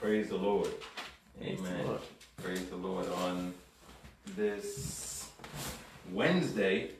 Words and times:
Praise 0.00 0.30
the 0.30 0.36
Lord. 0.36 0.70
Amen. 1.42 1.98
Praise 2.42 2.64
the 2.70 2.76
Lord. 2.76 3.06
On 3.26 3.52
this 4.34 5.28
Wednesday, 6.10 6.92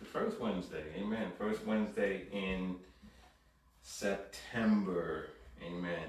the 0.00 0.06
first 0.06 0.40
Wednesday, 0.40 0.82
amen. 0.96 1.30
First 1.38 1.66
Wednesday 1.66 2.22
in 2.32 2.76
September, 3.82 5.28
amen. 5.62 6.08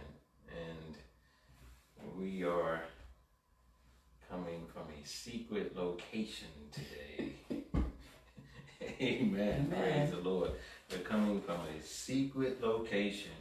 And 0.50 0.96
we 2.18 2.46
are 2.46 2.80
coming 4.32 4.66
from 4.74 4.84
a 4.84 5.06
secret 5.06 5.76
location 5.76 6.48
today. 6.72 7.34
amen. 9.02 9.68
Amen. 9.74 9.76
Praise 9.78 10.12
the 10.12 10.30
Lord. 10.30 10.52
We're 10.90 11.00
coming 11.00 11.42
from 11.42 11.60
a 11.78 11.84
secret 11.84 12.64
location. 12.64 13.32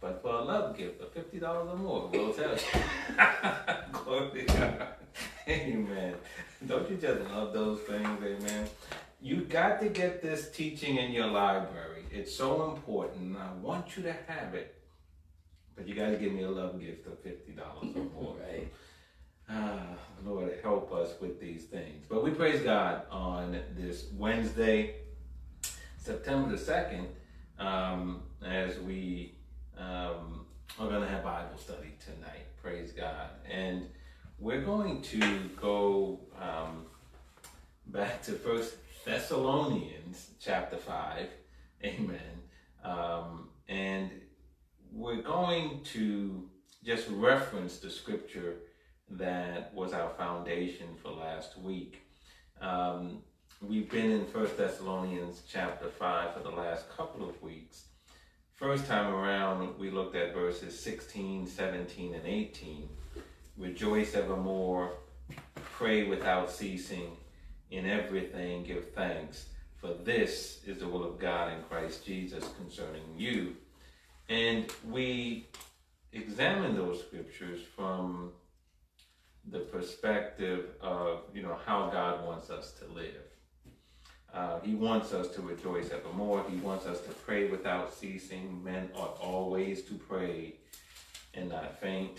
But 0.00 0.22
for 0.22 0.30
a 0.30 0.42
love 0.42 0.76
gift 0.76 1.00
of 1.02 1.12
fifty 1.12 1.38
dollars 1.38 1.68
or 1.72 1.76
more, 1.76 2.08
we'll 2.12 2.32
tell 2.32 2.52
you. 2.52 2.58
Glory 3.92 4.40
to 4.40 4.44
God. 4.46 4.86
Amen. 5.48 6.14
Don't 6.66 6.90
you 6.90 6.96
just 6.96 7.20
love 7.30 7.52
those 7.52 7.80
things, 7.80 8.08
amen? 8.22 8.68
You 9.20 9.42
got 9.42 9.80
to 9.80 9.88
get 9.90 10.22
this 10.22 10.50
teaching 10.50 10.96
in 10.96 11.12
your 11.12 11.26
library. 11.26 12.04
It's 12.10 12.34
so 12.34 12.70
important. 12.70 13.36
I 13.36 13.52
want 13.60 13.96
you 13.96 14.02
to 14.04 14.12
have 14.26 14.54
it. 14.54 14.74
But 15.76 15.86
you 15.86 15.94
got 15.94 16.10
to 16.10 16.16
give 16.16 16.32
me 16.32 16.44
a 16.44 16.50
love 16.50 16.80
gift 16.80 17.06
of 17.06 17.18
fifty 17.18 17.52
dollars 17.52 17.94
or 17.94 18.04
more. 18.22 18.36
Right. 18.40 18.72
Ah, 19.52 19.82
Lord, 20.24 20.52
help 20.62 20.92
us 20.92 21.10
with 21.20 21.40
these 21.40 21.64
things. 21.64 22.06
But 22.08 22.22
we 22.22 22.30
praise 22.30 22.62
God 22.62 23.02
on 23.10 23.58
this 23.76 24.06
Wednesday, 24.16 24.94
September 25.98 26.56
the 26.56 26.62
2nd, 26.62 27.06
um, 27.58 28.22
as 28.46 28.78
we 28.78 29.34
um, 29.80 30.46
are 30.78 30.88
going 30.88 31.02
to 31.02 31.08
have 31.08 31.24
Bible 31.24 31.58
study 31.58 31.94
tonight. 32.04 32.46
Praise 32.62 32.92
God. 32.92 33.30
And 33.50 33.86
we're 34.38 34.62
going 34.62 35.02
to 35.02 35.50
go 35.60 36.20
um, 36.40 36.86
back 37.86 38.22
to 38.22 38.32
First 38.32 38.74
Thessalonians 39.04 40.30
chapter 40.40 40.76
5. 40.76 41.26
Amen. 41.84 42.20
Um, 42.84 43.48
and 43.68 44.10
we're 44.92 45.22
going 45.22 45.80
to 45.92 46.48
just 46.84 47.08
reference 47.08 47.78
the 47.78 47.90
scripture 47.90 48.56
that 49.10 49.72
was 49.74 49.92
our 49.92 50.10
foundation 50.10 50.88
for 51.02 51.10
last 51.10 51.58
week. 51.58 52.02
Um, 52.60 53.22
we've 53.60 53.90
been 53.90 54.10
in 54.10 54.26
First 54.26 54.56
Thessalonians 54.56 55.42
chapter 55.50 55.88
5 55.88 56.34
for 56.34 56.40
the 56.40 56.50
last 56.50 56.88
couple 56.90 57.28
of 57.28 57.40
weeks. 57.42 57.84
First 58.60 58.86
time 58.86 59.14
around, 59.14 59.78
we 59.78 59.88
looked 59.90 60.14
at 60.14 60.34
verses 60.34 60.78
16, 60.78 61.46
17, 61.46 62.14
and 62.14 62.26
18. 62.26 62.90
Rejoice 63.56 64.14
evermore, 64.14 64.98
pray 65.54 66.06
without 66.06 66.50
ceasing, 66.50 67.16
in 67.70 67.86
everything 67.86 68.64
give 68.64 68.92
thanks, 68.92 69.46
for 69.80 69.94
this 70.04 70.60
is 70.66 70.80
the 70.80 70.86
will 70.86 71.04
of 71.04 71.18
God 71.18 71.54
in 71.54 71.62
Christ 71.70 72.04
Jesus 72.04 72.44
concerning 72.58 73.00
you. 73.16 73.56
And 74.28 74.70
we 74.90 75.48
examine 76.12 76.76
those 76.76 77.00
scriptures 77.00 77.60
from 77.74 78.30
the 79.50 79.60
perspective 79.60 80.66
of 80.82 81.22
you 81.32 81.40
know 81.40 81.56
how 81.64 81.88
God 81.88 82.26
wants 82.26 82.50
us 82.50 82.72
to 82.72 82.84
live. 82.92 83.29
Uh, 84.32 84.60
he 84.60 84.74
wants 84.74 85.12
us 85.12 85.28
to 85.34 85.42
rejoice 85.42 85.90
evermore. 85.90 86.44
He 86.48 86.56
wants 86.56 86.86
us 86.86 87.00
to 87.02 87.10
pray 87.10 87.48
without 87.48 87.92
ceasing. 87.92 88.62
Men 88.62 88.90
ought 88.94 89.18
always 89.20 89.82
to 89.82 89.94
pray 89.94 90.54
and 91.34 91.48
not 91.48 91.80
faint. 91.80 92.18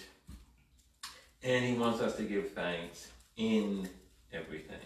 And 1.43 1.65
he 1.65 1.73
wants 1.73 2.01
us 2.01 2.15
to 2.17 2.23
give 2.23 2.51
thanks 2.51 3.07
in 3.37 3.89
everything. 4.33 4.77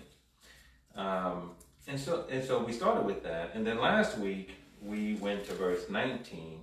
Um, 0.95 1.51
and 1.87 1.99
so 1.99 2.25
and 2.29 2.43
so 2.43 2.63
we 2.63 2.71
started 2.71 3.05
with 3.05 3.23
that. 3.23 3.51
And 3.53 3.65
then 3.65 3.79
last 3.79 4.17
week 4.17 4.51
we 4.81 5.15
went 5.15 5.45
to 5.45 5.53
verse 5.53 5.89
19, 5.89 6.61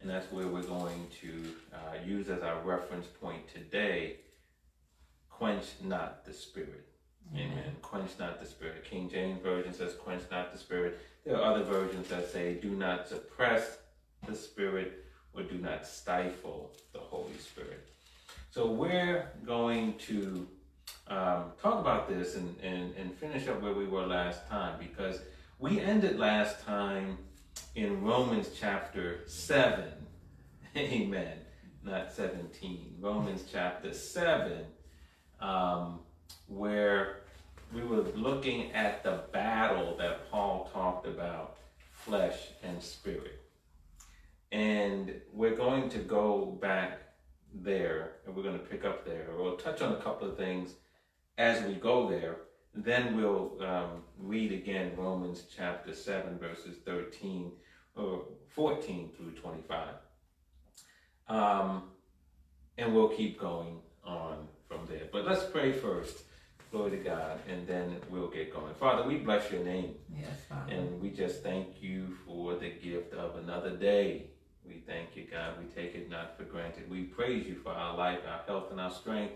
and 0.00 0.08
that's 0.10 0.30
where 0.32 0.46
we're 0.46 0.62
going 0.62 1.06
to 1.20 1.54
uh, 1.74 2.04
use 2.06 2.28
as 2.28 2.42
our 2.42 2.60
reference 2.62 3.06
point 3.06 3.48
today 3.48 4.16
quench 5.40 5.64
not 5.82 6.24
the 6.26 6.32
spirit. 6.34 6.89
Amen. 7.34 7.76
Quench 7.82 8.10
not 8.18 8.40
the 8.40 8.46
spirit. 8.46 8.84
King 8.84 9.08
James 9.08 9.40
Version 9.40 9.72
says, 9.72 9.94
quench 9.94 10.22
not 10.30 10.52
the 10.52 10.58
spirit. 10.58 11.00
There 11.24 11.36
are 11.36 11.54
other 11.54 11.62
versions 11.62 12.08
that 12.08 12.30
say, 12.30 12.54
do 12.54 12.70
not 12.70 13.08
suppress 13.08 13.78
the 14.26 14.34
spirit 14.34 15.04
or 15.32 15.42
do 15.42 15.58
not 15.58 15.86
stifle 15.86 16.72
the 16.92 16.98
Holy 16.98 17.36
Spirit. 17.38 17.88
So 18.50 18.70
we're 18.70 19.30
going 19.46 19.94
to 19.98 20.48
um, 21.06 21.44
talk 21.62 21.80
about 21.80 22.08
this 22.08 22.34
and, 22.34 22.56
and, 22.62 22.94
and 22.96 23.14
finish 23.14 23.46
up 23.46 23.62
where 23.62 23.74
we 23.74 23.86
were 23.86 24.06
last 24.06 24.48
time 24.48 24.78
because 24.78 25.20
we 25.58 25.80
ended 25.80 26.18
last 26.18 26.64
time 26.64 27.18
in 27.76 28.02
Romans 28.02 28.50
chapter 28.58 29.20
7. 29.26 29.84
Amen. 30.76 31.38
Not 31.84 32.12
17. 32.12 32.96
Romans 32.98 33.44
chapter 33.50 33.92
7 33.94 34.64
um, 35.40 36.00
where 36.48 37.19
we 37.72 37.82
were 37.82 38.02
looking 38.14 38.72
at 38.72 39.04
the 39.04 39.22
battle 39.32 39.96
that 39.98 40.30
Paul 40.30 40.70
talked 40.72 41.06
about, 41.06 41.56
flesh 41.92 42.48
and 42.62 42.82
spirit. 42.82 43.40
And 44.50 45.20
we're 45.32 45.54
going 45.54 45.88
to 45.90 45.98
go 45.98 46.58
back 46.60 47.00
there 47.54 48.12
and 48.26 48.34
we're 48.34 48.42
going 48.42 48.58
to 48.58 48.64
pick 48.64 48.84
up 48.84 49.04
there. 49.04 49.28
We'll 49.36 49.56
touch 49.56 49.80
on 49.82 49.92
a 49.92 50.00
couple 50.00 50.28
of 50.28 50.36
things 50.36 50.74
as 51.38 51.62
we 51.64 51.74
go 51.74 52.08
there. 52.08 52.36
Then 52.74 53.16
we'll 53.16 53.56
um, 53.62 54.02
read 54.18 54.52
again 54.52 54.92
Romans 54.96 55.44
chapter 55.56 55.94
7, 55.94 56.38
verses 56.38 56.78
13 56.84 57.52
or 57.96 58.24
14 58.48 59.10
through 59.16 59.32
25. 59.32 59.88
Um, 61.28 61.84
and 62.78 62.94
we'll 62.94 63.08
keep 63.08 63.38
going 63.38 63.78
on 64.04 64.48
from 64.66 64.86
there. 64.88 65.02
But 65.12 65.24
let's 65.24 65.44
pray 65.44 65.72
first. 65.72 66.24
Glory 66.70 66.92
to 66.92 66.96
God, 66.98 67.40
and 67.48 67.66
then 67.66 67.96
we'll 68.10 68.28
get 68.30 68.54
going. 68.54 68.72
Father, 68.74 69.02
we 69.06 69.16
bless 69.18 69.50
your 69.50 69.64
name. 69.64 69.96
Yes, 70.16 70.28
Father. 70.48 70.72
And 70.72 71.00
we 71.00 71.10
just 71.10 71.42
thank 71.42 71.82
you 71.82 72.16
for 72.24 72.54
the 72.54 72.70
gift 72.70 73.12
of 73.12 73.34
another 73.42 73.76
day. 73.76 74.26
We 74.64 74.84
thank 74.86 75.16
you, 75.16 75.26
God. 75.28 75.54
We 75.58 75.64
take 75.66 75.96
it 75.96 76.08
not 76.08 76.36
for 76.36 76.44
granted. 76.44 76.88
We 76.88 77.02
praise 77.04 77.44
you 77.44 77.56
for 77.56 77.70
our 77.72 77.96
life, 77.96 78.20
our 78.28 78.42
health, 78.46 78.70
and 78.70 78.80
our 78.80 78.90
strength, 78.92 79.34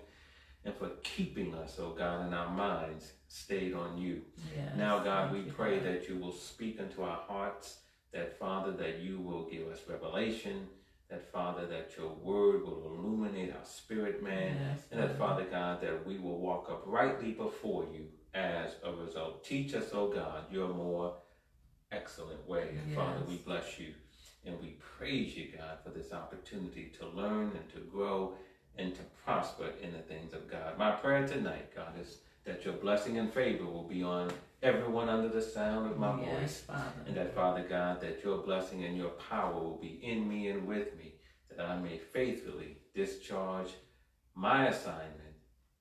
and 0.64 0.76
for 0.76 0.90
keeping 1.02 1.54
us, 1.56 1.76
oh 1.80 1.90
God, 1.90 2.24
and 2.26 2.34
our 2.34 2.50
minds 2.50 3.14
stayed 3.26 3.74
on 3.74 3.98
you. 3.98 4.22
Yes, 4.56 4.70
Now, 4.76 5.00
God, 5.00 5.32
we 5.32 5.40
you, 5.40 5.52
pray 5.52 5.78
God. 5.80 5.86
that 5.88 6.08
you 6.08 6.16
will 6.18 6.32
speak 6.32 6.78
unto 6.80 7.02
our 7.02 7.20
hearts, 7.26 7.78
that, 8.12 8.38
Father, 8.38 8.70
that 8.72 9.00
you 9.00 9.18
will 9.18 9.48
give 9.50 9.66
us 9.66 9.80
revelation, 9.88 10.68
that, 11.14 11.32
Father, 11.32 11.66
that 11.66 11.92
your 11.96 12.10
word 12.10 12.64
will 12.64 12.82
illuminate 12.86 13.50
our 13.52 13.64
spirit, 13.64 14.22
man, 14.22 14.56
Yes, 14.60 14.80
and 14.90 15.00
that, 15.00 15.16
Father 15.16 15.44
God, 15.44 15.80
that 15.80 16.04
we 16.04 16.18
will 16.18 16.40
walk 16.40 16.68
uprightly 16.68 17.30
before 17.32 17.86
you 17.92 18.06
as 18.34 18.72
a 18.82 18.92
result. 18.92 19.44
Teach 19.44 19.74
us, 19.74 19.90
oh 19.92 20.08
God, 20.08 20.44
your 20.50 20.68
more 20.68 21.14
excellent 21.92 22.46
way. 22.48 22.70
And 22.70 22.96
Father, 22.96 23.20
we 23.28 23.36
bless 23.36 23.78
you 23.78 23.94
and 24.44 24.60
we 24.60 24.76
praise 24.98 25.36
you, 25.36 25.52
God, 25.56 25.78
for 25.84 25.90
this 25.90 26.12
opportunity 26.12 26.92
to 26.98 27.06
learn 27.06 27.52
and 27.54 27.72
to 27.74 27.80
grow 27.90 28.32
and 28.76 28.92
to 28.94 29.02
prosper 29.24 29.70
in 29.80 29.92
the 29.92 30.00
things 30.00 30.32
of 30.34 30.50
God. 30.50 30.76
My 30.76 30.90
prayer 30.90 31.26
tonight, 31.26 31.74
God, 31.76 31.92
is 32.00 32.18
that 32.44 32.64
your 32.64 32.74
blessing 32.74 33.18
and 33.18 33.32
favor 33.32 33.64
will 33.64 33.84
be 33.88 34.02
on 34.02 34.32
everyone 34.62 35.08
under 35.08 35.28
the 35.28 35.42
sound 35.42 35.90
of 35.90 35.98
my 35.98 36.20
yes, 36.20 36.40
voice. 36.40 36.60
Father. 36.66 36.82
And 37.06 37.16
that, 37.16 37.34
Father 37.34 37.64
God, 37.68 38.00
that 38.00 38.24
your 38.24 38.38
blessing 38.38 38.84
and 38.84 38.96
your 38.96 39.10
power 39.10 39.52
will 39.52 39.78
be 39.80 40.00
in 40.02 40.28
me 40.28 40.48
and 40.48 40.66
with 40.66 40.96
me, 40.98 41.13
that 41.56 41.66
I 41.66 41.78
may 41.78 41.98
faithfully 41.98 42.76
discharge 42.94 43.70
my 44.34 44.68
assignment 44.68 45.10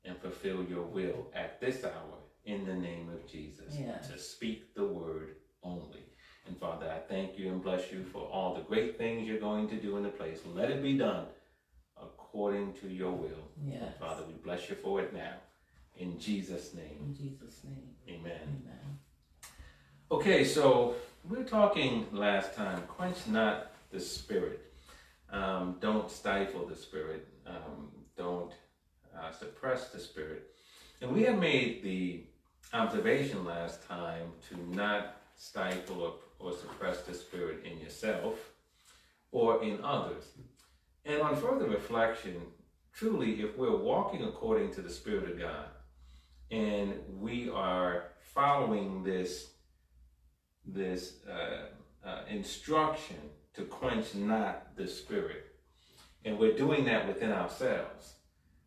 and 0.05 0.17
fulfill 0.17 0.63
your 0.63 0.83
will 0.83 1.27
at 1.33 1.59
this 1.61 1.83
hour 1.83 2.17
in 2.45 2.65
the 2.65 2.73
name 2.73 3.09
of 3.09 3.25
Jesus. 3.29 3.75
To 4.11 4.17
speak 4.19 4.73
the 4.75 4.85
word 4.85 5.35
only. 5.63 6.03
And 6.47 6.57
Father, 6.59 6.91
I 6.91 6.99
thank 6.99 7.39
you 7.39 7.47
and 7.49 7.63
bless 7.63 7.91
you 7.91 8.03
for 8.03 8.23
all 8.23 8.53
the 8.53 8.61
great 8.61 8.97
things 8.97 9.27
you're 9.27 9.39
going 9.39 9.69
to 9.69 9.75
do 9.75 9.95
in 9.97 10.03
the 10.03 10.09
place. 10.09 10.39
Let 10.53 10.69
it 10.71 10.83
be 10.83 10.97
done 10.97 11.25
according 12.01 12.73
to 12.81 12.89
your 12.89 13.11
will. 13.11 13.47
Yes. 13.65 13.93
Father, 13.99 14.23
we 14.27 14.33
bless 14.33 14.69
you 14.69 14.75
for 14.75 14.99
it 14.99 15.13
now. 15.13 15.35
In 15.97 16.19
Jesus' 16.19 16.73
name, 16.73 16.97
In 16.99 17.15
Jesus' 17.15 17.61
name. 17.63 17.89
amen. 18.09 18.41
Amen. 18.41 18.99
Okay, 20.11 20.43
so 20.43 20.95
we 21.29 21.37
are 21.37 21.43
talking 21.45 22.07
last 22.11 22.55
time, 22.55 22.81
quench 22.87 23.25
not 23.27 23.71
the 23.91 23.99
spirit. 23.99 24.72
Um, 25.33 25.77
don't 25.81 26.09
stifle 26.09 26.65
the 26.65 26.75
spirit. 26.75 27.27
Um, 27.45 27.91
don't 28.15 28.53
uh, 29.19 29.31
suppress 29.31 29.89
the 29.89 29.99
spirit. 29.99 30.51
And 31.01 31.11
we 31.11 31.23
have 31.23 31.39
made 31.39 31.83
the 31.83 32.23
observation 32.71 33.43
last 33.43 33.85
time 33.87 34.31
to 34.49 34.75
not 34.75 35.17
stifle 35.35 36.01
or, 36.01 36.13
or 36.39 36.55
suppress 36.55 37.01
the 37.01 37.13
spirit 37.13 37.65
in 37.65 37.79
yourself 37.79 38.51
or 39.31 39.63
in 39.63 39.83
others. 39.83 40.23
And 41.05 41.21
on 41.21 41.35
further 41.35 41.67
reflection, 41.67 42.35
truly, 42.93 43.41
if 43.41 43.57
we're 43.57 43.75
walking 43.75 44.23
according 44.23 44.71
to 44.75 44.81
the 44.81 44.89
Spirit 44.89 45.31
of 45.31 45.39
God 45.39 45.65
and 46.51 46.93
we 47.19 47.49
are 47.49 48.11
following 48.21 49.03
this, 49.03 49.49
this 50.65 51.15
uh, 51.29 52.07
uh, 52.07 52.21
instruction 52.29 53.17
to 53.53 53.63
quench 53.63 54.15
not 54.15 54.75
the 54.75 54.87
Spirit, 54.87 55.55
and 56.25 56.37
we're 56.37 56.57
doing 56.57 56.85
that 56.85 57.07
within 57.07 57.31
ourselves, 57.31 58.15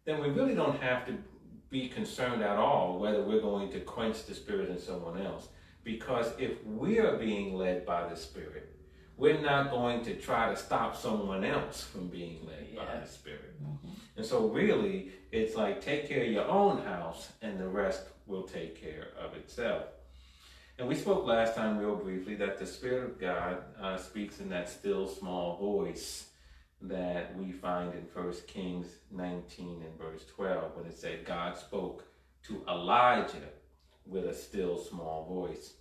then 0.05 0.21
we 0.21 0.29
really 0.29 0.55
don't 0.55 0.81
have 0.81 1.07
to 1.07 1.15
be 1.69 1.89
concerned 1.89 2.43
at 2.43 2.57
all 2.57 2.99
whether 2.99 3.23
we're 3.23 3.41
going 3.41 3.71
to 3.73 3.81
quench 3.81 4.25
the 4.27 4.35
Spirit 4.35 4.71
in 4.71 4.79
someone 4.79 5.21
else. 5.21 5.49
Because 5.83 6.33
if 6.39 6.65
we 6.65 6.99
are 6.99 7.17
being 7.17 7.55
led 7.55 7.87
by 7.87 8.09
the 8.09 8.17
Spirit, 8.17 8.77
we're 9.17 9.41
not 9.41 9.71
going 9.71 10.05
to 10.05 10.15
try 10.15 10.51
to 10.51 10.57
stop 10.57 10.97
someone 10.97 11.45
else 11.45 11.83
from 11.83 12.09
being 12.09 12.47
led 12.47 12.67
yeah. 12.73 12.85
by 12.85 13.01
the 13.01 13.07
Spirit. 13.07 13.63
Mm-hmm. 13.63 13.89
And 14.17 14.27
so, 14.27 14.49
really, 14.49 15.13
it's 15.33 15.55
like 15.55 15.81
take 15.81 16.09
care 16.09 16.25
of 16.25 16.31
your 16.31 16.47
own 16.47 16.83
house, 16.85 17.33
and 17.43 17.59
the 17.59 17.69
rest 17.69 18.09
will 18.27 18.43
take 18.43 18.81
care 18.81 19.09
of 19.19 19.35
itself. 19.35 19.85
And 20.79 20.89
we 20.89 20.95
spoke 20.95 21.27
last 21.27 21.55
time, 21.55 21.79
real 21.79 21.97
briefly, 21.97 22.35
that 22.35 22.59
the 22.59 22.67
Spirit 22.67 23.05
of 23.05 23.19
God 23.19 23.63
uh, 23.81 23.97
speaks 23.97 24.41
in 24.41 24.51
that 24.51 24.69
still 24.69 25.09
small 25.09 25.57
voice 25.57 26.27
that 26.83 27.35
we 27.37 27.51
find 27.51 27.95
in 27.95 28.07
1 28.13 28.35
Kings 28.47 28.87
19 29.11 29.83
and 29.83 29.99
verse 29.99 30.27
12, 30.35 30.77
when 30.77 30.85
it 30.85 30.97
said 30.97 31.25
God 31.25 31.57
spoke 31.57 32.05
to 32.43 32.63
Elijah 32.69 33.49
with 34.05 34.27
a 34.27 34.35
still 34.35 34.77
small 34.77 35.25
voice. 35.25 35.73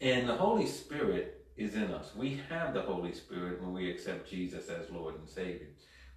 And 0.00 0.28
the 0.28 0.36
Holy 0.36 0.66
Spirit 0.66 1.44
is 1.56 1.74
in 1.74 1.90
us. 1.92 2.14
We 2.14 2.40
have 2.48 2.74
the 2.74 2.82
Holy 2.82 3.12
Spirit 3.12 3.60
when 3.60 3.72
we 3.72 3.90
accept 3.90 4.30
Jesus 4.30 4.68
as 4.68 4.90
Lord 4.90 5.16
and 5.16 5.28
Savior. 5.28 5.68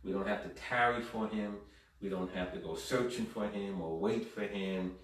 We 0.03 0.11
don't 0.11 0.27
have 0.27 0.43
to 0.43 0.49
tarry 0.49 1.01
for 1.01 1.27
him. 1.27 1.55
We 2.01 2.09
don't 2.09 2.33
have 2.35 2.53
to 2.53 2.59
go 2.59 2.75
searching 2.75 3.25
for 3.25 3.47
him 3.47 3.81
or 3.81 3.99
wait 3.99 4.31
for 4.31 4.43
him. 4.43 4.95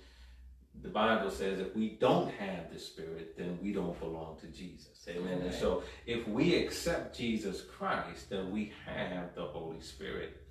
The 0.82 0.90
Bible 0.90 1.32
says 1.32 1.60
if 1.60 1.76
we 1.76 1.90
don't 2.00 2.32
have 2.32 2.72
the 2.74 2.80
Spirit, 2.80 3.38
then 3.38 3.58
we 3.62 3.72
don't 3.72 3.98
belong 4.00 4.38
to 4.42 4.48
Jesus. 4.48 5.08
Amen. 5.08 5.42
And 5.42 5.54
so 5.54 5.84
if 6.06 6.28
we 6.28 6.56
accept 6.56 7.18
Jesus 7.18 7.62
Christ, 7.62 8.30
then 8.30 8.52
we 8.52 8.74
have 8.86 9.34
the 9.36 9.44
Holy 9.44 9.82
Spirit. 9.82 10.42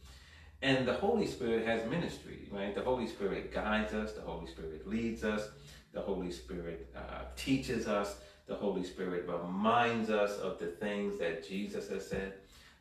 And 0.63 0.87
the 0.87 0.95
Holy 0.95 1.27
Spirit 1.27 1.67
has 1.67 1.89
ministry, 1.91 2.49
right? 2.53 2.75
The 2.75 2.83
Holy 2.83 3.09
Spirit 3.09 3.53
guides 3.53 3.95
us, 3.95 4.13
the 4.13 4.23
Holy 4.23 4.47
Spirit 4.47 4.89
leads 4.89 5.25
us, 5.25 5.49
the 5.93 6.01
Holy 6.01 6.31
Spirit 6.31 6.89
uh, 6.97 7.25
teaches 7.37 7.89
us, 7.89 8.17
the 8.47 8.55
Holy 8.55 8.85
Spirit 8.85 9.29
reminds 9.29 10.09
us 10.09 10.39
of 10.39 10.59
the 10.59 10.67
things 10.67 11.19
that 11.19 11.47
Jesus 11.47 11.89
has 11.89 12.09
said. 12.09 12.35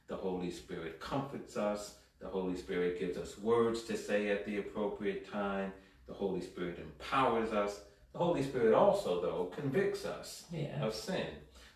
The 0.08 0.16
Holy 0.16 0.52
Spirit 0.52 1.00
comforts 1.00 1.58
us. 1.58 1.96
The 2.20 2.28
Holy 2.28 2.56
Spirit 2.56 3.00
gives 3.00 3.18
us 3.18 3.38
words 3.38 3.84
to 3.84 3.98
say 3.98 4.30
at 4.30 4.46
the 4.46 4.58
appropriate 4.60 5.32
time. 5.32 5.74
The 6.12 6.18
Holy 6.18 6.42
Spirit 6.42 6.78
empowers 6.78 7.54
us. 7.54 7.80
The 8.12 8.20
Holy 8.20 8.44
Spirit 8.44 8.74
also, 8.74 9.22
though, 9.22 9.50
convicts 9.56 10.06
us 10.06 10.44
yeah. 10.52 10.84
of 10.84 10.94
sin. 10.94 11.26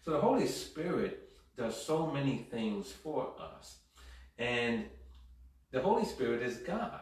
So 0.03 0.11
the 0.11 0.19
Holy 0.19 0.45
Spirit 0.45 1.29
does 1.57 1.81
so 1.81 2.07
many 2.07 2.45
things 2.51 2.91
for 2.91 3.31
us. 3.39 3.77
And 4.37 4.85
the 5.71 5.79
Holy 5.79 6.03
Spirit 6.03 6.41
is 6.41 6.57
God. 6.57 6.99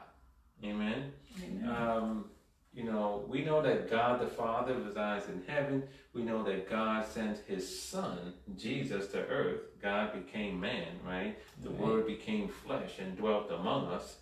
Amen. 0.64 1.12
Amen. 1.44 1.76
Um, 1.76 2.26
you 2.72 2.84
know, 2.84 3.26
we 3.28 3.44
know 3.44 3.64
that 3.64 3.90
God 3.90 4.22
the 4.22 4.28
Father 4.28 4.76
resides 4.76 5.28
in 5.28 5.42
heaven. 5.48 5.84
We 6.14 6.22
know 6.22 6.44
that 6.44 6.70
God 6.70 7.04
sent 7.04 7.40
his 7.48 7.82
Son, 7.82 8.34
Jesus, 8.56 9.08
to 9.08 9.26
earth. 9.26 9.62
God 9.82 10.14
became 10.14 10.60
man, 10.60 11.00
right? 11.04 11.36
The 11.64 11.72
right. 11.72 11.80
Word 11.80 12.06
became 12.06 12.48
flesh 12.48 13.00
and 13.00 13.18
dwelt 13.18 13.50
among 13.52 13.88
us. 13.88 14.18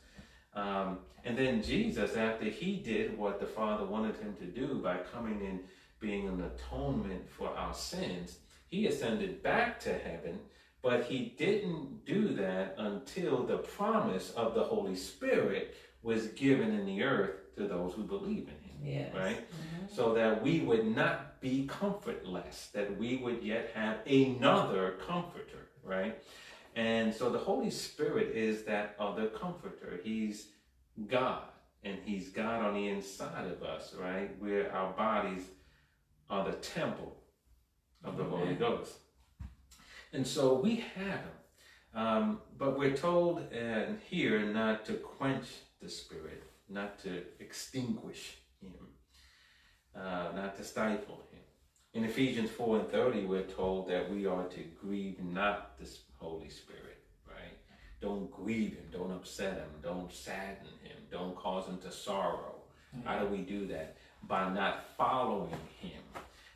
Um, 0.53 0.99
and 1.23 1.37
then 1.37 1.61
Jesus, 1.61 2.15
after 2.15 2.45
he 2.45 2.75
did 2.77 3.17
what 3.17 3.39
the 3.39 3.45
Father 3.45 3.85
wanted 3.85 4.15
him 4.17 4.35
to 4.39 4.45
do 4.45 4.75
by 4.75 4.97
coming 4.97 5.41
in, 5.41 5.61
being 5.99 6.27
an 6.27 6.41
atonement 6.41 7.29
for 7.29 7.49
our 7.49 7.73
sins, 7.73 8.39
he 8.67 8.87
ascended 8.87 9.43
back 9.43 9.79
to 9.81 9.93
heaven. 9.93 10.39
But 10.81 11.03
he 11.05 11.35
didn't 11.37 12.05
do 12.05 12.29
that 12.35 12.75
until 12.79 13.43
the 13.43 13.57
promise 13.57 14.31
of 14.31 14.55
the 14.55 14.63
Holy 14.63 14.95
Spirit 14.95 15.75
was 16.01 16.27
given 16.29 16.73
in 16.73 16.87
the 16.87 17.03
earth 17.03 17.55
to 17.55 17.67
those 17.67 17.93
who 17.93 18.03
believe 18.03 18.47
in 18.47 18.69
him. 18.69 18.79
Yes. 18.83 19.13
Right? 19.15 19.37
Mm-hmm. 19.37 19.93
So 19.93 20.15
that 20.15 20.41
we 20.41 20.61
would 20.61 20.87
not 20.95 21.39
be 21.39 21.67
comfortless, 21.67 22.69
that 22.73 22.97
we 22.97 23.17
would 23.17 23.43
yet 23.43 23.71
have 23.75 23.99
another 24.07 24.95
comforter, 25.07 25.69
right? 25.83 26.17
And 26.75 27.13
so 27.13 27.29
the 27.29 27.39
Holy 27.39 27.69
Spirit 27.69 28.35
is 28.35 28.63
that 28.63 28.95
other 28.99 29.27
comforter. 29.27 29.99
He's 30.03 30.47
God, 31.07 31.43
and 31.83 31.97
He's 32.05 32.29
God 32.29 32.61
on 32.63 32.73
the 32.73 32.87
inside 32.89 33.47
of 33.47 33.63
us, 33.63 33.93
right? 33.93 34.31
Where 34.39 34.73
our 34.73 34.93
bodies 34.93 35.43
are 36.29 36.45
the 36.45 36.57
temple 36.57 37.17
of 38.03 38.17
the 38.17 38.23
Holy 38.23 38.55
Ghost. 38.55 38.93
And 40.13 40.25
so 40.25 40.55
we 40.55 40.83
have 40.95 41.19
Him. 41.19 41.31
Um, 41.93 42.41
but 42.57 42.79
we're 42.79 42.95
told 42.95 43.39
uh, 43.53 43.83
here 44.09 44.39
not 44.41 44.85
to 44.85 44.93
quench 44.93 45.47
the 45.81 45.89
Spirit 45.89 46.43
not 46.71 46.99
to 46.99 47.23
extinguish 47.39 48.37
him, 48.61 48.73
uh, 49.95 50.29
not 50.35 50.55
to 50.57 50.63
stifle 50.63 51.23
him. 51.31 51.39
In 51.93 52.05
Ephesians 52.05 52.49
4 52.51 52.79
and 52.79 52.89
30, 52.89 53.25
we're 53.25 53.43
told 53.43 53.89
that 53.89 54.09
we 54.09 54.25
are 54.25 54.45
to 54.45 54.63
grieve 54.81 55.21
not 55.21 55.77
the 55.77 55.85
Holy 56.21 56.49
Spirit, 56.49 57.03
right? 57.27 57.57
Don't 57.99 58.31
grieve 58.31 58.73
him, 58.73 58.85
don't 58.91 59.11
upset 59.11 59.55
him, 59.55 59.69
don't 59.81 60.13
sadden 60.13 60.67
him, 60.83 60.97
don't 61.11 61.35
cause 61.35 61.67
him 61.67 61.77
to 61.79 61.91
sorrow. 61.91 62.55
Mm-hmm. 62.95 63.07
How 63.07 63.19
do 63.19 63.25
we 63.25 63.39
do 63.39 63.67
that? 63.67 63.97
By 64.27 64.49
not 64.53 64.85
following 64.97 65.57
him. 65.79 66.01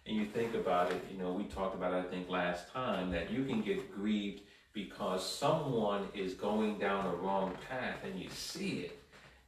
And 0.06 0.15
you 0.15 0.25
think 0.25 0.53
about 0.53 0.91
it, 0.91 1.03
you 1.12 1.17
know, 1.17 1.31
we 1.31 1.45
talked 1.45 1.75
about 1.75 1.94
it, 1.94 2.06
I 2.07 2.09
think, 2.12 2.29
last 2.29 2.71
time, 2.71 3.09
that 3.12 3.31
you 3.31 3.44
can 3.44 3.62
get 3.62 3.94
grieved 3.94 4.41
because 4.71 5.27
someone 5.27 6.07
is 6.13 6.35
going 6.35 6.77
down 6.77 7.07
a 7.07 7.15
wrong 7.15 7.57
path 7.69 8.00
and 8.03 8.19
you 8.19 8.29
see 8.29 8.81
it 8.81 9.00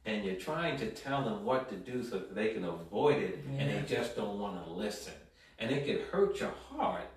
and 0.08 0.24
you're 0.24 0.36
trying 0.36 0.76
to 0.78 0.90
tell 0.90 1.22
them 1.22 1.44
what 1.44 1.68
to 1.68 1.76
do 1.76 2.02
so 2.02 2.18
that 2.18 2.34
they 2.34 2.48
can 2.48 2.64
avoid 2.64 3.22
it 3.22 3.44
yeah. 3.52 3.60
and 3.60 3.70
they 3.70 3.94
just 3.94 4.16
don't 4.16 4.38
want 4.38 4.64
to 4.64 4.72
listen. 4.72 5.12
And 5.58 5.70
it 5.70 5.86
can 5.86 6.00
hurt 6.10 6.40
your 6.40 6.52
heart, 6.70 7.08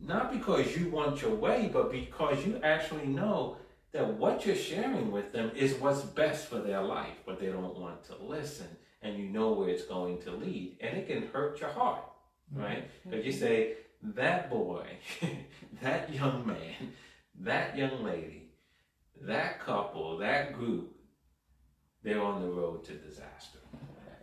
not 0.00 0.32
because 0.32 0.76
you 0.76 0.90
want 0.90 1.22
your 1.22 1.34
way, 1.34 1.70
but 1.72 1.90
because 1.90 2.44
you 2.46 2.60
actually 2.62 3.06
know 3.06 3.56
that 3.92 4.14
what 4.14 4.46
you're 4.46 4.54
sharing 4.54 5.10
with 5.10 5.32
them 5.32 5.50
is 5.56 5.74
what's 5.74 6.02
best 6.02 6.46
for 6.46 6.58
their 6.58 6.82
life, 6.82 7.16
but 7.26 7.40
they 7.40 7.46
don't 7.46 7.78
want 7.78 8.04
to 8.04 8.16
listen 8.20 8.68
and 9.02 9.16
you 9.16 9.28
know 9.28 9.52
where 9.52 9.68
it's 9.68 9.84
going 9.84 10.20
to 10.22 10.32
lead. 10.32 10.76
And 10.80 10.96
it 10.96 11.06
can 11.06 11.28
hurt 11.28 11.60
your 11.60 11.70
heart, 11.70 12.04
mm-hmm. 12.52 12.62
right? 12.62 12.84
Mm-hmm. 12.84 13.10
Because 13.10 13.26
you 13.26 13.32
say, 13.32 13.74
that 14.02 14.50
boy, 14.50 14.86
that 15.82 16.12
young 16.12 16.46
man, 16.46 16.92
that 17.40 17.76
young 17.76 18.04
lady, 18.04 18.50
that 19.22 19.60
couple, 19.60 20.18
that 20.18 20.52
group, 20.52 20.94
they're 22.02 22.22
on 22.22 22.42
the 22.42 22.48
road 22.48 22.84
to 22.84 22.92
disaster, 22.92 23.58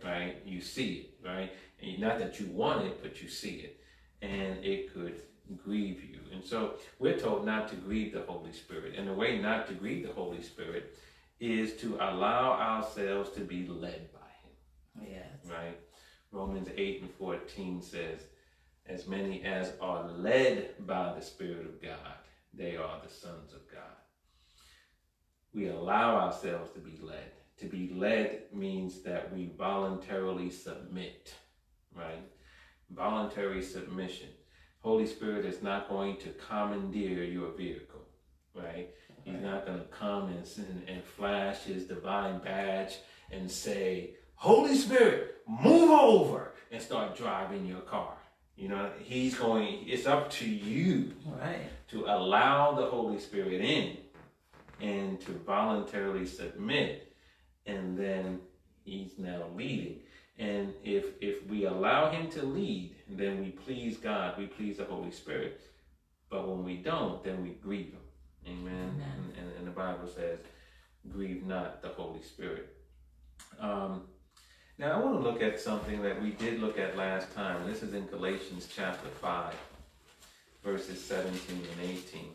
right? 0.02 0.42
You 0.46 0.60
see 0.60 0.94
it, 0.94 1.26
right? 1.26 1.52
And 1.82 1.98
not 1.98 2.18
that 2.18 2.40
you 2.40 2.46
want 2.46 2.86
it, 2.86 3.02
but 3.02 3.20
you 3.20 3.28
see 3.28 3.56
it. 3.56 3.80
And 4.22 4.64
it 4.64 4.92
could 4.94 5.20
grieve 5.54 6.04
you. 6.04 6.20
And 6.32 6.44
so 6.44 6.74
we're 6.98 7.18
told 7.18 7.44
not 7.44 7.68
to 7.68 7.76
grieve 7.76 8.12
the 8.12 8.22
Holy 8.22 8.52
Spirit. 8.52 8.94
And 8.96 9.08
the 9.08 9.12
way 9.12 9.38
not 9.38 9.66
to 9.68 9.74
grieve 9.74 10.06
the 10.06 10.12
Holy 10.12 10.42
Spirit 10.42 10.96
is 11.40 11.74
to 11.74 11.96
allow 11.96 12.52
ourselves 12.52 13.30
to 13.30 13.40
be 13.40 13.66
led 13.66 14.08
by 14.12 14.20
Him. 14.42 15.08
Yes. 15.12 15.50
Right? 15.50 15.78
Romans 16.32 16.68
8 16.76 17.02
and 17.02 17.10
14 17.14 17.82
says, 17.82 18.20
As 18.86 19.06
many 19.06 19.42
as 19.44 19.72
are 19.80 20.08
led 20.10 20.86
by 20.86 21.12
the 21.14 21.24
Spirit 21.24 21.66
of 21.66 21.82
God, 21.82 22.14
they 22.52 22.76
are 22.76 23.00
the 23.02 23.12
sons 23.12 23.52
of 23.52 23.60
God. 23.72 23.82
We 25.52 25.68
allow 25.68 26.16
ourselves 26.16 26.70
to 26.72 26.80
be 26.80 26.98
led. 27.02 27.32
To 27.58 27.66
be 27.66 27.90
led 27.94 28.42
means 28.52 29.00
that 29.02 29.34
we 29.34 29.50
voluntarily 29.56 30.50
submit, 30.50 31.34
right? 31.94 32.22
Voluntary 32.90 33.62
submission. 33.62 34.28
Holy 34.86 35.04
Spirit 35.04 35.44
is 35.44 35.64
not 35.64 35.88
going 35.88 36.16
to 36.18 36.28
commandeer 36.28 37.24
your 37.24 37.50
vehicle, 37.50 38.02
right? 38.54 38.90
He's 39.24 39.40
not 39.40 39.66
going 39.66 39.80
to 39.80 39.86
come 39.86 40.28
and, 40.28 40.46
and 40.86 41.02
flash 41.02 41.64
his 41.64 41.86
divine 41.86 42.38
badge 42.38 42.94
and 43.32 43.50
say, 43.50 44.10
Holy 44.36 44.76
Spirit, 44.76 45.38
move 45.48 45.90
over 45.90 46.52
and 46.70 46.80
start 46.80 47.16
driving 47.16 47.66
your 47.66 47.80
car. 47.80 48.14
You 48.54 48.68
know, 48.68 48.92
he's 49.02 49.34
going, 49.34 49.88
it's 49.88 50.06
up 50.06 50.30
to 50.34 50.48
you 50.48 51.14
right. 51.40 51.68
to 51.88 52.04
allow 52.04 52.70
the 52.70 52.86
Holy 52.86 53.18
Spirit 53.18 53.60
in 53.60 53.96
and 54.80 55.20
to 55.22 55.32
voluntarily 55.32 56.26
submit 56.26 57.12
and 57.66 57.98
then 57.98 58.38
he's 58.84 59.18
now 59.18 59.46
leading. 59.56 59.98
And 60.38 60.74
if 60.84 61.06
if 61.20 61.46
we 61.48 61.64
allow 61.64 62.10
him 62.10 62.28
to 62.30 62.42
lead, 62.42 62.94
then 63.08 63.40
we 63.40 63.50
please 63.50 63.96
God, 63.96 64.38
we 64.38 64.46
please 64.46 64.76
the 64.76 64.84
Holy 64.84 65.10
Spirit. 65.10 65.60
But 66.28 66.48
when 66.48 66.64
we 66.64 66.76
don't, 66.76 67.22
then 67.24 67.42
we 67.42 67.50
grieve 67.50 67.92
him. 67.92 68.00
Amen. 68.46 68.66
Amen. 68.66 69.02
And, 69.16 69.38
and, 69.38 69.56
and 69.58 69.66
the 69.66 69.70
Bible 69.70 70.08
says, 70.08 70.38
grieve 71.10 71.46
not 71.46 71.82
the 71.82 71.88
Holy 71.88 72.22
Spirit. 72.22 72.76
Um, 73.60 74.02
now, 74.78 74.92
I 74.92 75.02
want 75.02 75.22
to 75.22 75.28
look 75.28 75.40
at 75.40 75.58
something 75.58 76.02
that 76.02 76.20
we 76.20 76.32
did 76.32 76.60
look 76.60 76.78
at 76.78 76.96
last 76.96 77.34
time. 77.34 77.62
and 77.62 77.72
This 77.72 77.82
is 77.82 77.94
in 77.94 78.06
Galatians 78.06 78.68
chapter 78.74 79.08
5, 79.08 79.54
verses 80.62 81.02
17 81.02 81.32
and 81.56 81.90
18. 81.90 82.34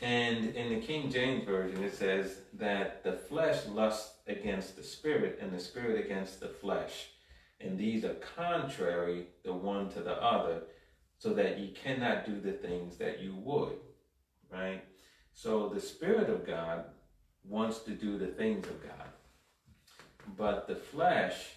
And 0.00 0.54
in 0.54 0.68
the 0.68 0.80
King 0.80 1.10
James 1.10 1.44
Version, 1.44 1.82
it 1.82 1.94
says 1.94 2.42
that 2.54 3.02
the 3.02 3.12
flesh 3.12 3.66
lusts 3.66 4.14
against 4.26 4.76
the 4.76 4.82
spirit, 4.82 5.38
and 5.40 5.52
the 5.52 5.58
spirit 5.58 6.04
against 6.04 6.40
the 6.40 6.48
flesh. 6.48 7.08
And 7.60 7.76
these 7.76 8.04
are 8.04 8.14
contrary 8.36 9.26
the 9.44 9.52
one 9.52 9.88
to 9.90 10.00
the 10.00 10.22
other, 10.22 10.62
so 11.18 11.34
that 11.34 11.58
ye 11.58 11.72
cannot 11.72 12.26
do 12.26 12.40
the 12.40 12.52
things 12.52 12.96
that 12.98 13.20
you 13.20 13.34
would. 13.34 13.78
Right? 14.52 14.84
So 15.32 15.68
the 15.68 15.80
Spirit 15.80 16.30
of 16.30 16.46
God 16.46 16.84
wants 17.44 17.80
to 17.80 17.92
do 17.92 18.18
the 18.18 18.26
things 18.26 18.66
of 18.66 18.82
God, 18.82 19.08
but 20.36 20.66
the 20.66 20.74
flesh 20.74 21.50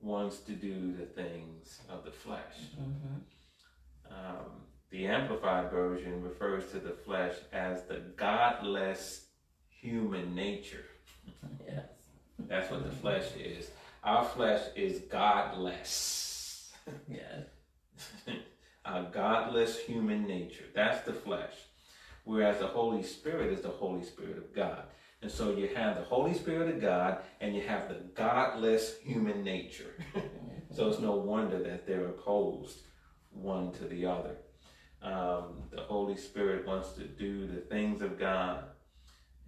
wants 0.00 0.38
to 0.40 0.52
do 0.52 0.92
the 0.92 1.06
things 1.06 1.80
of 1.88 2.04
the 2.04 2.10
flesh. 2.10 2.58
Mm-hmm. 2.78 4.12
Um, 4.12 4.50
the 4.90 5.06
Amplified 5.06 5.70
Version 5.70 6.22
refers 6.22 6.70
to 6.72 6.80
the 6.80 6.92
flesh 6.92 7.34
as 7.52 7.82
the 7.84 8.02
godless 8.16 9.26
human 9.68 10.34
nature. 10.34 10.84
Yes. 11.66 11.84
That's 12.38 12.70
what 12.70 12.84
the 12.84 12.96
flesh 12.96 13.26
is. 13.36 13.70
Our 14.02 14.24
flesh 14.24 14.62
is 14.74 15.00
godless. 15.10 16.72
Yes. 17.08 17.44
a 18.84 19.04
godless 19.12 19.78
human 19.78 20.26
nature. 20.26 20.64
That's 20.74 21.04
the 21.04 21.12
flesh. 21.12 21.52
Whereas 22.24 22.58
the 22.58 22.66
Holy 22.66 23.02
Spirit 23.02 23.52
is 23.52 23.60
the 23.60 23.68
Holy 23.68 24.04
Spirit 24.04 24.38
of 24.38 24.54
God. 24.54 24.84
And 25.20 25.30
so 25.30 25.54
you 25.54 25.68
have 25.74 25.96
the 25.96 26.04
Holy 26.04 26.32
Spirit 26.32 26.74
of 26.74 26.80
God 26.80 27.18
and 27.40 27.54
you 27.54 27.62
have 27.62 27.88
the 27.88 28.00
godless 28.14 28.96
human 28.98 29.42
nature. 29.44 29.94
so 30.74 30.88
it's 30.88 31.00
no 31.00 31.16
wonder 31.16 31.62
that 31.62 31.86
they're 31.86 32.06
opposed 32.06 32.78
one 33.30 33.72
to 33.72 33.84
the 33.84 34.06
other. 34.06 34.36
Um, 35.02 35.62
the 35.70 35.82
Holy 35.82 36.16
Spirit 36.16 36.66
wants 36.66 36.92
to 36.92 37.04
do 37.04 37.46
the 37.46 37.60
things 37.60 38.02
of 38.02 38.18
God, 38.18 38.64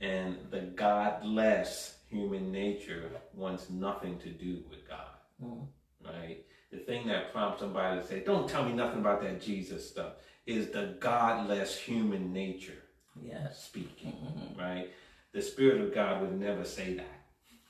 and 0.01 0.37
the 0.51 0.61
godless 0.61 1.97
human 2.09 2.51
nature 2.53 3.11
wants 3.35 3.69
nothing 3.71 4.19
to 4.21 4.31
do 4.31 4.63
with 4.71 4.89
God. 4.89 5.07
Mm. 5.43 5.67
Right? 6.05 6.45
The 6.71 6.79
thing 6.79 7.07
that 7.09 7.33
prompts 7.33 7.61
somebody 7.61 8.01
to 8.01 8.07
say, 8.07 8.23
Don't 8.25 8.49
tell 8.49 8.65
me 8.65 8.73
nothing 8.73 9.01
about 9.01 9.23
that 9.23 9.41
Jesus 9.43 9.89
stuff, 9.89 10.13
is 10.47 10.71
the 10.71 10.97
godless 11.01 11.77
human 11.77 12.33
nature 12.33 12.83
Yes. 13.21 13.65
speaking. 13.65 14.13
Mhm. 14.13 14.59
Right? 14.59 14.91
The 15.33 15.43
Spirit 15.43 15.81
of 15.81 15.93
God 15.95 16.21
would 16.23 16.39
never 16.41 16.65
say 16.65 16.95
that. 16.95 17.21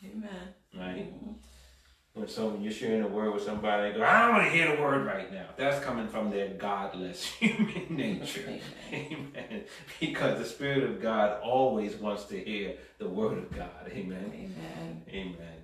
Amen. 0.05 0.55
Right? 0.75 1.13
Mhm. 1.13 1.35
When 2.21 2.29
so 2.29 2.49
when 2.49 2.61
you're 2.61 2.71
sharing 2.71 3.01
a 3.01 3.09
word 3.09 3.33
with 3.33 3.45
somebody, 3.45 3.93
they 3.93 3.99
go, 3.99 4.05
I 4.05 4.27
don't 4.27 4.35
want 4.35 4.45
to 4.45 4.51
hear 4.51 4.77
the 4.77 4.83
word 4.83 5.07
right 5.07 5.33
now. 5.33 5.47
That's 5.57 5.83
coming 5.83 6.07
from 6.07 6.31
their 6.31 6.49
godless 6.49 7.25
human 7.41 7.87
nature. 7.89 8.61
Amen. 8.93 9.33
Amen. 9.33 9.65
Because 9.99 10.39
the 10.39 10.45
Spirit 10.45 10.83
of 10.83 11.01
God 11.01 11.41
always 11.41 11.95
wants 11.95 12.25
to 12.25 12.39
hear 12.39 12.75
the 12.99 13.09
word 13.09 13.39
of 13.39 13.51
God. 13.57 13.89
Amen. 13.89 14.31
Amen. 14.35 15.03
Amen. 15.09 15.63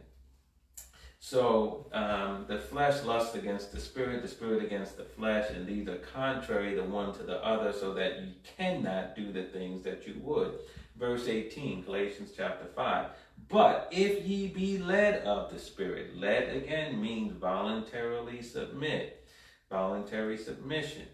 So 1.18 1.90
um, 1.92 2.46
the 2.48 2.58
flesh 2.58 3.04
lusts 3.04 3.34
against 3.34 3.72
the 3.72 3.80
spirit, 3.80 4.22
the 4.22 4.28
spirit 4.28 4.64
against 4.64 4.96
the 4.96 5.04
flesh, 5.04 5.50
and 5.50 5.66
these 5.66 5.88
are 5.88 5.96
contrary 5.96 6.74
the 6.74 6.84
one 6.84 7.12
to 7.14 7.22
the 7.22 7.44
other, 7.44 7.74
so 7.74 7.92
that 7.94 8.22
you 8.22 8.28
cannot 8.56 9.14
do 9.14 9.30
the 9.30 9.42
things 9.42 9.82
that 9.82 10.06
you 10.06 10.14
would. 10.22 10.54
Verse 10.98 11.28
18, 11.28 11.82
Galatians 11.82 12.30
chapter 12.34 12.64
5. 12.74 13.08
But 13.48 13.88
if 13.92 14.26
ye 14.26 14.48
be 14.48 14.78
led 14.78 15.22
of 15.22 15.52
the 15.52 15.58
Spirit, 15.58 16.16
led 16.16 16.56
again 16.56 17.00
means 17.00 17.32
voluntarily 17.32 18.42
submit, 18.42 19.24
voluntary 19.70 20.36
submission. 20.36 21.04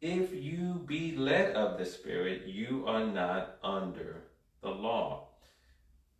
If 0.00 0.34
you 0.34 0.82
be 0.86 1.16
led 1.16 1.54
of 1.54 1.78
the 1.78 1.86
Spirit, 1.86 2.46
you 2.46 2.84
are 2.86 3.06
not 3.06 3.56
under 3.64 4.24
the 4.60 4.68
law. 4.68 5.28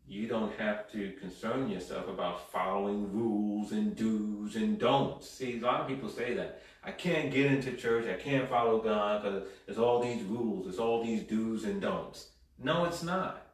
You 0.06 0.26
don't 0.26 0.58
have 0.58 0.90
to 0.92 1.12
concern 1.20 1.68
yourself 1.68 2.08
about 2.08 2.50
following 2.50 3.12
rules 3.12 3.72
and 3.72 3.94
do's 3.94 4.56
and 4.56 4.78
don'ts. 4.78 5.28
See, 5.28 5.58
a 5.58 5.60
lot 5.60 5.82
of 5.82 5.88
people 5.88 6.08
say 6.08 6.32
that. 6.34 6.62
I 6.82 6.92
can't 6.92 7.30
get 7.30 7.44
into 7.44 7.72
church, 7.72 8.06
I 8.08 8.14
can't 8.14 8.48
follow 8.48 8.80
God 8.80 9.22
because 9.22 9.48
there's 9.66 9.78
all 9.78 10.02
these 10.02 10.22
rules, 10.22 10.64
there's 10.64 10.78
all 10.78 11.04
these 11.04 11.24
do's 11.24 11.64
and 11.64 11.82
don'ts. 11.82 12.28
No, 12.58 12.86
it's 12.86 13.02
not. 13.02 13.47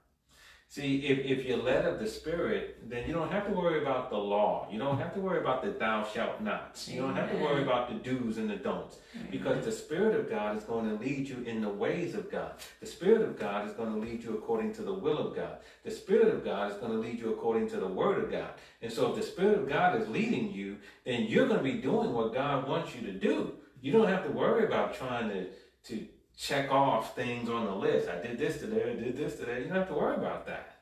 See, 0.75 1.07
if, 1.07 1.21
if 1.21 1.47
you're 1.47 1.63
led 1.63 1.85
of 1.85 2.01
the 2.01 2.07
Spirit, 2.09 2.91
then 2.91 3.07
you 3.07 3.15
don't 3.15 3.31
have 3.31 3.47
to 3.47 3.53
worry 3.53 3.81
about 3.81 4.11
the 4.11 4.17
law. 4.17 4.67
You 4.73 4.81
don't 4.81 4.99
have 4.99 5.15
to 5.15 5.21
worry 5.21 5.39
about 5.39 5.63
the 5.63 5.71
thou 5.71 6.03
shalt 6.03 6.41
nots. 6.41 6.89
You 6.89 7.01
don't 7.01 7.15
have 7.15 7.31
to 7.31 7.37
worry 7.37 7.63
about 7.63 7.89
the 7.89 7.95
do's 7.95 8.39
and 8.39 8.51
the 8.51 8.57
don'ts. 8.57 8.97
Because 9.31 9.65
the 9.65 9.71
Spirit 9.71 10.19
of 10.19 10.29
God 10.29 10.57
is 10.57 10.65
going 10.65 10.89
to 10.89 10.97
lead 10.97 11.29
you 11.29 11.45
in 11.47 11.61
the 11.61 11.69
ways 11.69 12.17
of 12.17 12.29
God. 12.29 12.55
The 12.81 12.89
Spirit 12.89 13.23
of 13.23 13.39
God 13.39 13.69
is 13.69 13.75
going 13.75 13.93
to 13.93 14.01
lead 14.01 14.25
you 14.25 14.37
according 14.37 14.73
to 14.73 14.83
the 14.83 14.93
will 14.93 15.19
of 15.19 15.37
God. 15.37 15.59
The 15.85 15.93
Spirit 15.93 16.35
of 16.35 16.45
God 16.45 16.73
is 16.73 16.79
going 16.79 16.91
to 16.91 16.99
lead 16.99 17.21
you 17.21 17.33
according 17.33 17.69
to 17.69 17.77
the 17.77 17.87
Word 17.87 18.25
of 18.25 18.29
God. 18.33 18.55
And 18.83 18.93
so 18.93 19.11
if 19.11 19.15
the 19.15 19.23
Spirit 19.23 19.61
of 19.61 19.69
God 19.69 20.03
is 20.03 20.09
leading 20.09 20.51
you, 20.51 20.79
then 21.05 21.27
you're 21.27 21.47
going 21.47 21.59
to 21.59 21.63
be 21.63 21.81
doing 21.81 22.13
what 22.13 22.35
God 22.35 22.67
wants 22.67 22.97
you 22.97 23.03
to 23.03 23.13
do. 23.13 23.53
You 23.81 23.93
don't 23.93 24.09
have 24.09 24.25
to 24.25 24.33
worry 24.33 24.65
about 24.65 24.97
trying 24.97 25.29
to, 25.29 25.47
to 25.85 26.05
check 26.37 26.71
off 26.71 27.15
things 27.15 27.49
on 27.49 27.67
the 27.67 27.75
list. 27.75 28.09
I 28.09 28.21
did 28.21 28.39
this 28.39 28.59
today, 28.59 28.91
I 28.91 28.95
did 28.95 29.17
this 29.17 29.37
today. 29.37 29.61
You 29.63 29.69
don't 29.69 29.77
have 29.77 29.89
to 29.89 29.95
worry 29.95 30.17
about 30.17 30.47
that 30.47 30.77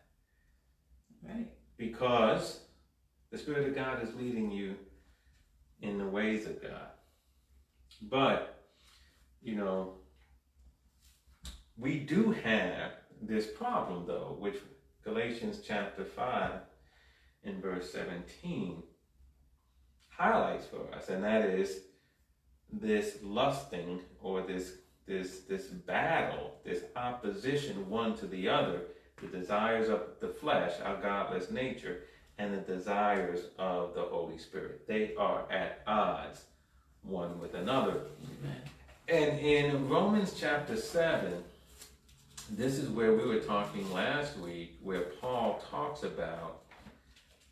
Right. 1.23 1.49
because 1.77 2.61
the 3.31 3.39
Spirit 3.39 3.69
of 3.69 3.75
God 3.75 4.03
is 4.03 4.15
leading 4.15 4.51
you 4.51 4.77
in 5.81 5.99
the 5.99 6.07
ways 6.07 6.47
of 6.47 6.63
God. 6.63 6.91
But, 8.03 8.65
you 9.41 9.57
know, 9.57 9.99
we 11.77 11.99
do 11.99 12.33
have 12.33 12.93
this 13.21 13.47
problem, 13.47 14.07
though, 14.07 14.37
which 14.39 14.57
Galatians 15.05 15.61
chapter 15.65 16.05
5 16.05 16.61
in 17.45 17.61
verse 17.61 17.93
17 17.93 18.83
highlights 20.09 20.67
for 20.67 20.93
us, 20.95 21.09
and 21.09 21.25
that 21.25 21.49
is 21.49 21.83
this 22.71 23.19
lusting 23.23 24.01
or 24.21 24.43
this 24.43 24.82
this 25.07 25.41
this 25.41 25.67
battle, 25.67 26.55
this 26.65 26.85
opposition 26.97 27.89
one 27.89 28.17
to 28.19 28.27
the 28.27 28.49
other, 28.49 28.83
the 29.21 29.27
desires 29.29 29.89
of 29.89 30.03
the 30.21 30.29
flesh, 30.29 30.75
our 30.85 30.97
godless 31.01 31.51
nature, 31.51 32.05
and 32.39 32.53
the 32.53 32.59
desires 32.59 33.47
of 33.59 33.95
the 33.95 34.03
Holy 34.03 34.39
Spirit. 34.39 34.87
They 34.87 35.15
are 35.17 35.51
at 35.51 35.83
odds 35.87 36.45
one 37.03 37.41
with 37.41 37.55
another. 37.55 38.03
Amen. 38.41 38.63
And 39.09 39.41
in 39.41 39.89
Romans 39.89 40.35
chapter 40.39 40.77
7, 40.77 41.43
this 42.51 42.79
is 42.79 42.89
where 42.89 43.15
we 43.15 43.25
were 43.25 43.41
talking 43.41 43.91
last 43.93 44.39
week, 44.39 44.79
where 44.83 45.03
Paul 45.21 45.63
talks 45.71 46.03
about 46.03 46.63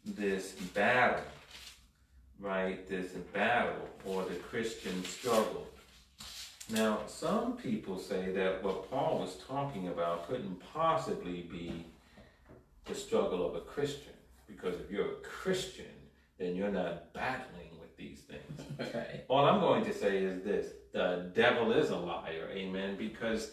this 0.04 0.52
battle, 0.52 1.24
right? 2.38 2.88
This 2.88 3.12
battle 3.32 3.88
or 4.04 4.24
the 4.24 4.36
Christian 4.36 5.04
struggle. 5.04 5.66
Now, 6.72 7.00
some 7.06 7.56
people 7.56 7.98
say 7.98 8.30
that 8.32 8.62
what 8.62 8.88
Paul 8.90 9.18
was 9.18 9.36
talking 9.48 9.88
about 9.88 10.28
couldn't 10.28 10.62
possibly 10.72 11.42
be 11.50 11.84
the 12.84 12.94
struggle 12.94 13.46
of 13.46 13.56
a 13.56 13.60
Christian, 13.60 14.12
because 14.46 14.76
if 14.76 14.90
you're 14.90 15.12
a 15.12 15.22
Christian, 15.22 15.86
then 16.38 16.54
you're 16.54 16.70
not 16.70 17.12
battling 17.12 17.78
with 17.80 17.96
these 17.96 18.20
things. 18.20 18.60
Right. 18.94 19.24
All 19.28 19.44
I'm 19.44 19.60
going 19.60 19.84
to 19.84 19.92
say 19.92 20.18
is 20.18 20.42
this 20.42 20.72
the 20.92 21.30
devil 21.34 21.72
is 21.72 21.90
a 21.90 21.96
liar, 21.96 22.48
amen. 22.50 22.96
Because, 22.96 23.50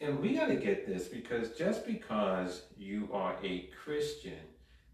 and 0.00 0.18
we 0.18 0.34
got 0.34 0.46
to 0.46 0.56
get 0.56 0.86
this, 0.86 1.08
because 1.08 1.50
just 1.50 1.86
because 1.86 2.62
you 2.76 3.08
are 3.12 3.36
a 3.44 3.68
Christian 3.84 4.40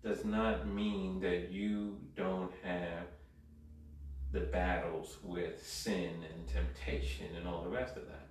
does 0.02 0.24
not 0.24 0.66
mean 0.66 1.20
that 1.20 1.50
you 1.50 1.98
don't 2.16 2.52
have 2.64 3.06
the 4.32 4.40
battles 4.40 5.16
with 5.22 5.66
sin 5.66 6.10
and 6.34 6.46
temptation 6.48 7.26
and 7.36 7.46
all 7.48 7.62
the 7.62 7.70
rest 7.70 7.96
of 7.96 8.06
that. 8.06 8.26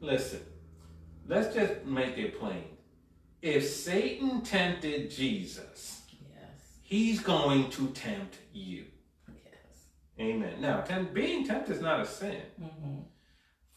Listen, 0.00 0.40
let's 1.26 1.54
just 1.54 1.84
make 1.84 2.16
it 2.18 2.38
plain. 2.38 2.64
If 3.42 3.66
Satan 3.68 4.42
tempted 4.42 5.10
Jesus, 5.10 6.02
Yes. 6.10 6.78
he's 6.82 7.20
going 7.20 7.70
to 7.70 7.88
tempt 7.88 8.36
you. 8.52 8.84
Yes. 9.28 9.84
Amen. 10.18 10.60
Now, 10.60 10.80
temp- 10.80 11.14
being 11.14 11.46
tempted 11.46 11.76
is 11.76 11.82
not 11.82 12.00
a 12.00 12.06
sin. 12.06 12.42
Mm-hmm. 12.60 12.96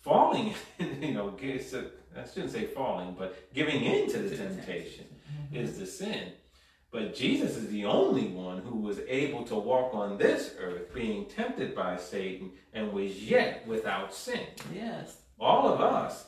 Falling, 0.02 0.54
you 1.02 1.14
know, 1.14 1.32
gets 1.32 1.74
a, 1.74 1.86
I 2.18 2.26
shouldn't 2.26 2.52
say 2.52 2.66
falling, 2.66 3.16
but 3.18 3.54
giving 3.54 3.82
in 3.84 4.10
to 4.12 4.18
the 4.18 4.36
temptation 4.36 5.06
is 5.54 5.78
the 5.78 5.86
sin. 5.86 6.34
But 6.94 7.16
Jesus 7.16 7.58
is 7.58 7.70
the 7.70 7.86
only 7.86 8.28
one 8.28 8.60
who 8.60 8.78
was 8.78 9.00
able 9.08 9.44
to 9.46 9.56
walk 9.56 9.96
on 9.96 10.20
this 10.20 10.54
earth 10.60 10.94
being 10.94 11.26
tempted 11.26 11.74
by 11.74 11.98
Satan 11.98 12.52
and 12.72 12.94
was 12.94 13.12
yet 13.24 13.66
without 13.68 14.14
sin. 14.14 14.42
Yes. 14.72 15.18
All 15.40 15.68
of 15.74 15.82
us, 15.82 16.26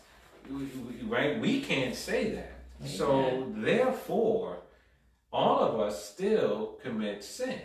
right? 1.04 1.40
We 1.40 1.62
can't 1.62 1.94
say 1.94 2.32
that. 2.32 2.54
Amen. 2.82 2.98
So 2.98 3.54
therefore, 3.56 4.64
all 5.32 5.60
of 5.60 5.80
us 5.80 6.04
still 6.04 6.80
commit 6.82 7.24
sin. 7.24 7.62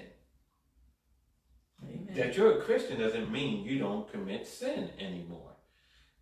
Amen. 1.82 2.14
That 2.14 2.36
you're 2.36 2.58
a 2.58 2.62
Christian 2.62 3.00
doesn't 3.00 3.32
mean 3.32 3.64
you 3.64 3.78
don't 3.78 4.12
commit 4.12 4.46
sin 4.46 4.90
anymore. 4.98 5.56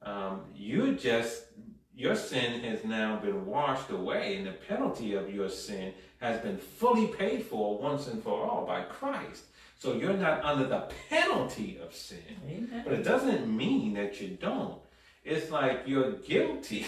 Um, 0.01 0.43
you 0.55 0.95
just 0.95 1.43
your 1.99 2.15
sin 2.15 2.61
has 2.61 2.85
now 2.85 3.17
been 3.19 3.45
washed 3.45 3.91
away, 3.91 4.37
and 4.37 4.47
the 4.47 4.53
penalty 4.53 5.15
of 5.15 5.35
your 5.35 5.49
sin 5.49 5.93
has 6.21 6.41
been 6.41 6.57
fully 6.57 7.09
paid 7.09 7.45
for 7.45 7.77
once 7.77 8.07
and 8.07 8.23
for 8.23 8.47
all 8.47 8.65
by 8.65 8.83
Christ. 8.83 9.43
So 9.77 9.95
you're 9.95 10.13
not 10.15 10.45
under 10.45 10.67
the 10.69 10.89
penalty 11.11 11.79
of 11.85 11.93
sin. 11.93 12.19
Amen. 12.49 12.83
But 12.85 12.93
it 12.93 13.03
doesn't 13.03 13.49
mean 13.55 13.95
that 13.95 14.21
you 14.21 14.29
don't. 14.41 14.79
It's 15.25 15.51
like 15.51 15.83
you're 15.87 16.13
guilty, 16.13 16.87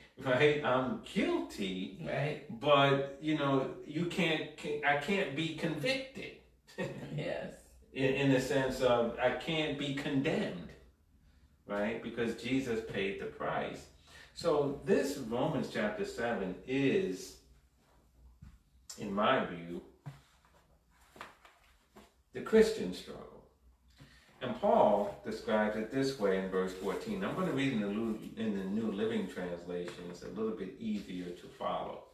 right? 0.24 0.64
I'm 0.64 1.02
guilty, 1.14 2.04
Right. 2.04 2.42
but 2.60 3.16
you 3.22 3.38
know, 3.38 3.70
you 3.86 4.06
can't, 4.06 4.50
I 4.84 4.96
can't 4.96 5.36
be 5.36 5.54
convicted 5.54 6.32
Yes. 7.16 7.52
in, 7.92 8.04
in 8.22 8.32
the 8.32 8.40
sense 8.40 8.80
of 8.80 9.16
I 9.20 9.30
can't 9.36 9.78
be 9.78 9.94
condemned, 9.94 10.68
right? 11.66 12.02
Because 12.02 12.34
Jesus 12.42 12.80
paid 12.92 13.20
the 13.20 13.26
price. 13.26 13.86
So 14.38 14.80
this 14.84 15.18
Romans 15.18 15.68
chapter 15.68 16.04
7 16.04 16.54
is, 16.64 17.38
in 18.96 19.12
my 19.12 19.44
view, 19.44 19.82
the 22.32 22.42
Christian 22.42 22.94
struggle. 22.94 23.42
And 24.40 24.54
Paul 24.60 25.20
describes 25.24 25.74
it 25.74 25.90
this 25.90 26.20
way 26.20 26.38
in 26.38 26.50
verse 26.50 26.72
14. 26.74 27.24
I'm 27.24 27.34
going 27.34 27.48
to 27.48 27.52
read 27.52 27.72
in 27.72 27.80
the, 27.80 28.40
in 28.40 28.56
the 28.56 28.64
New 28.66 28.92
Living 28.92 29.26
Translation. 29.26 30.04
It's 30.08 30.22
a 30.22 30.28
little 30.28 30.56
bit 30.56 30.76
easier 30.78 31.30
to 31.30 31.46
follow. 31.58 32.04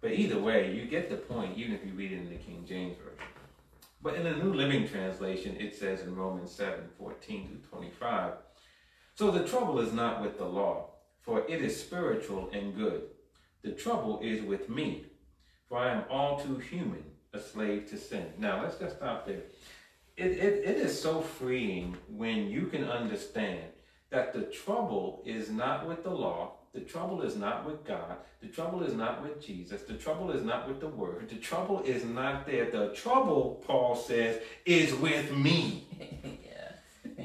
But 0.00 0.12
either 0.12 0.40
way, 0.40 0.74
you 0.74 0.86
get 0.86 1.10
the 1.10 1.16
point, 1.18 1.58
even 1.58 1.74
if 1.74 1.84
you 1.84 1.92
read 1.92 2.12
it 2.12 2.20
in 2.20 2.30
the 2.30 2.36
King 2.36 2.64
James 2.66 2.96
Version. 2.96 3.28
But 4.00 4.14
in 4.14 4.24
the 4.24 4.42
New 4.42 4.54
Living 4.54 4.88
Translation, 4.88 5.54
it 5.60 5.76
says 5.76 6.00
in 6.00 6.16
Romans 6.16 6.50
7 6.50 6.80
14 6.96 7.60
to 7.62 7.68
25, 7.68 8.32
So 9.18 9.32
the 9.32 9.42
trouble 9.42 9.80
is 9.80 9.92
not 9.92 10.22
with 10.22 10.38
the 10.38 10.44
law, 10.44 10.90
for 11.22 11.40
it 11.48 11.60
is 11.60 11.80
spiritual 11.80 12.48
and 12.52 12.72
good. 12.76 13.02
The 13.62 13.72
trouble 13.72 14.20
is 14.22 14.42
with 14.42 14.68
me, 14.68 15.06
for 15.68 15.78
I 15.78 15.90
am 15.90 16.04
all 16.08 16.38
too 16.38 16.58
human, 16.58 17.02
a 17.32 17.40
slave 17.40 17.90
to 17.90 17.98
sin. 17.98 18.26
Now, 18.38 18.62
let's 18.62 18.78
just 18.78 18.98
stop 18.98 19.26
there. 19.26 19.42
It, 20.16 20.38
it, 20.38 20.64
it 20.64 20.76
is 20.76 21.02
so 21.02 21.20
freeing 21.20 21.96
when 22.06 22.48
you 22.48 22.66
can 22.66 22.84
understand 22.84 23.64
that 24.10 24.32
the 24.32 24.42
trouble 24.42 25.24
is 25.26 25.50
not 25.50 25.88
with 25.88 26.04
the 26.04 26.14
law, 26.14 26.52
the 26.72 26.80
trouble 26.82 27.22
is 27.22 27.34
not 27.34 27.66
with 27.66 27.84
God, 27.84 28.18
the 28.40 28.46
trouble 28.46 28.84
is 28.84 28.94
not 28.94 29.20
with 29.20 29.44
Jesus, 29.44 29.82
the 29.82 29.94
trouble 29.94 30.30
is 30.30 30.44
not 30.44 30.68
with 30.68 30.78
the 30.78 30.86
Word, 30.86 31.28
the 31.28 31.38
trouble 31.38 31.82
is 31.82 32.04
not 32.04 32.46
there. 32.46 32.70
The 32.70 32.94
trouble, 32.94 33.64
Paul 33.66 33.96
says, 33.96 34.40
is 34.64 34.94
with 34.94 35.32
me. 35.32 35.88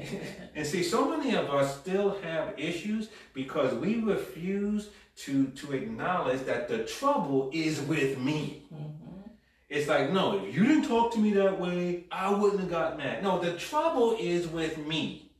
And 0.56 0.66
see, 0.66 0.82
so 0.82 1.08
many 1.08 1.34
of 1.34 1.50
us 1.50 1.80
still 1.80 2.20
have 2.22 2.54
issues 2.58 3.08
because 3.32 3.74
we 3.74 4.00
refuse 4.00 4.90
to, 5.16 5.46
to 5.48 5.72
acknowledge 5.72 6.42
that 6.42 6.68
the 6.68 6.84
trouble 6.84 7.50
is 7.52 7.80
with 7.80 8.18
me. 8.18 8.66
Mhm. 8.72 9.30
It's 9.68 9.88
like, 9.88 10.12
no, 10.12 10.44
if 10.44 10.54
you 10.54 10.64
didn't 10.64 10.86
talk 10.86 11.12
to 11.14 11.18
me 11.18 11.32
that 11.32 11.60
way, 11.60 12.04
I 12.12 12.32
wouldn't 12.32 12.60
have 12.60 12.70
got 12.70 12.96
mad. 12.96 13.22
No, 13.22 13.40
the 13.40 13.54
trouble 13.54 14.16
is 14.20 14.46
with 14.46 14.78
me. 14.78 15.32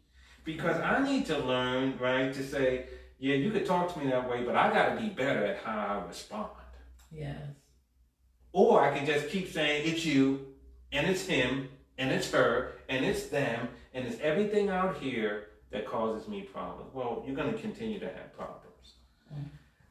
Because 0.44 0.76
I 0.80 1.04
need 1.08 1.26
to 1.26 1.38
learn, 1.38 1.96
right, 1.98 2.32
to 2.34 2.42
say, 2.42 2.86
yeah, 3.18 3.36
you 3.36 3.50
could 3.50 3.64
talk 3.66 3.92
to 3.94 4.00
me 4.00 4.10
that 4.10 4.28
way, 4.28 4.42
but 4.42 4.56
I 4.56 4.72
got 4.72 4.94
to 4.94 5.00
be 5.00 5.08
better 5.08 5.44
at 5.44 5.58
how 5.58 5.78
I 6.02 6.08
respond. 6.08 6.50
Yes. 7.12 7.38
Or 8.52 8.80
I 8.82 8.96
can 8.96 9.06
just 9.06 9.28
keep 9.28 9.52
saying, 9.52 9.88
it's 9.90 10.04
you, 10.04 10.46
and 10.92 11.06
it's 11.06 11.26
him, 11.26 11.68
and 11.98 12.10
it's 12.10 12.30
her, 12.32 12.72
and 12.88 13.04
it's 13.04 13.26
them, 13.26 13.68
and 13.94 14.06
it's 14.06 14.20
everything 14.20 14.68
out 14.68 14.98
here 14.98 15.48
that 15.70 15.86
causes 15.86 16.28
me 16.28 16.42
problems. 16.42 16.90
Well, 16.92 17.22
you're 17.26 17.36
going 17.36 17.52
to 17.52 17.58
continue 17.58 17.98
to 18.00 18.06
have 18.06 18.36
problems. 18.36 18.94
Mm. 19.32 19.44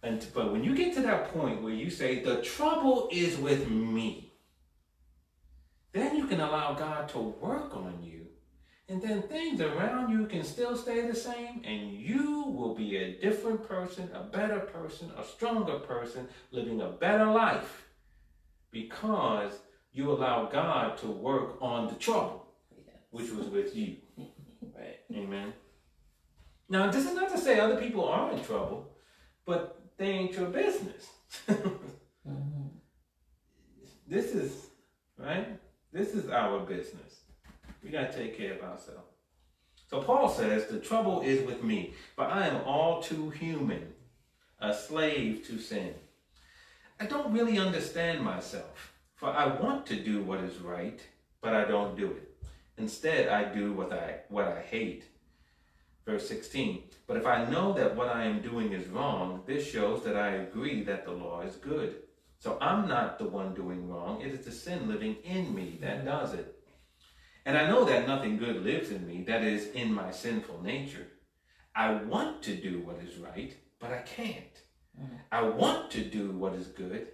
And, 0.04 0.28
but 0.34 0.52
when 0.52 0.64
you 0.64 0.76
get 0.76 0.94
to 0.96 1.02
that 1.02 1.34
point 1.34 1.64
where 1.64 1.74
you 1.74 1.90
say, 1.90 2.22
the 2.22 2.42
trouble 2.42 3.10
is 3.12 3.38
with 3.38 3.70
me, 3.70 4.34
then 5.94 6.16
you 6.16 6.28
can 6.28 6.42
allow 6.42 6.74
God 6.74 7.08
to 7.10 7.20
work 7.20 7.76
on 7.76 8.04
you. 8.04 8.28
And 8.90 9.02
then 9.02 9.22
things 9.24 9.62
around 9.62 10.12
you 10.12 10.26
can 10.28 10.44
still 10.44 10.76
stay 10.76 11.08
the 11.08 11.16
same, 11.16 11.62
and 11.64 11.94
you 11.94 12.44
will 12.48 12.76
be 12.76 12.98
a 12.98 13.20
different 13.22 13.66
person, 13.68 14.10
a 14.14 14.24
better 14.24 14.60
person, 14.60 15.12
a 15.18 15.24
stronger 15.24 15.80
person, 15.80 16.28
living 16.52 16.82
a 16.82 16.90
better 16.90 17.26
life 17.26 17.88
because 18.72 19.54
you 19.94 20.12
allow 20.12 20.48
God 20.48 20.98
to 20.98 21.08
work 21.08 21.58
on 21.62 21.88
the 21.88 21.96
trouble. 21.96 22.43
Which 23.14 23.32
was 23.32 23.48
with 23.48 23.76
you. 23.76 23.96
Right. 24.76 25.00
Amen. 25.16 25.54
Now, 26.68 26.90
this 26.90 27.06
is 27.06 27.14
not 27.14 27.30
to 27.30 27.38
say 27.38 27.60
other 27.60 27.76
people 27.80 28.10
are 28.10 28.32
in 28.32 28.44
trouble, 28.44 28.90
but 29.46 29.80
they 29.98 30.08
ain't 30.08 30.34
your 30.34 30.48
business. 30.48 31.10
Mhm. 32.28 32.70
this 34.08 34.34
is, 34.34 34.68
right? 35.18 35.60
This 35.92 36.14
is 36.16 36.30
our 36.30 36.62
business. 36.62 37.12
We 37.84 37.90
got 37.92 38.12
to 38.12 38.18
take 38.18 38.38
care 38.38 38.54
of 38.54 38.62
ourselves. 38.64 39.12
So 39.90 40.02
Paul 40.02 40.30
says, 40.30 40.68
The 40.68 40.80
trouble 40.80 41.22
is 41.22 41.46
with 41.46 41.62
me, 41.64 41.94
but 42.16 42.32
I 42.32 42.48
am 42.48 42.62
all 42.66 43.04
too 43.04 43.30
human, 43.30 43.94
a 44.60 44.74
slave 44.74 45.46
to 45.48 45.60
sin. 45.60 45.94
I 47.00 47.06
don't 47.06 47.34
really 47.34 47.60
understand 47.60 48.22
myself, 48.22 48.94
for 49.16 49.28
I 49.30 49.46
want 49.62 49.86
to 49.88 49.98
do 49.98 50.24
what 50.24 50.40
is 50.40 50.58
right, 50.60 51.02
but 51.42 51.54
I 51.54 51.66
don't 51.66 51.98
do 51.98 52.08
it. 52.08 52.33
Instead, 52.78 53.30
I 53.30 53.54
do 53.54 53.74
what 53.74 53.94
I, 53.94 54.22
what 54.30 54.48
I 54.48 54.62
hate. 54.62 55.06
Verse 56.06 56.28
16 56.28 56.84
But 57.08 57.18
if 57.18 57.26
I 57.26 57.46
know 57.46 57.74
that 57.74 57.96
what 57.96 58.10
I 58.10 58.26
am 58.26 58.42
doing 58.42 58.74
is 58.74 58.88
wrong, 58.88 59.44
this 59.46 59.70
shows 59.70 60.04
that 60.04 60.16
I 60.16 60.30
agree 60.32 60.84
that 60.84 61.06
the 61.06 61.12
law 61.12 61.42
is 61.42 61.56
good. 61.56 61.96
So 62.40 62.58
I'm 62.60 62.88
not 62.90 63.20
the 63.20 63.30
one 63.30 63.54
doing 63.54 63.88
wrong. 63.88 64.22
It 64.22 64.34
is 64.34 64.46
the 64.46 64.52
sin 64.52 64.90
living 64.90 65.16
in 65.24 65.56
me 65.56 65.78
that 65.82 66.04
does 66.04 66.34
it. 66.34 66.60
And 67.46 67.58
I 67.58 67.70
know 67.70 67.86
that 67.86 68.08
nothing 68.08 68.38
good 68.38 68.64
lives 68.64 68.90
in 68.90 69.08
me, 69.08 69.24
that 69.24 69.44
is, 69.44 69.68
in 69.68 69.94
my 69.94 70.12
sinful 70.12 70.62
nature. 70.62 71.08
I 71.76 71.94
want 71.94 72.44
to 72.44 72.56
do 72.56 72.80
what 72.80 72.98
is 73.02 73.18
right, 73.18 73.56
but 73.80 73.92
I 73.92 74.00
can't. 74.00 74.62
Mhm. 75.00 75.20
I 75.32 75.42
want 75.42 75.92
to 75.92 76.04
do 76.04 76.32
what 76.32 76.54
is 76.54 76.68
good, 76.68 77.08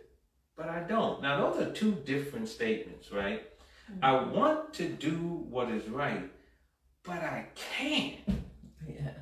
but 0.56 0.68
I 0.68 0.82
don't. 0.84 1.22
Now, 1.22 1.52
those 1.52 1.62
are 1.62 1.72
two 1.72 1.94
different 1.94 2.50
statements, 2.50 3.12
right? 3.12 3.44
I 4.02 4.24
want 4.24 4.74
to 4.76 4.88
do 4.88 5.46
what 5.50 5.70
is 5.70 5.88
right, 5.90 6.30
but 7.04 7.18
I 7.18 7.48
can't. 7.56 8.18
Yes. 8.88 9.16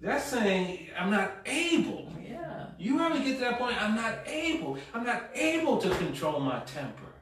That's 0.00 0.24
saying 0.24 0.88
I'm 0.98 1.10
not 1.10 1.32
able. 1.46 2.12
Yeah. 2.20 2.66
You 2.78 3.00
ever 3.00 3.18
get 3.18 3.34
to 3.34 3.40
that 3.40 3.58
point? 3.58 3.80
I'm 3.80 3.94
not 3.94 4.26
able. 4.26 4.78
I'm 4.92 5.04
not 5.04 5.30
able 5.34 5.78
to 5.78 5.90
control 5.90 6.40
my 6.40 6.60
temper. 6.60 7.12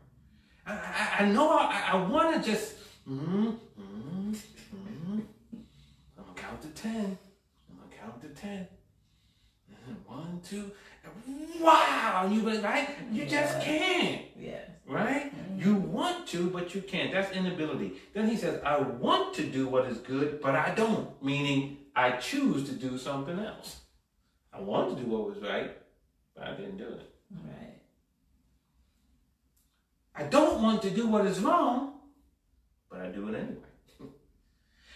I, 0.66 0.72
I, 0.72 1.22
I 1.24 1.24
know 1.26 1.50
I, 1.50 1.90
I 1.92 1.96
want 2.08 2.42
to 2.42 2.50
just. 2.50 2.74
Mm, 3.08 3.58
mm, 3.78 4.32
mm. 4.32 5.22
I'm 6.16 6.24
gonna 6.24 6.34
count 6.36 6.62
to 6.62 6.68
ten. 6.68 7.18
I'm 7.68 7.76
gonna 7.76 7.96
count 8.00 8.20
to 8.22 8.28
ten. 8.28 8.66
One, 10.06 10.40
two. 10.44 10.70
Wow! 11.60 12.28
You 12.32 12.42
be 12.42 12.58
right? 12.58 12.88
You 13.12 13.26
just 13.26 13.60
can't. 13.60 14.22
Yeah. 14.38 14.60
Right? 14.86 15.32
Mm-hmm. 15.34 15.60
You 15.60 15.74
want 15.74 16.26
to, 16.28 16.50
but 16.50 16.74
you 16.74 16.82
can't. 16.82 17.12
That's 17.12 17.32
inability. 17.32 17.92
Then 18.14 18.28
he 18.28 18.36
says, 18.36 18.60
I 18.64 18.78
want 18.78 19.34
to 19.34 19.44
do 19.44 19.68
what 19.68 19.86
is 19.86 19.98
good, 19.98 20.40
but 20.40 20.54
I 20.54 20.74
don't. 20.74 21.22
Meaning, 21.22 21.76
I 21.94 22.12
choose 22.12 22.68
to 22.68 22.74
do 22.74 22.98
something 22.98 23.38
else. 23.38 23.80
I 24.52 24.60
wanted 24.60 24.96
to 24.96 25.04
do 25.04 25.10
what 25.10 25.28
was 25.28 25.38
right, 25.38 25.76
but 26.34 26.48
I 26.48 26.54
didn't 26.54 26.78
do 26.78 26.88
it. 26.88 27.10
Right. 27.44 27.80
I 30.14 30.24
don't 30.24 30.62
want 30.62 30.82
to 30.82 30.90
do 30.90 31.06
what 31.06 31.26
is 31.26 31.40
wrong, 31.40 32.00
but 32.90 33.00
I 33.00 33.08
do 33.08 33.28
it 33.28 33.34
anyway. 33.36 33.70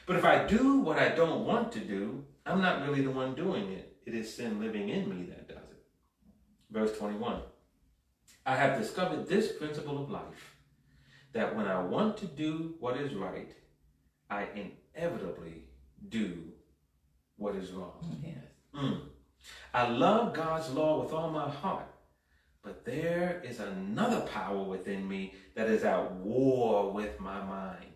but 0.07 0.17
if 0.17 0.25
I 0.25 0.45
do 0.45 0.81
what 0.81 0.99
I 0.99 1.11
don't 1.11 1.45
want 1.45 1.73
to 1.73 1.81
do, 1.81 2.25
I'm 2.45 2.61
not 2.61 2.87
really 2.87 3.03
the 3.03 3.11
one 3.11 3.35
doing 3.35 3.73
it. 3.73 3.97
It 4.07 4.15
is 4.15 4.35
sin 4.35 4.61
living 4.61 4.89
in 4.89 5.09
me 5.09 5.27
that 5.27 5.49
does. 5.49 5.54
Verse 6.75 6.99
21 6.99 7.41
I 8.45 8.57
have 8.57 8.77
discovered 8.77 9.29
this 9.29 9.53
principle 9.53 10.03
of 10.03 10.11
life 10.11 10.57
that 11.33 11.55
when 11.55 11.69
I 11.69 11.81
want 11.81 12.17
to 12.19 12.27
do 12.27 12.75
what 12.81 12.97
is 12.97 13.15
right, 13.15 13.53
I 14.29 14.49
inevitably 14.55 15.69
do 16.09 16.43
what 17.37 17.55
is 17.55 17.71
wrong. 17.71 18.21
Yes. 18.25 18.35
Mm. 18.75 19.03
I 19.73 19.89
love 19.89 20.35
God's 20.35 20.69
law 20.71 21.01
with 21.01 21.13
all 21.13 21.31
my 21.31 21.49
heart, 21.49 21.87
But 22.63 22.85
there 22.85 23.41
is 23.45 23.61
another 23.61 24.23
power 24.23 24.65
within 24.65 25.07
me 25.07 25.35
that 25.55 25.69
is 25.69 25.85
at 25.85 26.13
war 26.17 26.91
with 26.91 27.21
my 27.21 27.41
mind. 27.45 27.95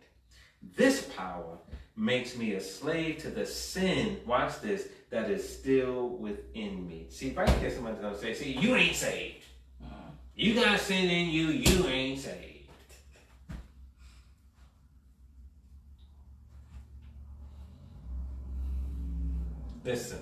This 0.62 1.02
power 1.16 1.58
makes 1.98 2.36
me 2.36 2.54
a 2.54 2.60
slave 2.60 3.18
to 3.18 3.28
the 3.28 3.44
sin, 3.44 4.18
watch 4.24 4.60
this, 4.60 4.88
that 5.10 5.30
is 5.30 5.58
still 5.58 6.10
within 6.10 6.86
me. 6.86 7.06
See, 7.10 7.28
if 7.28 7.36
right 7.36 7.60
there, 7.60 7.70
somebody's 7.70 8.00
gonna 8.00 8.16
say, 8.16 8.34
see, 8.34 8.52
you 8.52 8.76
ain't 8.76 8.94
saved. 8.94 9.44
Mm-hmm. 9.82 10.10
You 10.36 10.54
got 10.54 10.78
sin 10.78 11.10
in 11.10 11.28
you, 11.30 11.48
you 11.48 11.86
ain't 11.86 12.20
saved. 12.20 12.44
Listen, 19.84 20.18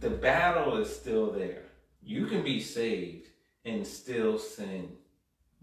the 0.00 0.10
battle 0.10 0.76
is 0.76 0.94
still 0.94 1.30
there. 1.30 1.62
You 2.02 2.26
can 2.26 2.42
be 2.42 2.60
saved 2.60 3.28
and 3.64 3.86
still 3.86 4.38
sin, 4.38 4.90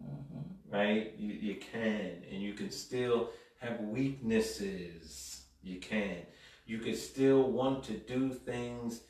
mm-hmm. 0.02 0.76
right? 0.76 1.14
You, 1.18 1.34
you 1.34 1.56
can, 1.56 2.24
and 2.32 2.42
you 2.42 2.54
can 2.54 2.72
still 2.72 3.30
have 3.64 3.80
weaknesses. 3.82 5.46
You 5.62 5.80
can. 5.80 6.18
You 6.66 6.80
can 6.80 6.96
still 6.96 7.44
want 7.44 7.84
to 7.86 7.94
do 7.94 8.34
things 8.34 9.02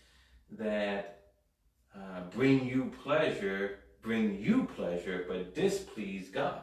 that 0.52 1.22
uh, 1.96 2.22
bring 2.32 2.66
you 2.66 2.92
pleasure, 3.04 3.80
bring 4.02 4.40
you 4.40 4.68
pleasure, 4.76 5.26
but 5.28 5.56
displease 5.56 6.30
God. 6.30 6.62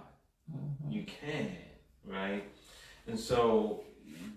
You 0.88 1.04
can, 1.04 1.56
right? 2.04 2.44
And 3.06 3.18
so 3.18 3.84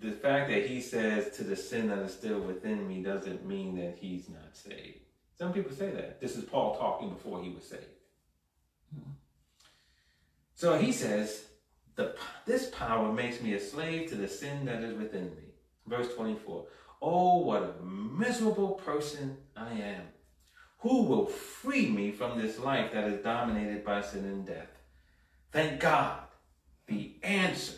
the 0.00 0.12
fact 0.12 0.50
that 0.50 0.66
he 0.66 0.80
says 0.80 1.36
to 1.36 1.44
the 1.44 1.56
sin 1.56 1.88
that 1.88 1.98
is 1.98 2.12
still 2.12 2.40
within 2.40 2.86
me 2.86 3.02
doesn't 3.02 3.44
mean 3.46 3.76
that 3.76 3.96
he's 4.00 4.28
not 4.28 4.54
saved. 4.54 4.98
Some 5.36 5.52
people 5.52 5.74
say 5.74 5.90
that. 5.90 6.20
This 6.20 6.36
is 6.36 6.44
Paul 6.44 6.76
talking 6.76 7.10
before 7.10 7.42
he 7.42 7.50
was 7.50 7.64
saved. 7.64 7.82
So 10.54 10.78
he 10.78 10.92
says, 10.92 11.44
the, 11.96 12.16
this 12.46 12.70
power 12.70 13.12
makes 13.12 13.40
me 13.40 13.54
a 13.54 13.60
slave 13.60 14.08
to 14.10 14.16
the 14.16 14.28
sin 14.28 14.64
that 14.64 14.82
is 14.82 14.98
within 14.98 15.26
me. 15.36 15.54
Verse 15.86 16.12
24. 16.14 16.66
Oh, 17.00 17.38
what 17.38 17.62
a 17.62 17.84
miserable 17.84 18.72
person 18.72 19.36
I 19.56 19.72
am. 19.72 20.02
Who 20.78 21.02
will 21.02 21.26
free 21.26 21.88
me 21.88 22.10
from 22.10 22.38
this 22.38 22.58
life 22.58 22.92
that 22.92 23.04
is 23.04 23.22
dominated 23.22 23.84
by 23.84 24.02
sin 24.02 24.24
and 24.24 24.46
death? 24.46 24.68
Thank 25.52 25.80
God. 25.80 26.20
The 26.86 27.14
answer 27.22 27.74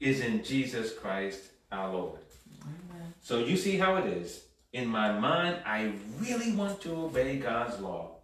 is 0.00 0.20
in 0.20 0.44
Jesus 0.44 0.94
Christ 0.94 1.40
our 1.72 1.92
Lord. 1.92 2.20
Amen. 2.62 3.12
So 3.20 3.40
you 3.40 3.56
see 3.56 3.76
how 3.76 3.96
it 3.96 4.06
is. 4.06 4.44
In 4.72 4.86
my 4.86 5.18
mind, 5.18 5.62
I 5.64 5.92
really 6.20 6.52
want 6.52 6.80
to 6.82 6.94
obey 6.94 7.38
God's 7.38 7.80
law, 7.80 8.16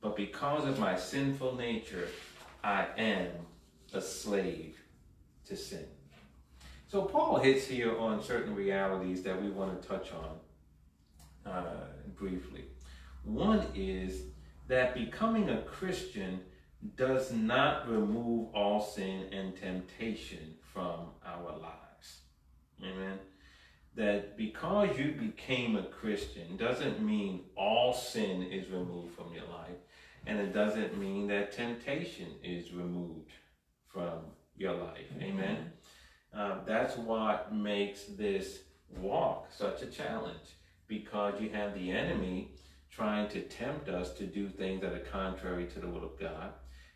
but 0.00 0.16
because 0.16 0.66
of 0.66 0.78
my 0.78 0.96
sinful 0.96 1.56
nature, 1.56 2.08
I 2.62 2.86
am 2.96 3.28
a 3.92 4.00
slave 4.00 4.76
to 5.46 5.56
sin. 5.56 5.86
So 6.88 7.02
Paul 7.02 7.38
hits 7.38 7.66
here 7.66 7.98
on 7.98 8.22
certain 8.22 8.54
realities 8.54 9.22
that 9.22 9.40
we 9.40 9.50
want 9.50 9.80
to 9.80 9.88
touch 9.88 10.10
on 10.12 11.52
uh, 11.52 11.86
briefly. 12.16 12.64
One 13.24 13.66
is 13.74 14.22
that 14.68 14.94
becoming 14.94 15.50
a 15.50 15.62
Christian 15.62 16.40
does 16.96 17.32
not 17.32 17.90
remove 17.90 18.54
all 18.54 18.80
sin 18.80 19.26
and 19.32 19.56
temptation 19.56 20.54
from 20.72 21.08
our 21.26 21.58
lives. 21.58 22.20
Amen. 22.82 23.18
That 23.96 24.36
because 24.36 24.96
you 24.96 25.12
became 25.12 25.76
a 25.76 25.82
Christian 25.82 26.56
doesn't 26.56 27.02
mean 27.02 27.40
all 27.56 27.92
sin 27.92 28.44
is 28.44 28.68
removed 28.68 29.14
from 29.14 29.32
your 29.34 29.46
life, 29.46 29.76
and 30.26 30.38
it 30.38 30.54
doesn't 30.54 30.96
mean 30.96 31.26
that 31.28 31.52
temptation 31.52 32.28
is 32.44 32.72
removed 32.72 33.32
from 33.92 34.18
your 34.56 34.74
life. 34.74 35.06
Amen. 35.20 35.72
Uh, 36.36 36.56
that's 36.66 36.96
what 36.96 37.54
makes 37.54 38.04
this 38.04 38.60
walk 39.00 39.48
such 39.50 39.82
a 39.82 39.86
challenge 39.86 40.56
because 40.86 41.40
you 41.40 41.50
have 41.50 41.74
the 41.74 41.90
enemy 41.90 42.52
trying 42.90 43.28
to 43.28 43.40
tempt 43.42 43.88
us 43.88 44.12
to 44.14 44.24
do 44.24 44.48
things 44.48 44.80
that 44.80 44.92
are 44.92 44.98
contrary 45.00 45.66
to 45.66 45.78
the 45.78 45.86
will 45.86 46.04
of 46.04 46.18
God. 46.18 46.52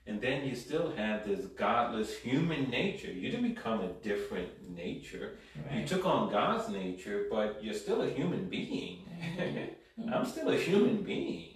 And 0.07 0.20
then 0.20 0.44
you 0.44 0.57
still 0.57 0.92
have 0.96 1.24
this 1.24 1.46
godless 1.46 2.16
human 2.16 2.68
nature. 2.70 3.12
You 3.12 3.31
didn't 3.31 3.55
become 3.55 3.81
a 3.81 3.92
different 4.02 4.74
nature. 4.74 5.35
You 5.72 5.87
took 5.87 6.05
on 6.05 6.33
God's 6.33 6.68
nature, 6.70 7.26
but 7.31 7.62
you're 7.62 7.74
still 7.74 8.02
a 8.02 8.11
human 8.11 8.48
being. 8.48 9.05
I'm 10.12 10.24
still 10.24 10.48
a 10.48 10.57
human 10.57 11.02
being. 11.02 11.52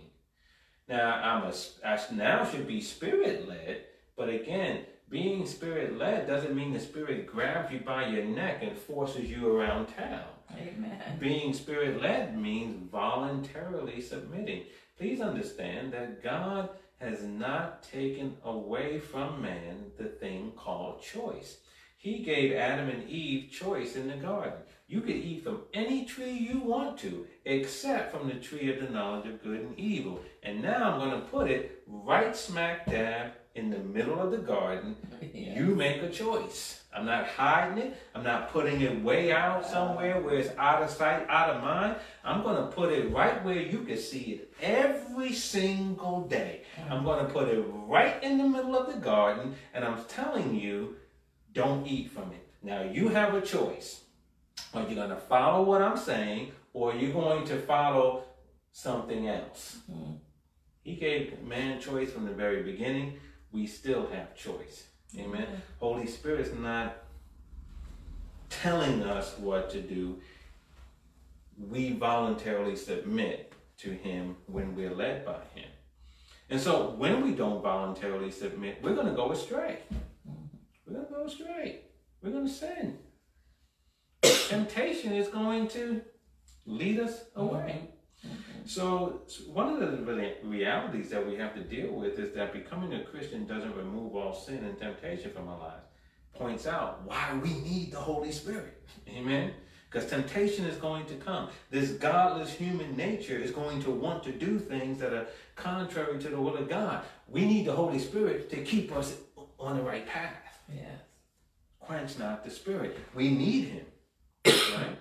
Now 0.88 1.14
I'm 1.14 1.42
a 1.42 1.54
I 1.84 1.98
now 2.12 2.48
should 2.48 2.68
be 2.68 2.80
spirit 2.80 3.48
led, 3.48 3.82
but 4.16 4.28
again, 4.28 4.84
being 5.08 5.46
spirit 5.46 5.96
led 5.96 6.26
doesn't 6.26 6.56
mean 6.56 6.72
the 6.72 6.80
spirit 6.80 7.26
grabs 7.26 7.72
you 7.72 7.78
by 7.80 8.08
your 8.08 8.24
neck 8.24 8.62
and 8.62 8.76
forces 8.76 9.30
you 9.30 9.48
around 9.48 9.86
town. 9.86 10.24
Amen. 10.52 11.00
Being 11.20 11.54
spirit 11.54 12.02
led 12.02 12.36
means 12.36 12.90
voluntarily 12.90 14.00
submitting. 14.00 14.64
Please 14.98 15.20
understand 15.20 15.92
that 15.92 16.24
God 16.24 16.70
has 17.00 17.22
not 17.22 17.82
taken 17.84 18.36
away 18.44 18.98
from 18.98 19.40
man 19.42 19.92
the 19.96 20.06
thing 20.06 20.52
called 20.56 21.02
choice. 21.02 21.58
He 21.98 22.18
gave 22.18 22.52
Adam 22.52 22.88
and 22.88 23.08
Eve 23.08 23.50
choice 23.50 23.96
in 23.96 24.08
the 24.08 24.16
garden. 24.16 24.58
You 24.88 25.00
could 25.00 25.16
eat 25.16 25.44
from 25.44 25.62
any 25.74 26.04
tree 26.04 26.30
you 26.30 26.60
want 26.60 26.98
to, 26.98 27.26
except 27.44 28.12
from 28.12 28.28
the 28.28 28.34
tree 28.34 28.72
of 28.72 28.80
the 28.80 28.92
knowledge 28.92 29.26
of 29.26 29.42
good 29.42 29.60
and 29.60 29.78
evil. 29.78 30.20
And 30.42 30.62
now 30.62 30.92
I'm 30.92 31.00
going 31.00 31.20
to 31.20 31.28
put 31.28 31.50
it 31.50 31.82
right 31.86 32.36
smack 32.36 32.86
dab 32.86 33.32
in 33.56 33.70
the 33.70 33.78
middle 33.78 34.20
of 34.20 34.30
the 34.30 34.38
garden 34.38 34.96
you 35.34 35.74
make 35.74 36.02
a 36.02 36.10
choice. 36.10 36.82
I'm 36.94 37.06
not 37.06 37.26
hiding 37.26 37.78
it. 37.78 37.96
I'm 38.14 38.22
not 38.22 38.50
putting 38.52 38.80
it 38.80 39.02
way 39.02 39.32
out 39.32 39.66
somewhere 39.66 40.20
where 40.20 40.36
it's 40.36 40.50
out 40.56 40.82
of 40.82 40.90
sight, 40.90 41.26
out 41.28 41.50
of 41.50 41.62
mind. 41.62 41.96
I'm 42.24 42.42
going 42.42 42.56
to 42.56 42.68
put 42.70 42.92
it 42.92 43.10
right 43.10 43.42
where 43.44 43.60
you 43.60 43.80
can 43.80 43.98
see 43.98 44.24
it 44.34 44.54
every 44.62 45.32
single 45.32 46.22
day. 46.26 46.62
I'm 46.90 47.04
going 47.04 47.26
to 47.26 47.32
put 47.32 47.48
it 47.48 47.62
right 47.86 48.22
in 48.22 48.38
the 48.38 48.48
middle 48.48 48.76
of 48.76 48.86
the 48.92 48.98
garden, 49.00 49.56
and 49.74 49.84
I'm 49.84 50.04
telling 50.04 50.54
you, 50.54 50.96
don't 51.52 51.86
eat 51.86 52.10
from 52.10 52.32
it. 52.32 52.46
Now, 52.62 52.82
you 52.82 53.08
have 53.08 53.34
a 53.34 53.40
choice. 53.40 54.02
Are 54.72 54.86
you 54.88 54.94
going 54.94 55.10
to 55.10 55.16
follow 55.16 55.62
what 55.64 55.82
I'm 55.82 55.96
saying, 55.98 56.52
or 56.72 56.92
are 56.92 56.96
you 56.96 57.12
going 57.12 57.46
to 57.46 57.58
follow 57.60 58.24
something 58.72 59.28
else? 59.28 59.78
Mhm. 59.90 60.18
He 60.82 60.94
gave 60.94 61.42
man 61.42 61.80
choice 61.80 62.12
from 62.12 62.26
the 62.26 62.32
very 62.32 62.62
beginning. 62.62 63.18
We 63.52 63.66
still 63.66 64.06
have 64.08 64.34
choice. 64.34 64.84
Amen. 65.18 65.46
Holy 65.78 66.06
Spirit's 66.06 66.52
not 66.58 66.96
telling 68.50 69.02
us 69.02 69.36
what 69.38 69.70
to 69.70 69.80
do. 69.80 70.20
We 71.58 71.92
voluntarily 71.92 72.76
submit 72.76 73.52
to 73.78 73.90
Him 73.90 74.36
when 74.46 74.74
we're 74.74 74.94
led 74.94 75.24
by 75.24 75.38
Him. 75.54 75.68
And 76.48 76.60
so 76.60 76.90
when 76.90 77.24
we 77.24 77.32
don't 77.32 77.62
voluntarily 77.62 78.30
submit, 78.30 78.78
we're 78.82 78.94
going 78.94 79.08
to 79.08 79.14
go 79.14 79.32
astray. 79.32 79.78
We're 80.86 80.94
going 80.94 81.06
to 81.06 81.12
go 81.12 81.24
astray. 81.24 81.80
We're 82.22 82.30
going 82.30 82.46
to 82.46 82.52
sin. 82.52 82.98
Temptation 84.48 85.12
is 85.12 85.28
going 85.28 85.68
to 85.68 86.02
lead 86.66 87.00
us 87.00 87.24
mm-hmm. 87.36 87.40
away. 87.40 87.90
So, 88.66 89.22
one 89.46 89.80
of 89.80 89.80
the 89.80 90.34
realities 90.42 91.10
that 91.10 91.24
we 91.24 91.36
have 91.36 91.54
to 91.54 91.60
deal 91.60 91.92
with 91.92 92.18
is 92.18 92.34
that 92.34 92.52
becoming 92.52 92.94
a 92.94 93.04
Christian 93.04 93.46
doesn't 93.46 93.76
remove 93.76 94.16
all 94.16 94.34
sin 94.34 94.64
and 94.64 94.76
temptation 94.76 95.30
from 95.30 95.48
our 95.48 95.58
lives. 95.58 95.84
Points 96.34 96.66
out 96.66 97.02
why 97.06 97.38
we 97.42 97.50
need 97.60 97.92
the 97.92 98.00
Holy 98.00 98.32
Spirit. 98.32 98.82
Amen. 99.08 99.52
Because 99.88 100.10
temptation 100.10 100.64
is 100.66 100.76
going 100.78 101.06
to 101.06 101.14
come. 101.14 101.48
This 101.70 101.92
godless 101.92 102.52
human 102.52 102.96
nature 102.96 103.38
is 103.38 103.52
going 103.52 103.80
to 103.84 103.90
want 103.92 104.24
to 104.24 104.32
do 104.32 104.58
things 104.58 104.98
that 104.98 105.12
are 105.12 105.28
contrary 105.54 106.18
to 106.18 106.28
the 106.28 106.40
will 106.40 106.56
of 106.56 106.68
God. 106.68 107.04
We 107.28 107.46
need 107.46 107.66
the 107.66 107.72
Holy 107.72 108.00
Spirit 108.00 108.50
to 108.50 108.56
keep 108.56 108.90
us 108.90 109.16
on 109.60 109.76
the 109.76 109.82
right 109.82 110.06
path. 110.06 110.60
Yes. 110.74 111.00
Quench 111.78 112.18
not 112.18 112.44
the 112.44 112.50
Spirit. 112.50 112.98
We 113.14 113.30
need 113.30 113.68
Him. 113.68 113.86
Right? 114.76 114.98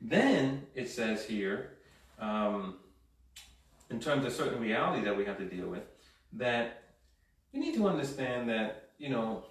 Then 0.00 0.66
it 0.74 0.88
says 0.88 1.24
here, 1.24 1.77
um, 2.18 2.76
in 3.90 4.00
terms 4.00 4.24
of 4.24 4.32
certain 4.32 4.60
realities 4.60 5.04
that 5.04 5.16
we 5.16 5.24
have 5.24 5.38
to 5.38 5.44
deal 5.44 5.68
with, 5.68 5.82
that 6.34 6.82
we 7.52 7.60
need 7.60 7.74
to 7.74 7.88
understand 7.88 8.48
that, 8.48 8.90
you 8.98 9.08
know, 9.08 9.44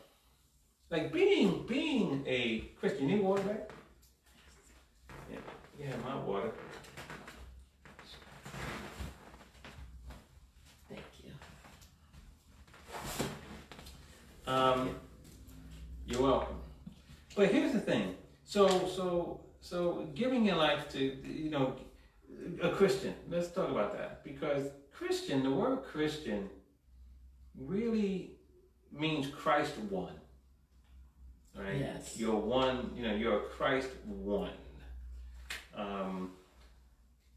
like 0.90 1.12
being 1.12 1.66
being 1.68 2.24
a 2.28 2.72
Christian, 2.80 3.10
you 3.10 3.18
need 3.18 3.24
water 3.24 3.44
back? 3.44 3.70
Yeah, 5.32 5.40
yeah, 5.80 5.94
my 6.06 6.16
water. 6.24 6.52
Thank 10.88 11.02
you. 11.24 11.32
Um, 14.52 14.96
you're 16.06 16.22
welcome. 16.22 16.56
But 17.36 17.52
here's 17.52 17.74
the 17.74 17.80
thing. 17.80 18.16
So, 18.46 18.88
so, 18.88 19.42
so, 19.60 20.08
giving 20.16 20.46
your 20.46 20.56
life 20.56 20.88
to, 20.90 21.00
you 21.00 21.50
know, 21.50 21.76
a 22.62 22.70
Christian. 22.70 23.14
Let's 23.30 23.50
talk 23.50 23.70
about 23.70 23.98
that 23.98 24.24
because 24.24 24.70
Christian, 24.94 25.44
the 25.44 25.52
word 25.52 25.84
Christian, 25.84 26.50
really 27.58 28.32
means 28.92 29.28
Christ 29.28 29.78
one. 29.90 30.14
Right? 31.56 31.80
Yes. 31.80 32.16
You're 32.18 32.36
one. 32.36 32.92
You 32.96 33.08
know, 33.08 33.16
you're 33.16 33.40
Christ 33.40 33.90
one. 34.06 34.52
Um, 35.76 36.32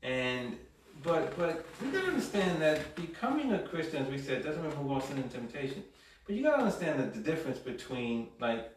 and 0.03 0.57
but 1.03 1.37
but 1.37 1.67
we 1.83 1.91
gotta 1.91 2.09
understand 2.09 2.61
that 2.63 2.95
becoming 2.95 3.53
a 3.53 3.59
Christian, 3.61 4.05
as 4.05 4.11
we 4.11 4.19
said, 4.19 4.45
doesn't 4.45 4.63
mean 4.63 4.71
we're 4.79 4.89
going 4.89 5.01
to 5.01 5.07
sin 5.07 5.19
and 5.19 5.31
temptation. 5.31 5.85
But 6.27 6.37
you 6.37 6.43
gotta 6.43 6.63
understand 6.63 7.01
that 7.01 7.15
the 7.15 7.21
difference 7.21 7.59
between 7.59 8.29
like 8.39 8.71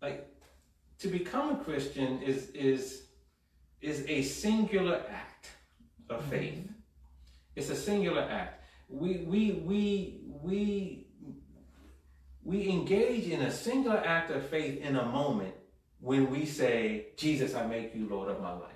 like 0.00 0.28
to 0.98 1.08
become 1.08 1.50
a 1.50 1.56
Christian 1.64 2.22
is 2.22 2.48
is 2.50 3.02
is 3.82 4.04
a 4.08 4.22
singular 4.22 5.02
act 5.10 5.50
of 6.08 6.20
mm-hmm. 6.20 6.30
faith. 6.30 6.68
It's 7.56 7.70
a 7.70 7.76
singular 7.76 8.22
act. 8.22 8.64
We 8.88 9.18
we 9.18 9.52
we 9.64 10.20
we 10.42 11.06
we 12.44 12.68
engage 12.68 13.28
in 13.28 13.42
a 13.42 13.50
singular 13.50 13.98
act 13.98 14.30
of 14.30 14.46
faith 14.46 14.80
in 14.80 14.96
a 14.96 15.04
moment 15.04 15.54
when 16.00 16.30
we 16.30 16.44
say, 16.44 17.08
Jesus, 17.16 17.54
I 17.54 17.66
make 17.66 17.94
you 17.94 18.08
Lord 18.08 18.28
of 18.28 18.40
my 18.40 18.52
life. 18.52 18.70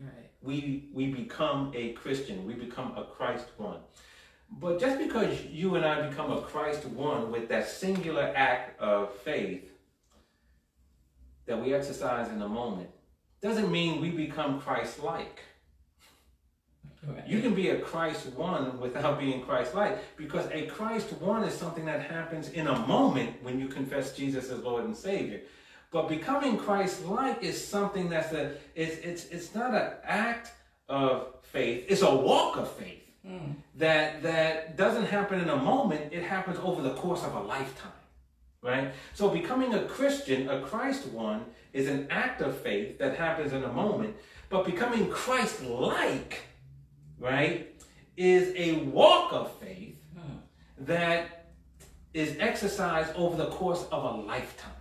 Right. 0.00 0.30
We 0.42 0.90
we 0.92 1.06
become 1.06 1.72
a 1.74 1.92
Christian. 1.92 2.44
We 2.44 2.54
become 2.54 2.96
a 2.96 3.04
Christ 3.04 3.46
one. 3.56 3.80
But 4.50 4.80
just 4.80 4.98
because 4.98 5.44
you 5.46 5.74
and 5.74 5.84
I 5.84 6.08
become 6.08 6.32
a 6.32 6.40
Christ 6.40 6.84
one 6.86 7.32
with 7.32 7.48
that 7.48 7.68
singular 7.68 8.32
act 8.36 8.80
of 8.80 9.12
faith 9.18 9.70
that 11.46 11.60
we 11.60 11.74
exercise 11.74 12.28
in 12.30 12.40
a 12.42 12.48
moment, 12.48 12.90
doesn't 13.40 13.70
mean 13.70 14.00
we 14.00 14.10
become 14.10 14.60
Christ 14.60 15.02
like. 15.02 15.40
Right. 17.06 17.26
You 17.28 17.40
can 17.40 17.54
be 17.54 17.68
a 17.68 17.78
Christ 17.78 18.26
one 18.34 18.80
without 18.80 19.20
being 19.20 19.42
Christ 19.42 19.74
like 19.74 20.16
because 20.16 20.46
a 20.50 20.66
Christ 20.66 21.12
one 21.20 21.44
is 21.44 21.54
something 21.54 21.84
that 21.84 22.02
happens 22.02 22.48
in 22.48 22.66
a 22.66 22.78
moment 22.86 23.42
when 23.42 23.60
you 23.60 23.68
confess 23.68 24.12
Jesus 24.16 24.50
as 24.50 24.60
Lord 24.60 24.84
and 24.84 24.96
Savior. 24.96 25.42
But 25.92 26.08
becoming 26.08 26.58
Christ 26.58 27.04
like 27.04 27.42
is 27.44 27.64
something 27.64 28.08
that's 28.08 28.32
a 28.32 28.54
it's 28.74 28.96
it's 28.96 29.26
it's 29.26 29.54
not 29.54 29.72
an 29.72 29.92
act 30.02 30.52
of 30.88 31.28
faith, 31.42 31.84
it's 31.88 32.02
a 32.02 32.14
walk 32.14 32.56
of 32.56 32.70
faith 32.72 33.06
Mm. 33.26 33.56
that 33.74 34.22
that 34.22 34.76
doesn't 34.76 35.06
happen 35.06 35.40
in 35.40 35.48
a 35.48 35.56
moment, 35.56 36.12
it 36.12 36.22
happens 36.22 36.58
over 36.62 36.80
the 36.80 36.94
course 36.94 37.24
of 37.24 37.34
a 37.34 37.40
lifetime. 37.40 37.95
Right? 38.66 38.92
So 39.14 39.28
becoming 39.28 39.74
a 39.74 39.84
Christian, 39.84 40.48
a 40.48 40.60
Christ 40.60 41.06
one, 41.06 41.44
is 41.72 41.88
an 41.88 42.08
act 42.10 42.42
of 42.42 42.58
faith 42.58 42.98
that 42.98 43.16
happens 43.16 43.52
in 43.52 43.62
a 43.62 43.72
moment, 43.72 44.16
but 44.48 44.64
becoming 44.64 45.08
Christ 45.08 45.62
like, 45.62 46.42
right, 47.20 47.72
is 48.16 48.52
a 48.56 48.84
walk 48.86 49.32
of 49.32 49.52
faith 49.58 50.02
that 50.78 51.52
is 52.12 52.36
exercised 52.40 53.14
over 53.14 53.36
the 53.36 53.50
course 53.50 53.86
of 53.92 54.02
a 54.02 54.22
lifetime. 54.22 54.72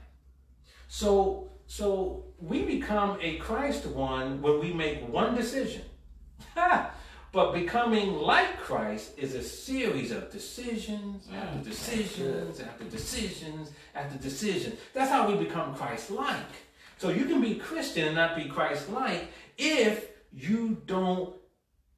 So 0.87 1.51
so 1.67 2.25
we 2.39 2.63
become 2.63 3.17
a 3.21 3.37
Christ 3.37 3.85
one 3.87 4.41
when 4.41 4.59
we 4.59 4.73
make 4.73 5.07
one 5.09 5.35
decision. 5.35 5.83
But 7.35 7.51
becoming 7.51 8.15
like 8.15 8.57
Christ 8.59 9.11
is 9.17 9.35
a 9.35 9.43
series 9.43 10.11
of 10.11 10.31
decisions 10.31 11.27
after 11.33 11.59
Mm. 11.59 11.63
decisions 11.65 12.61
after 12.61 12.85
decisions 12.85 13.71
after 13.93 14.17
decisions. 14.17 14.79
That's 14.93 15.11
how 15.11 15.27
we 15.29 15.35
become 15.43 15.75
Christ 15.75 16.11
like. 16.11 16.53
So 16.97 17.09
you 17.09 17.25
can 17.25 17.41
be 17.41 17.55
Christian 17.55 18.07
and 18.07 18.15
not 18.15 18.37
be 18.37 18.45
Christ 18.45 18.89
like 18.89 19.27
if 19.57 20.11
you 20.31 20.81
don't 20.85 21.35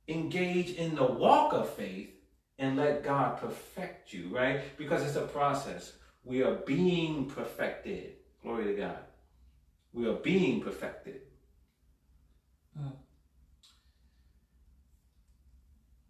engage 0.07 0.71
in 0.71 0.95
the 0.95 1.05
walk 1.05 1.53
of 1.53 1.69
faith 1.69 2.09
and 2.57 2.75
let 2.75 3.03
God 3.03 3.37
perfect 3.39 4.13
you, 4.13 4.35
right? 4.35 4.75
Because 4.75 5.03
it's 5.03 5.17
a 5.17 5.27
process. 5.27 5.93
We 6.23 6.41
are 6.41 6.55
being 6.55 7.29
perfected. 7.29 8.15
Glory 8.41 8.63
to 8.65 8.73
God. 8.73 9.03
We 9.93 10.07
are 10.07 10.19
being 10.31 10.61
perfected. 10.61 11.21
Mm. 12.75 12.93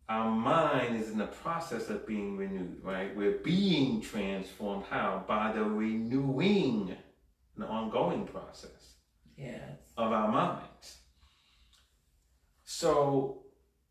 Our 0.10 0.32
mind 0.32 1.02
is 1.02 1.10
in 1.10 1.18
the 1.18 1.28
process 1.28 1.90
of 1.90 2.08
being 2.08 2.38
renewed, 2.38 2.82
right? 2.82 3.14
We're 3.16 3.40
being 3.40 4.02
transformed. 4.02 4.86
How? 4.90 5.26
By 5.28 5.52
the 5.52 5.64
renewing, 5.64 6.96
an 7.58 7.64
ongoing 7.64 8.26
process 8.26 8.96
Yes. 9.36 9.78
of 9.98 10.14
our 10.14 10.30
minds. 10.32 11.00
So, 12.64 13.44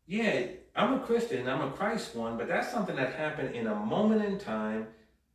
yeah, 0.07 0.47
I'm 0.75 0.93
a 0.95 0.99
Christian, 0.99 1.47
I'm 1.47 1.61
a 1.61 1.71
Christ 1.71 2.15
one, 2.15 2.37
but 2.37 2.47
that's 2.47 2.71
something 2.71 2.95
that 2.95 3.13
happened 3.13 3.55
in 3.55 3.67
a 3.67 3.75
moment 3.75 4.23
in 4.25 4.39
time 4.39 4.87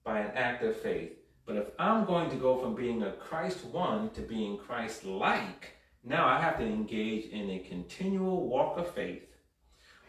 by 0.05 0.21
an 0.21 0.33
act 0.37 0.65
of 0.65 0.77
faith. 0.77 1.13
But 1.47 1.57
if 1.57 1.67
I'm 1.79 2.05
going 2.05 2.31
to 2.31 2.37
go 2.37 2.59
from 2.59 2.75
being 2.75 3.03
a 3.03 3.13
Christ 3.13 3.65
one 3.67 4.11
to 4.11 4.21
being 4.21 4.59
Christ 4.59 5.05
like, 5.05 5.75
now 6.05 6.27
I 6.27 6.41
have 6.41 6.59
to 6.59 6.65
engage 6.65 7.27
in 7.31 7.51
a 7.51 7.59
continual 7.61 8.49
walk 8.49 8.79
of 8.79 8.93
faith 8.93 9.23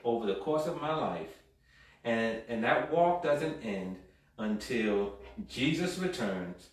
over 0.04 0.26
the 0.26 0.36
course 0.36 0.68
of 0.68 0.82
my 0.82 0.94
life. 0.96 1.30
And, 2.04 2.42
and 2.48 2.64
that 2.64 2.92
walk 2.92 3.24
doesn't 3.24 3.62
end 3.64 3.98
until 4.38 5.16
Jesus 5.48 5.98
returns 5.98 6.70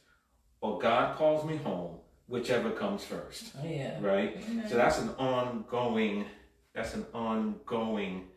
or 0.61 0.79
God 0.79 1.17
calls 1.17 1.45
me 1.45 1.57
home, 1.57 1.97
whichever 2.27 2.71
comes 2.71 3.05
first 3.05 3.53
yeah. 3.65 3.99
right? 4.01 4.37
Amen. 4.51 4.69
So 4.69 4.77
that's 4.77 4.99
an 4.99 5.11
ongoing, 5.11 6.27
that's 6.75 6.95
an 6.95 7.07
ongoing 7.15 8.29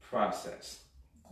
process. 0.00 0.84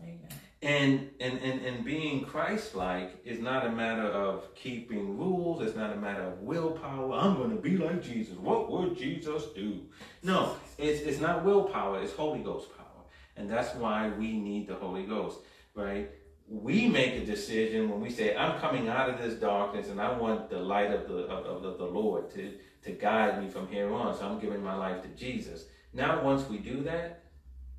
Amen. 0.02 0.28
And 0.60 1.10
and 1.20 1.38
and, 1.38 1.64
and 1.64 1.84
being 1.84 2.24
Christ-like 2.24 3.20
is 3.24 3.38
not 3.38 3.64
a 3.64 3.70
matter 3.70 4.08
of 4.08 4.52
keeping 4.56 5.16
rules. 5.16 5.62
It's 5.62 5.76
not 5.76 5.92
a 5.92 5.96
matter 5.96 6.24
of 6.24 6.40
willpower. 6.40 7.12
I'm 7.14 7.36
going 7.36 7.50
to 7.50 7.62
be 7.62 7.76
like 7.76 8.02
Jesus. 8.02 8.36
What 8.36 8.68
would 8.70 8.96
Jesus 8.96 9.44
do? 9.54 9.82
No, 10.24 10.56
it's 10.78 11.00
it's 11.02 11.20
not 11.20 11.44
willpower. 11.44 12.00
It's 12.00 12.12
Holy 12.12 12.40
Ghost 12.40 12.68
power, 12.76 13.02
and 13.36 13.50
that's 13.50 13.74
why 13.74 14.08
we 14.10 14.38
need 14.38 14.68
the 14.68 14.76
Holy 14.76 15.04
Ghost, 15.04 15.38
right? 15.74 16.08
We 16.48 16.88
make 16.88 17.14
a 17.14 17.26
decision 17.26 17.90
when 17.90 18.00
we 18.00 18.10
say, 18.10 18.36
"I'm 18.36 18.58
coming 18.60 18.88
out 18.88 19.10
of 19.10 19.20
this 19.20 19.34
darkness, 19.34 19.88
and 19.88 20.00
I 20.00 20.16
want 20.16 20.48
the 20.48 20.60
light 20.60 20.92
of 20.92 21.08
the 21.08 21.24
of, 21.24 21.44
of 21.44 21.62
the, 21.62 21.76
the 21.76 21.90
Lord 21.90 22.30
to 22.34 22.54
to 22.84 22.92
guide 22.92 23.42
me 23.42 23.50
from 23.50 23.68
here 23.68 23.92
on." 23.92 24.16
So 24.16 24.26
I'm 24.26 24.38
giving 24.38 24.62
my 24.62 24.76
life 24.76 25.02
to 25.02 25.08
Jesus. 25.08 25.64
Now, 25.92 26.22
once 26.22 26.48
we 26.48 26.58
do 26.58 26.82
that, 26.84 27.24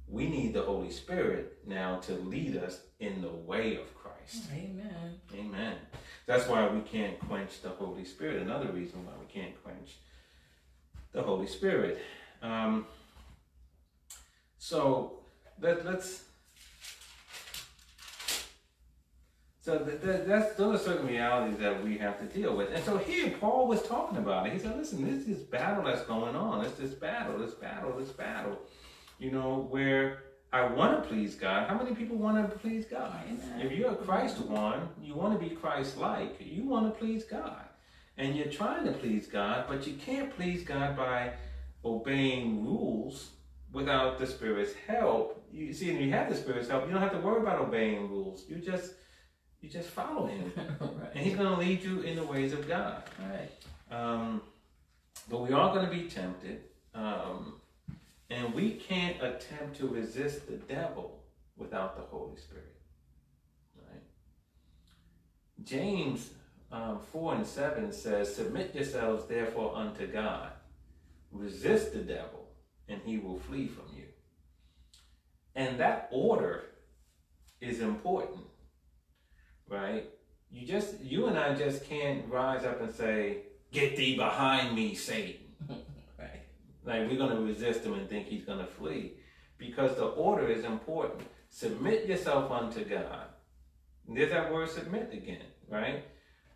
we 0.08 0.28
need 0.28 0.54
the 0.54 0.64
Holy 0.64 0.92
Spirit 0.92 1.60
now 1.66 1.98
to 1.98 2.14
lead 2.14 2.58
us 2.58 2.82
in 3.00 3.22
the 3.22 3.30
way 3.30 3.76
of 3.76 3.96
Christ. 3.96 4.46
Amen. 4.52 5.20
Amen. 5.34 5.76
That's 6.26 6.48
why 6.48 6.68
we 6.68 6.82
can't 6.82 7.20
quench 7.20 7.62
the 7.62 7.70
Holy 7.70 8.04
Spirit. 8.04 8.42
Another 8.42 8.72
reason 8.72 9.06
why 9.06 9.14
we 9.20 9.32
can't 9.32 9.64
quench 9.64 9.98
the 11.12 11.22
Holy 11.22 11.48
Spirit. 11.48 12.00
Um, 12.42 12.86
so 14.58 15.20
let, 15.62 15.86
let's. 15.86 16.24
So 19.62 19.80
th- 19.80 20.02
th- 20.02 20.26
that's 20.26 20.56
those 20.56 20.82
are 20.82 20.84
certain 20.84 21.08
realities 21.08 21.58
that 21.60 21.84
we 21.84 21.98
have 21.98 22.20
to 22.20 22.26
deal 22.26 22.56
with. 22.56 22.72
And 22.74 22.84
so 22.84 22.98
here 22.98 23.30
Paul 23.40 23.68
was 23.68 23.84
talking 23.84 24.18
about 24.18 24.48
it. 24.48 24.54
He 24.54 24.60
said, 24.60 24.78
"Listen, 24.78 25.06
this 25.06 25.28
is 25.28 25.44
battle 25.44 25.84
that's 25.84 26.04
going 26.04 26.36
on. 26.36 26.66
It's 26.66 26.78
this 26.78 26.94
battle, 26.94 27.38
this 27.38 27.54
battle, 27.54 27.94
this 27.98 28.10
battle. 28.10 28.58
You 29.20 29.32
know 29.32 29.68
where." 29.70 30.24
I 30.52 30.66
want 30.66 31.04
to 31.04 31.08
please 31.08 31.36
God. 31.36 31.70
How 31.70 31.78
many 31.78 31.96
people 31.96 32.18
want 32.18 32.50
to 32.50 32.58
please 32.58 32.86
God? 32.86 33.14
Amen. 33.28 33.62
If 33.62 33.72
you're 33.72 33.92
a 33.92 33.96
Christ 33.96 34.40
one, 34.40 34.90
you 35.00 35.14
want 35.14 35.40
to 35.40 35.48
be 35.48 35.54
Christ 35.54 35.98
like, 35.98 36.38
you 36.40 36.64
want 36.64 36.92
to 36.92 37.00
please 37.00 37.24
God. 37.24 37.62
And 38.18 38.36
you're 38.36 38.48
trying 38.48 38.84
to 38.86 38.92
please 38.92 39.28
God, 39.28 39.66
but 39.68 39.86
you 39.86 39.94
can't 39.94 40.36
please 40.36 40.64
God 40.64 40.98
by 40.98 41.34
obeying 41.84 42.64
rules 42.64 43.32
without 43.72 44.20
the 44.20 44.28
Spirit's 44.28 44.74
help. 44.88 45.44
You 45.52 45.74
see, 45.74 45.90
and 45.92 46.00
you 46.00 46.12
have 46.12 46.30
the 46.30 46.36
Spirit's 46.36 46.70
help, 46.70 46.86
you 46.86 46.94
don't 46.94 47.02
have 47.02 47.12
to 47.12 47.20
worry 47.20 47.42
about 47.42 47.60
obeying 47.60 48.10
rules. 48.10 48.46
You 48.48 48.58
just 48.58 48.94
you 49.62 49.70
just 49.70 49.90
follow 49.90 50.28
him. 50.28 50.52
And 51.14 51.26
he's 51.26 51.36
gonna 51.36 51.58
lead 51.58 51.84
you 51.84 52.02
in 52.02 52.16
the 52.16 52.24
ways 52.24 52.54
of 52.54 52.68
God. 52.68 53.04
Right. 53.20 53.50
Um, 53.92 54.42
but 55.30 55.42
we 55.42 55.54
are 55.54 55.74
going 55.74 55.86
to 55.86 55.92
be 55.92 56.10
tempted. 56.10 56.62
Um, 56.94 57.56
and 58.30 58.54
we 58.54 58.72
can't 58.72 59.22
attempt 59.22 59.78
to 59.78 59.88
resist 59.88 60.48
the 60.48 60.58
devil 60.58 61.24
without 61.58 61.96
the 61.96 62.04
Holy 62.04 62.38
Spirit. 62.38 62.76
Right? 63.78 64.02
James 65.64 66.32
um, 66.72 67.00
4 67.12 67.36
and 67.36 67.48
7 67.48 67.92
says, 67.92 68.36
Submit 68.36 68.76
yourselves 68.76 69.26
therefore 69.26 69.76
unto 69.76 70.08
God. 70.08 70.52
Resist 71.32 71.94
the 71.94 72.00
devil, 72.00 72.50
and 72.88 73.02
he 73.06 73.18
will 73.18 73.40
flee 73.40 73.68
from 73.68 73.86
you. 73.96 74.06
And 75.56 75.80
that 75.80 76.10
order 76.12 76.66
is 77.62 77.82
important. 77.82 78.46
Right? 79.68 80.10
You 80.52 80.66
just 80.66 81.00
you 81.02 81.28
and 81.28 81.38
I 81.38 81.54
just 81.54 81.86
can't 81.86 82.26
rise 82.28 82.66
up 82.66 82.82
and 82.82 82.94
say, 82.94 83.44
Get 83.72 83.96
thee 83.96 84.16
behind 84.16 84.76
me, 84.76 84.96
Satan. 84.96 85.46
Right. 86.18 86.42
Like 86.84 87.10
we're 87.10 87.18
going 87.18 87.36
to 87.36 87.42
resist 87.42 87.86
him 87.86 87.94
and 87.94 88.10
think 88.10 88.28
he's 88.28 88.44
going 88.44 88.60
to 88.60 88.66
flee. 88.66 89.14
Because 89.58 89.96
the 89.96 90.06
order 90.06 90.48
is 90.50 90.66
important. 90.66 91.22
Submit 91.50 92.08
yourself 92.08 92.52
unto 92.52 92.84
God. 92.84 93.28
There's 94.08 94.32
that 94.32 94.52
word 94.52 94.70
submit 94.70 95.12
again, 95.14 95.46
right? 95.70 96.04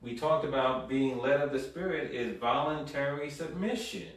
We 0.01 0.17
talked 0.17 0.43
about 0.43 0.89
being 0.89 1.19
led 1.19 1.39
of 1.39 1.51
the 1.51 1.59
Spirit 1.59 2.11
is 2.11 2.37
voluntary 2.37 3.29
submission. 3.29 4.11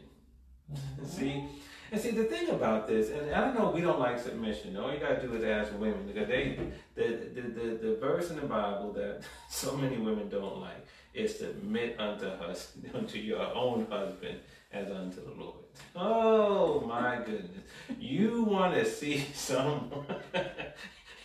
See? 1.04 1.44
And 1.92 2.00
see 2.00 2.10
the 2.10 2.24
thing 2.24 2.48
about 2.50 2.88
this, 2.88 3.10
and 3.10 3.32
I 3.32 3.40
don't 3.42 3.56
know, 3.56 3.70
we 3.70 3.80
don't 3.80 4.00
like 4.00 4.18
submission. 4.18 4.76
All 4.76 4.92
you 4.92 4.98
gotta 4.98 5.24
do 5.24 5.32
is 5.34 5.44
ask 5.44 5.72
women 5.78 6.04
because 6.04 6.26
they, 6.26 6.58
the, 6.96 7.30
the 7.32 7.40
the 7.42 7.76
the 7.76 7.96
verse 8.00 8.30
in 8.30 8.36
the 8.36 8.46
Bible 8.46 8.92
that 8.94 9.20
so 9.48 9.76
many 9.76 9.96
women 9.96 10.28
don't 10.28 10.60
like 10.60 10.84
is 11.14 11.38
submit 11.38 11.98
unto 12.00 12.26
us 12.26 12.72
unto 12.94 13.18
your 13.18 13.54
own 13.54 13.86
husband 13.88 14.40
as 14.72 14.90
unto 14.90 15.24
the 15.24 15.40
Lord. 15.40 15.64
Oh 15.94 16.80
my 16.80 17.18
goodness! 17.24 17.62
You 18.00 18.42
want 18.42 18.74
to 18.74 18.84
see 18.84 19.24
some? 19.32 19.92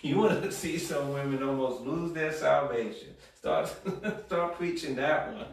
you 0.04 0.18
want 0.20 0.44
to 0.44 0.52
see 0.52 0.78
some 0.78 1.12
women 1.12 1.42
almost 1.42 1.82
lose 1.82 2.14
their 2.14 2.32
salvation? 2.32 3.16
Start 3.42 3.74
start 4.28 4.56
preaching 4.56 4.94
that 4.98 5.34
one. 5.34 5.48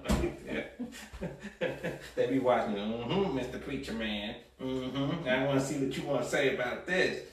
they 2.14 2.26
be 2.26 2.38
watching, 2.38 2.74
mm-hmm, 2.74 3.38
Mr. 3.38 3.64
Preacher 3.64 3.94
Man. 3.94 4.34
Mm-hmm. 4.60 5.26
I 5.26 5.46
want 5.46 5.58
to 5.58 5.66
see 5.66 5.78
what 5.78 5.96
you 5.96 6.02
want 6.02 6.22
to 6.22 6.28
say 6.28 6.54
about 6.54 6.86
this. 6.86 7.24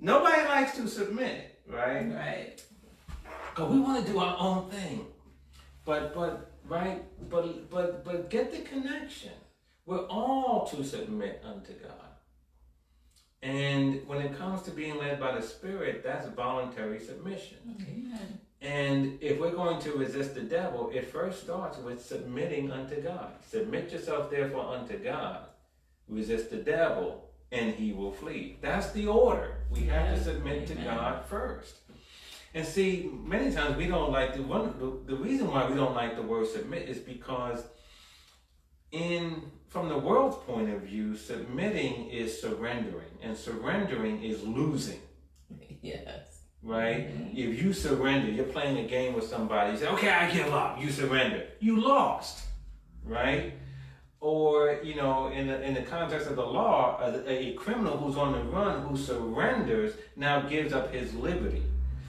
Nobody 0.00 0.42
likes 0.48 0.76
to 0.78 0.88
submit, 0.88 1.60
right? 1.68 2.12
Right. 2.12 2.60
Cause 3.54 3.70
we 3.70 3.78
want 3.78 4.04
to 4.04 4.12
do 4.12 4.18
our 4.18 4.36
own 4.40 4.68
thing. 4.68 5.06
But 5.84 6.12
but 6.12 6.50
right, 6.68 7.04
but 7.30 7.70
but 7.70 8.04
but 8.04 8.30
get 8.30 8.50
the 8.50 8.62
connection. 8.68 9.30
We're 9.86 10.06
all 10.06 10.66
to 10.72 10.82
submit 10.82 11.40
unto 11.44 11.72
God. 11.74 11.92
And 13.42 14.04
when 14.08 14.22
it 14.22 14.36
comes 14.36 14.62
to 14.62 14.72
being 14.72 14.98
led 14.98 15.20
by 15.20 15.38
the 15.38 15.42
Spirit, 15.46 16.02
that's 16.02 16.26
voluntary 16.30 16.98
submission. 16.98 17.76
Amen. 17.88 18.40
And 18.68 19.16
if 19.22 19.40
we're 19.40 19.52
going 19.52 19.80
to 19.80 19.92
resist 19.92 20.34
the 20.34 20.42
devil, 20.42 20.90
it 20.92 21.10
first 21.10 21.42
starts 21.42 21.78
with 21.78 22.04
submitting 22.04 22.70
unto 22.70 23.00
God. 23.00 23.30
Submit 23.48 23.90
yourself 23.90 24.30
therefore 24.30 24.76
unto 24.76 24.98
God. 24.98 25.46
Resist 26.06 26.50
the 26.50 26.58
devil, 26.58 27.30
and 27.50 27.74
he 27.74 27.94
will 27.94 28.12
flee. 28.12 28.58
That's 28.60 28.92
the 28.92 29.06
order. 29.06 29.54
We 29.70 29.84
have 29.84 30.14
to 30.14 30.22
submit 30.22 30.66
to 30.66 30.74
God 30.74 31.24
first. 31.24 31.76
And 32.52 32.66
see, 32.66 33.10
many 33.24 33.54
times 33.54 33.78
we 33.78 33.86
don't 33.86 34.12
like 34.12 34.36
the 34.36 34.42
one. 34.42 34.74
The, 34.78 35.14
the 35.14 35.18
reason 35.18 35.50
why 35.50 35.66
we 35.66 35.74
don't 35.74 35.94
like 35.94 36.16
the 36.16 36.22
word 36.22 36.46
submit 36.46 36.90
is 36.90 36.98
because, 36.98 37.64
in 38.92 39.50
from 39.68 39.88
the 39.88 39.98
world's 39.98 40.36
point 40.44 40.68
of 40.68 40.82
view, 40.82 41.16
submitting 41.16 42.10
is 42.10 42.38
surrendering, 42.38 43.16
and 43.22 43.34
surrendering 43.34 44.22
is 44.22 44.42
losing 44.42 45.00
Yes. 45.80 46.27
Right? 46.62 47.08
Mhm. 47.08 47.36
If 47.36 47.62
you 47.62 47.72
surrender, 47.72 48.30
you're 48.30 48.44
playing 48.44 48.78
a 48.78 48.88
game 48.88 49.14
with 49.14 49.24
somebody, 49.24 49.72
you 49.72 49.78
say, 49.78 49.88
okay, 49.88 50.10
I 50.10 50.30
give 50.30 50.52
up, 50.52 50.80
you 50.80 50.90
surrender. 50.90 51.44
You 51.60 51.80
lost, 51.80 52.46
right? 53.04 53.54
Or, 54.20 54.80
you 54.82 54.96
know, 54.96 55.28
in 55.28 55.46
the, 55.46 55.62
in 55.62 55.74
the 55.74 55.82
context 55.82 56.26
of 56.28 56.36
the 56.36 56.44
law, 56.44 56.98
a, 57.00 57.30
a 57.30 57.52
criminal 57.54 57.96
who's 57.96 58.16
on 58.16 58.32
the 58.32 58.42
run 58.42 58.82
who 58.82 58.96
surrenders 58.96 59.94
now 60.16 60.40
gives 60.40 60.72
up 60.72 60.92
his 60.92 61.14
liberty. 61.14 61.62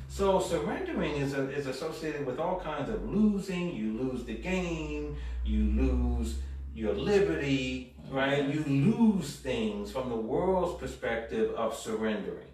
So 0.07 0.39
surrendering 0.39 1.17
is, 1.17 1.35
a, 1.35 1.47
is 1.51 1.67
associated 1.67 2.25
with 2.25 2.39
all 2.39 2.59
kinds 2.59 2.89
of 2.89 3.07
losing. 3.07 3.75
You 3.75 3.93
lose 3.93 4.23
the 4.25 4.33
game, 4.33 5.15
you 5.45 5.65
lose 5.65 6.39
your 6.73 6.93
liberty, 6.95 7.93
right? 8.09 8.43
You 8.47 8.63
lose 8.63 9.35
things 9.35 9.91
from 9.91 10.09
the 10.09 10.15
world's 10.15 10.79
perspective 10.79 11.51
of 11.53 11.75
surrendering. 11.75 12.47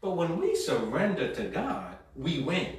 But 0.00 0.16
when 0.16 0.38
we 0.38 0.54
surrender 0.56 1.34
to 1.34 1.44
God, 1.44 1.96
we 2.16 2.40
win, 2.40 2.76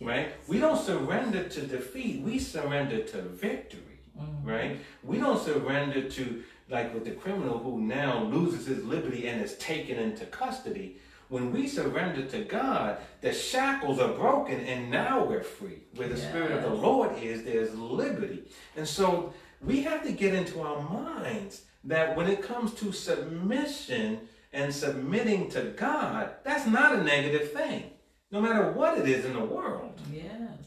right? 0.00 0.32
We 0.48 0.58
don't 0.58 0.80
surrender 0.80 1.48
to 1.48 1.60
defeat, 1.66 2.22
we 2.22 2.38
surrender 2.38 3.02
to 3.02 3.22
victory, 3.22 4.00
Mhm. 4.18 4.44
right? 4.46 4.78
We 5.02 5.18
don't 5.18 5.42
surrender 5.42 6.08
to, 6.08 6.42
like 6.70 6.94
with 6.94 7.04
the 7.04 7.12
criminal 7.12 7.58
who 7.58 7.80
now 7.80 8.24
loses 8.24 8.66
his 8.66 8.84
liberty 8.84 9.28
and 9.28 9.42
is 9.42 9.56
taken 9.58 9.98
into 9.98 10.24
custody. 10.26 10.96
When 11.28 11.52
we 11.52 11.68
surrender 11.68 12.26
to 12.26 12.40
God, 12.44 12.98
the 13.20 13.32
shackles 13.32 14.00
are 14.00 14.12
broken 14.14 14.60
and 14.60 14.90
now 14.90 15.24
we're 15.24 15.44
free. 15.44 15.82
Where 15.94 16.08
the 16.08 16.16
Spirit 16.16 16.50
of 16.52 16.62
the 16.62 16.74
Lord 16.74 17.16
is, 17.22 17.44
there's 17.44 17.74
liberty. 17.76 18.44
And 18.76 18.88
so 18.88 19.32
we 19.60 19.82
have 19.82 20.02
to 20.04 20.12
get 20.12 20.34
into 20.34 20.60
our 20.60 20.82
minds 20.82 21.62
that 21.84 22.16
when 22.16 22.28
it 22.28 22.42
comes 22.42 22.74
to 22.74 22.90
submission 22.92 24.28
and 24.52 24.74
submitting 24.74 25.50
to 25.50 25.62
God, 25.76 26.32
that's 26.44 26.66
not 26.66 26.94
a 26.94 27.02
negative 27.04 27.52
thing. 27.52 27.90
No 28.30 28.40
matter 28.40 28.72
what 28.72 28.98
it 28.98 29.08
is 29.08 29.24
in 29.24 29.34
the 29.34 29.44
world, 29.44 30.00
Yes. 30.12 30.58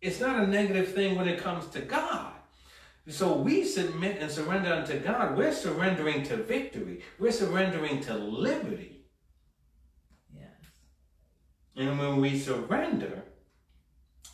it's 0.00 0.20
not 0.20 0.42
a 0.42 0.46
negative 0.46 0.92
thing 0.92 1.16
when 1.16 1.28
it 1.28 1.40
comes 1.40 1.66
to 1.68 1.80
God. 1.80 2.32
So 3.06 3.36
we 3.36 3.64
submit 3.64 4.18
and 4.20 4.30
surrender 4.30 4.72
unto 4.72 4.98
God. 4.98 5.36
We're 5.36 5.52
surrendering 5.52 6.22
to 6.24 6.36
victory. 6.36 7.02
We're 7.18 7.32
surrendering 7.32 8.00
to 8.02 8.14
liberty. 8.14 9.04
Yes. 10.32 10.48
And 11.76 11.98
when 11.98 12.20
we 12.20 12.38
surrender, 12.38 13.24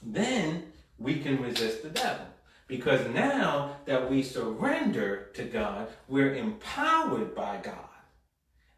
then 0.03 0.73
we 0.99 1.19
can 1.19 1.43
resist 1.43 1.83
the 1.83 1.91
devil. 1.91 2.27
Because 2.69 3.09
now 3.13 3.79
that 3.87 4.09
we 4.09 4.23
surrender 4.23 5.31
to 5.35 5.45
God, 5.45 5.89
we're 6.07 6.35
empowered 6.35 7.35
by 7.35 7.57
God. 7.57 7.90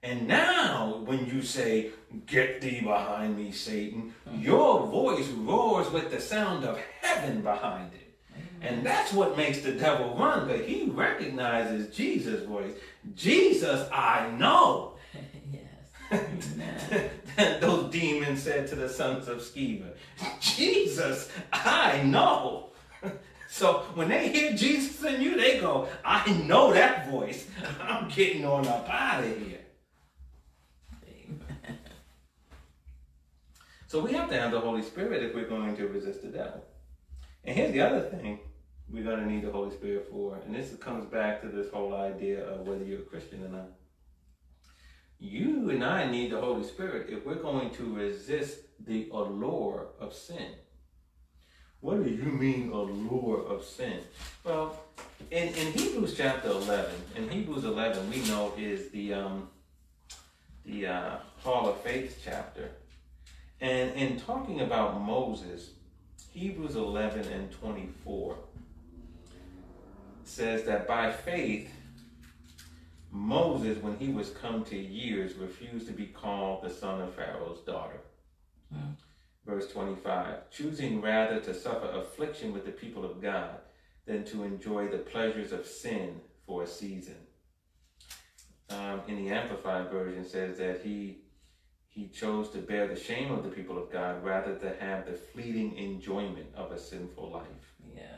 And 0.02 0.26
now, 0.26 1.02
when 1.04 1.26
you 1.26 1.42
say, 1.42 1.90
Get 2.26 2.60
thee 2.60 2.80
behind 2.80 3.38
me, 3.38 3.52
Satan, 3.52 4.14
your 4.34 4.86
voice 4.86 5.28
roars 5.28 5.90
with 5.90 6.10
the 6.10 6.20
sound 6.20 6.64
of 6.64 6.78
heaven 7.00 7.40
behind 7.40 7.92
it. 7.94 8.02
And 8.60 8.84
that's 8.84 9.12
what 9.12 9.36
makes 9.36 9.60
the 9.60 9.72
devil 9.72 10.14
run, 10.16 10.46
because 10.46 10.66
he 10.66 10.84
recognizes 10.90 11.94
Jesus' 11.94 12.44
voice. 12.46 12.72
Jesus, 13.14 13.88
I 13.92 14.30
know. 14.38 14.94
yes. 15.52 17.10
Those 17.60 17.90
demons 17.90 18.42
said 18.42 18.68
to 18.68 18.76
the 18.76 18.88
sons 18.88 19.28
of 19.28 19.38
Sceva, 19.38 19.92
Jesus, 20.40 21.30
I 21.52 22.02
know. 22.02 22.70
So 23.52 23.84
when 23.92 24.08
they 24.08 24.30
hear 24.30 24.56
Jesus 24.56 25.04
in 25.04 25.20
you, 25.20 25.36
they 25.36 25.60
go, 25.60 25.86
I 26.02 26.32
know 26.48 26.72
that 26.72 27.10
voice. 27.10 27.46
I'm 27.82 28.08
getting 28.08 28.46
on 28.46 28.66
up 28.66 28.88
out 28.88 29.22
of 29.22 29.26
here. 29.26 29.58
Amen. 31.04 31.78
So 33.92 34.00
we 34.00 34.14
have 34.14 34.30
to 34.30 34.40
have 34.40 34.52
the 34.52 34.58
Holy 34.58 34.80
Spirit 34.80 35.22
if 35.22 35.34
we're 35.34 35.44
going 35.44 35.76
to 35.76 35.86
resist 35.86 36.22
the 36.22 36.28
devil. 36.28 36.64
And 37.44 37.54
here's 37.54 37.72
the 37.72 37.82
other 37.82 38.00
thing 38.00 38.40
we're 38.88 39.04
going 39.04 39.20
to 39.20 39.30
need 39.30 39.42
the 39.42 39.52
Holy 39.52 39.70
Spirit 39.70 40.08
for, 40.10 40.36
and 40.36 40.54
this 40.54 40.74
comes 40.76 41.04
back 41.04 41.42
to 41.42 41.48
this 41.48 41.70
whole 41.70 41.94
idea 41.94 42.42
of 42.42 42.66
whether 42.66 42.82
you're 42.82 43.00
a 43.00 43.02
Christian 43.02 43.44
or 43.44 43.48
not. 43.48 43.68
You 45.18 45.68
and 45.68 45.84
I 45.84 46.10
need 46.10 46.32
the 46.32 46.40
Holy 46.40 46.64
Spirit 46.64 47.10
if 47.10 47.26
we're 47.26 47.34
going 47.34 47.68
to 47.72 47.94
resist 47.94 48.60
the 48.80 49.10
allure 49.12 49.88
of 50.00 50.14
sin. 50.14 50.52
What 51.80 52.02
do 52.02 52.08
you 52.08 52.32
mean 52.32 52.72
allure 52.72 53.46
of 53.46 53.62
sin? 53.62 54.00
Well, 54.42 54.74
in, 55.30 55.48
in 55.48 55.72
Hebrews 55.74 56.14
chapter 56.16 56.48
11, 56.48 56.94
in 57.16 57.28
Hebrews 57.28 57.64
11, 57.64 58.08
we 58.08 58.22
know 58.26 58.54
is 58.56 58.88
the 58.88 59.12
um, 59.12 59.50
the 60.64 60.86
uh, 60.86 61.16
Hall 61.42 61.68
of 61.68 61.78
Faith 61.82 62.22
chapter. 62.24 62.70
And 63.62 63.94
in 63.94 64.18
talking 64.18 64.60
about 64.60 65.00
Moses, 65.00 65.70
Hebrews 66.32 66.74
11 66.74 67.28
and 67.28 67.50
24 67.52 68.36
says 70.24 70.64
that 70.64 70.88
by 70.88 71.12
faith, 71.12 71.72
Moses, 73.12 73.80
when 73.80 73.96
he 73.98 74.08
was 74.08 74.30
come 74.30 74.64
to 74.64 74.76
years, 74.76 75.34
refused 75.34 75.86
to 75.86 75.92
be 75.92 76.06
called 76.06 76.64
the 76.64 76.70
son 76.70 77.02
of 77.02 77.14
Pharaoh's 77.14 77.60
daughter. 77.60 78.00
Hmm. 78.72 78.94
Verse 79.46 79.70
25 79.70 80.50
choosing 80.50 81.00
rather 81.00 81.38
to 81.40 81.54
suffer 81.54 81.86
affliction 81.86 82.52
with 82.52 82.64
the 82.64 82.72
people 82.72 83.04
of 83.04 83.22
God 83.22 83.60
than 84.06 84.24
to 84.24 84.42
enjoy 84.42 84.88
the 84.88 84.98
pleasures 84.98 85.52
of 85.52 85.66
sin 85.66 86.20
for 86.46 86.64
a 86.64 86.66
season. 86.66 87.16
Um, 88.70 89.02
in 89.06 89.24
the 89.24 89.30
Amplified 89.32 89.88
Version 89.90 90.24
says 90.24 90.58
that 90.58 90.80
he 90.82 91.18
he 91.92 92.08
chose 92.08 92.48
to 92.50 92.58
bear 92.58 92.88
the 92.88 92.98
shame 92.98 93.30
of 93.30 93.44
the 93.44 93.50
people 93.50 93.76
of 93.76 93.92
God 93.92 94.24
rather 94.24 94.54
than 94.54 94.74
have 94.80 95.04
the 95.04 95.12
fleeting 95.12 95.76
enjoyment 95.76 96.46
of 96.54 96.72
a 96.72 96.78
sinful 96.78 97.30
life. 97.30 97.74
Yeah. 97.94 98.16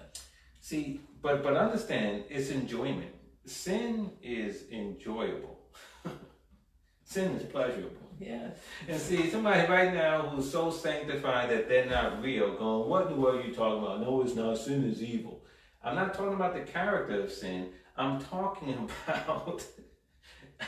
See, 0.60 1.00
but 1.20 1.42
but 1.42 1.56
understand 1.56 2.24
it's 2.30 2.50
enjoyment. 2.50 3.12
Sin 3.46 4.12
is 4.22 4.70
enjoyable. 4.70 5.58
Sin 7.04 7.32
is 7.32 7.42
pleasurable. 7.42 7.96
Yes. 8.20 8.56
And 8.86 9.00
see, 9.00 9.28
somebody 9.28 9.68
right 9.68 9.92
now 9.92 10.22
who's 10.22 10.48
so 10.48 10.70
sanctified 10.70 11.50
that 11.50 11.68
they're 11.68 11.90
not 11.90 12.22
real, 12.22 12.56
going, 12.56 12.88
What 12.88 13.08
in 13.08 13.14
the 13.14 13.20
world 13.20 13.40
are 13.40 13.46
you 13.48 13.52
talking 13.52 13.82
about? 13.82 14.00
No, 14.00 14.22
it's 14.22 14.36
not. 14.36 14.56
Sin 14.56 14.84
is 14.84 15.02
evil. 15.02 15.42
I'm 15.82 15.96
not 15.96 16.14
talking 16.14 16.34
about 16.34 16.54
the 16.54 16.60
character 16.60 17.22
of 17.22 17.32
sin. 17.32 17.70
I'm 17.96 18.20
talking 18.20 18.88
about 19.08 19.64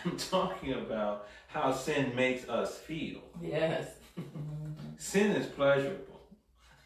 I'm 0.05 0.17
talking 0.17 0.73
about 0.75 1.29
how 1.57 1.73
sin 1.73 2.15
makes 2.15 2.49
us 2.49 2.77
feel. 2.77 3.21
Yes. 3.41 3.89
Sin 4.99 5.33
is 5.33 5.47
pleasurable. 5.47 6.21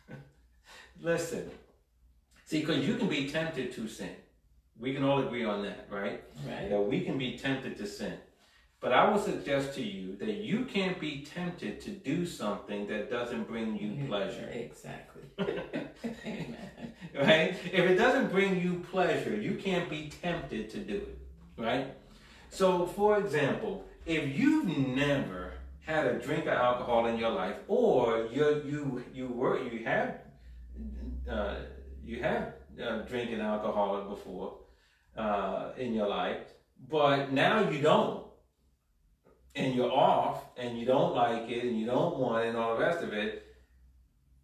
Listen, 1.01 1.51
see, 2.45 2.61
because 2.61 2.87
you 2.87 2.97
can 2.97 3.09
be 3.09 3.29
tempted 3.29 3.73
to 3.73 3.89
sin. 3.89 4.15
We 4.79 4.95
can 4.95 5.05
all 5.05 5.21
agree 5.21 5.45
on 5.45 5.63
that, 5.63 5.87
right? 5.91 6.23
Right. 6.47 6.71
That 6.71 6.81
we 6.81 7.03
can 7.03 7.19
be 7.19 7.37
tempted 7.39 7.77
to 7.79 7.87
sin. 7.87 8.15
But 8.81 8.93
I 8.93 9.11
would 9.11 9.23
suggest 9.23 9.75
to 9.75 9.83
you 9.83 10.17
that 10.17 10.37
you 10.37 10.65
can't 10.65 10.99
be 10.99 11.23
tempted 11.23 11.81
to 11.83 11.91
do 11.91 12.25
something 12.25 12.87
that 12.89 13.11
doesn't 13.11 13.47
bring 13.47 13.77
you 13.77 14.07
pleasure. 14.07 14.49
Exactly. 14.53 15.23
Amen. 15.41 16.57
right? 17.15 17.55
If 17.73 17.91
it 17.91 17.97
doesn't 17.97 18.33
bring 18.33 18.61
you 18.61 18.85
pleasure, 18.91 19.37
you 19.37 19.55
can't 19.55 19.89
be 19.91 20.11
tempted 20.23 20.71
to 20.71 20.79
do 20.79 20.97
it, 20.97 21.19
right? 21.59 21.95
So, 22.49 22.87
for 22.87 23.19
example, 23.19 23.85
if 24.11 24.37
you've 24.37 24.67
never 24.67 25.53
had 25.87 26.05
a 26.07 26.19
drink 26.19 26.47
of 26.47 26.55
alcohol 26.55 27.07
in 27.07 27.17
your 27.17 27.31
life, 27.31 27.57
or 27.69 28.29
you 28.33 28.63
you 28.71 29.05
you 29.15 29.29
were 29.29 29.63
you 29.63 29.85
have 29.85 30.19
uh, 31.31 31.55
you 32.05 32.21
have 32.21 32.55
uh, 32.83 32.99
drinking 33.11 33.41
alcohol 33.41 34.03
before 34.09 34.59
uh, 35.17 35.71
in 35.77 35.95
your 35.95 36.09
life, 36.09 36.43
but 36.91 37.33
now 37.33 37.71
you 37.71 37.81
don't, 37.81 38.27
and 39.55 39.75
you're 39.75 39.93
off, 39.93 40.43
and 40.57 40.77
you 40.79 40.87
don't 40.87 41.15
like 41.15 41.49
it, 41.49 41.65
and 41.65 41.79
you 41.79 41.87
don't 41.87 42.17
want 42.19 42.45
it, 42.45 42.49
and 42.49 42.57
all 42.57 42.75
the 42.75 42.81
rest 42.81 43.05
of 43.05 43.13
it, 43.13 43.47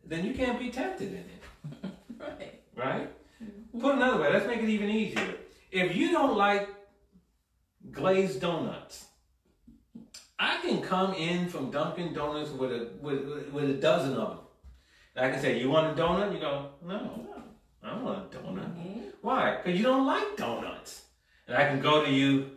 then 0.04 0.24
you 0.24 0.32
can't 0.32 0.60
be 0.60 0.70
tempted 0.70 1.10
in 1.10 1.24
it 1.34 1.42
Right. 2.20 2.60
right? 2.76 3.10
Put 3.80 3.96
another 3.96 4.20
way, 4.20 4.32
let's 4.32 4.46
make 4.46 4.62
it 4.62 4.68
even 4.68 4.88
easier. 4.88 5.34
If 5.72 5.96
you 5.96 6.12
don't 6.12 6.36
like 6.36 6.68
glazed 7.90 8.40
donuts, 8.40 9.05
I 10.38 10.58
can 10.60 10.82
come 10.82 11.14
in 11.14 11.48
from 11.48 11.70
Dunkin' 11.70 12.12
Donuts 12.12 12.50
with 12.50 12.72
a 12.72 12.90
with, 13.00 13.48
with 13.52 13.70
a 13.70 13.74
dozen 13.74 14.16
of 14.16 14.28
them. 14.28 14.38
And 15.14 15.26
I 15.26 15.30
can 15.30 15.40
say, 15.40 15.58
"You 15.58 15.70
want 15.70 15.98
a 15.98 16.02
donut?" 16.02 16.32
You 16.32 16.40
go, 16.40 16.70
"No, 16.84 17.26
I 17.82 17.90
don't 17.90 18.04
want 18.04 18.34
a 18.34 18.36
donut." 18.36 18.76
Mhm. 18.76 19.12
Why? 19.22 19.56
Because 19.56 19.78
you 19.78 19.84
don't 19.84 20.06
like 20.06 20.36
donuts. 20.36 21.06
And 21.48 21.56
I 21.56 21.66
can 21.68 21.80
go 21.80 22.04
to 22.04 22.10
you, 22.10 22.50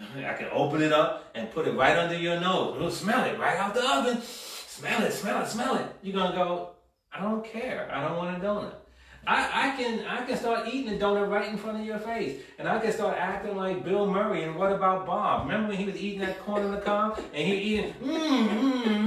I 0.00 0.32
can 0.34 0.48
open 0.52 0.80
it 0.82 0.92
up 0.92 1.30
and 1.34 1.50
put 1.50 1.68
it 1.68 1.72
right 1.72 1.96
under 1.96 2.16
your 2.16 2.40
nose. 2.40 2.76
You'll 2.78 2.90
smell 2.90 3.24
it 3.24 3.38
right 3.38 3.58
out 3.58 3.74
the 3.74 3.84
oven. 3.86 4.22
Smell 4.22 5.02
it, 5.02 5.12
smell 5.12 5.42
it, 5.42 5.48
smell 5.48 5.76
it. 5.76 5.86
You're 6.02 6.16
gonna 6.16 6.34
go, 6.34 6.70
I 7.12 7.20
don't 7.20 7.44
care. 7.44 7.90
I 7.92 8.02
don't 8.02 8.16
want 8.16 8.36
a 8.36 8.40
donut. 8.46 8.79
I, 9.26 9.68
I 9.68 9.76
can 9.76 10.04
I 10.06 10.24
can 10.24 10.36
start 10.36 10.66
eating 10.68 10.94
a 10.94 10.98
donut 10.98 11.28
right 11.28 11.48
in 11.48 11.58
front 11.58 11.78
of 11.78 11.84
your 11.84 11.98
face. 11.98 12.40
And 12.58 12.66
I 12.66 12.78
can 12.78 12.92
start 12.92 13.16
acting 13.18 13.56
like 13.56 13.84
Bill 13.84 14.06
Murray 14.06 14.44
and 14.44 14.56
what 14.56 14.72
about 14.72 15.06
Bob? 15.06 15.46
Remember 15.46 15.68
when 15.68 15.76
he 15.76 15.84
was 15.84 15.96
eating 15.96 16.20
that 16.20 16.40
corn 16.40 16.64
on 16.64 16.70
the 16.70 16.80
cob? 16.80 17.18
And 17.34 17.46
he 17.46 17.54
eating 17.54 17.94
mmm, 18.02 18.48
mmm, 18.48 18.82
mmm, 18.82 19.02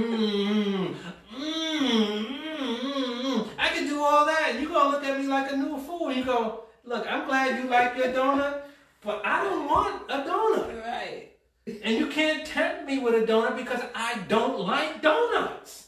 mmm, 0.76 0.94
mmm, 1.34 2.26
mmm, 2.28 3.22
mmm. 3.22 3.48
I 3.58 3.68
can 3.68 3.86
do 3.86 4.02
all 4.02 4.24
that 4.26 4.50
and 4.52 4.60
you're 4.62 4.70
gonna 4.70 4.90
look 4.90 5.04
at 5.04 5.20
me 5.20 5.26
like 5.26 5.50
a 5.50 5.56
new 5.56 5.78
fool. 5.78 6.12
You 6.12 6.24
go, 6.24 6.64
look, 6.84 7.06
I'm 7.10 7.26
glad 7.26 7.62
you 7.62 7.68
like 7.68 7.96
your 7.96 8.08
donut, 8.08 8.62
but 9.02 9.20
I 9.26 9.42
don't 9.42 9.66
want 9.66 10.10
a 10.10 10.18
donut. 10.18 10.82
Right. 10.82 11.32
And 11.66 11.98
you 11.98 12.06
can't 12.06 12.46
tempt 12.46 12.86
me 12.86 12.98
with 12.98 13.14
a 13.14 13.26
donut 13.26 13.56
because 13.56 13.80
I 13.94 14.18
don't 14.28 14.60
like 14.60 15.02
donuts. 15.02 15.83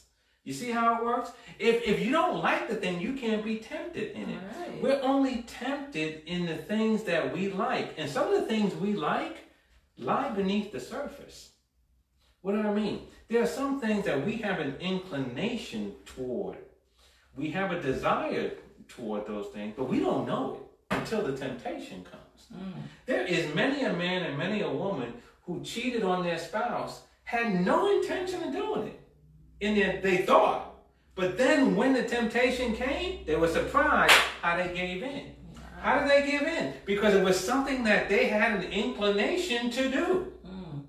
You 0.47 0.53
see 0.53 0.71
how 0.71 0.97
it 0.97 1.05
works? 1.05 1.33
If, 1.59 1.83
if 1.83 1.99
you 1.99 2.13
don't 2.13 2.41
like 2.41 2.69
the 2.69 2.77
thing, 2.77 3.01
you 3.01 3.15
can't 3.15 3.45
be 3.45 3.57
tempted 3.57 4.13
in 4.13 4.31
it. 4.31 4.39
Right. 4.57 4.81
We're 4.81 5.01
only 5.03 5.43
tempted 5.43 6.23
in 6.25 6.47
the 6.47 6.55
things 6.55 7.03
that 7.03 7.35
we 7.35 7.51
like. 7.51 7.95
And 7.99 8.09
some 8.09 8.33
of 8.33 8.41
the 8.41 8.47
things 8.47 8.73
we 8.77 8.95
like 8.95 9.39
lie 9.99 10.31
beneath 10.31 10.71
the 10.71 10.79
surface. 10.79 11.51
What 12.43 12.53
do 12.53 12.61
I 12.61 12.73
mean? 12.73 13.09
There 13.29 13.43
are 13.43 13.47
some 13.47 13.81
things 13.81 14.05
that 14.05 14.25
we 14.25 14.37
have 14.37 14.61
an 14.61 14.77
inclination 14.79 15.97
toward. 16.05 16.59
We 17.35 17.51
have 17.51 17.73
a 17.73 17.83
desire 17.83 18.53
toward 18.87 19.27
those 19.27 19.49
things, 19.49 19.75
but 19.77 19.89
we 19.89 19.99
don't 19.99 20.29
know 20.29 20.55
it 20.55 20.95
until 20.95 21.23
the 21.23 21.37
temptation 21.37 22.05
comes. 22.05 22.47
Mm. 22.55 22.83
There 23.05 23.27
is 23.27 23.53
many 23.53 23.83
a 23.83 23.93
man 23.93 24.23
and 24.23 24.39
many 24.39 24.61
a 24.61 24.71
woman 24.71 25.13
who 25.43 25.61
cheated 25.65 26.05
on 26.05 26.23
their 26.23 26.39
spouse, 26.39 27.03
had 27.25 27.65
no 27.65 28.01
intention 28.01 28.45
of 28.45 28.53
doing 28.53 28.87
it. 28.87 29.01
In 29.61 29.75
their, 29.75 30.01
they 30.01 30.19
thought. 30.19 30.75
But 31.15 31.39
then 31.39 31.75
when 31.77 31.95
the 31.95 32.03
temptation 32.03 32.77
came, 32.77 33.25
they 33.25 33.37
were 33.37 33.49
surprised 33.49 34.13
how 34.43 34.57
they 34.59 34.75
gave 34.75 35.03
in. 35.03 35.35
How 35.81 36.01
did 36.01 36.11
they 36.11 36.31
give 36.31 36.43
in? 36.43 36.75
Because 36.85 37.15
it 37.15 37.25
was 37.25 37.39
something 37.39 37.85
that 37.85 38.09
they 38.09 38.27
had 38.27 38.63
an 38.63 38.73
inclination 38.73 39.71
to 39.71 39.91
do. 39.91 40.33
Mm. 40.47 40.85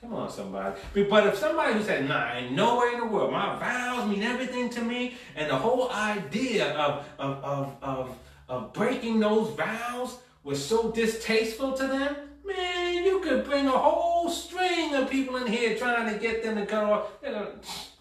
Come 0.00 0.14
on, 0.14 0.30
somebody. 0.30 0.80
But 1.10 1.26
if 1.26 1.36
somebody 1.36 1.74
who 1.74 1.82
said, 1.82 2.08
nah, 2.08 2.32
ain't 2.32 2.52
no 2.52 2.78
way 2.78 2.92
in 2.94 3.00
the 3.00 3.06
world, 3.06 3.32
my 3.32 3.58
vows 3.58 4.08
mean 4.08 4.22
everything 4.22 4.70
to 4.70 4.80
me, 4.80 5.16
and 5.34 5.50
the 5.50 5.56
whole 5.56 5.90
idea 5.90 6.72
of, 6.76 7.06
of, 7.18 7.44
of, 7.44 7.76
of, 7.82 8.18
of 8.48 8.72
breaking 8.72 9.20
those 9.20 9.54
vows 9.56 10.18
was 10.44 10.64
so 10.64 10.92
distasteful 10.92 11.72
to 11.72 11.86
them, 11.86 12.16
man, 12.46 13.04
you 13.04 13.20
could 13.20 13.44
bring 13.44 13.66
a 13.66 13.70
whole 13.70 14.30
string 14.30 14.94
of 14.94 15.10
people 15.10 15.36
in 15.36 15.46
here 15.46 15.76
trying 15.76 16.12
to 16.12 16.18
get 16.18 16.42
them 16.42 16.56
to 16.56 16.66
cut 16.66 16.84
off. 16.84 17.12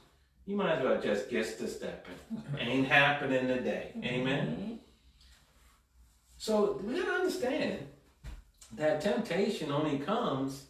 You, 0.47 0.55
might 0.55 0.73
as 0.73 0.83
well 0.83 1.01
just 1.01 1.27
get 1.27 1.57
to 1.57 1.67
stepping. 1.67 2.13
Ain't 2.59 2.87
happening 2.87 3.47
today. 3.47 3.93
Amen? 4.03 4.79
So 6.37 6.79
we 6.83 6.99
gotta 6.99 7.13
understand 7.13 7.79
that 8.73 9.01
temptation 9.01 9.71
only 9.71 9.97
comes 9.97 10.65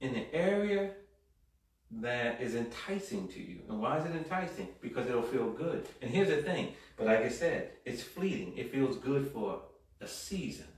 in 0.00 0.14
the 0.14 0.34
area 0.34 0.92
that 1.90 2.40
is 2.40 2.54
enticing 2.54 3.28
to 3.28 3.38
you. 3.38 3.60
And 3.68 3.80
why 3.80 3.98
is 3.98 4.06
it 4.06 4.16
enticing? 4.16 4.68
Because 4.80 5.06
it'll 5.08 5.20
feel 5.20 5.50
good. 5.50 5.86
And 6.00 6.10
here's 6.10 6.28
the 6.28 6.42
thing, 6.42 6.72
but 6.96 7.06
like 7.06 7.20
I 7.20 7.28
said, 7.28 7.72
it's 7.84 8.02
fleeting. 8.02 8.56
It 8.56 8.72
feels 8.72 8.96
good 8.96 9.30
for 9.30 9.60
a 10.00 10.06
season. 10.06 10.68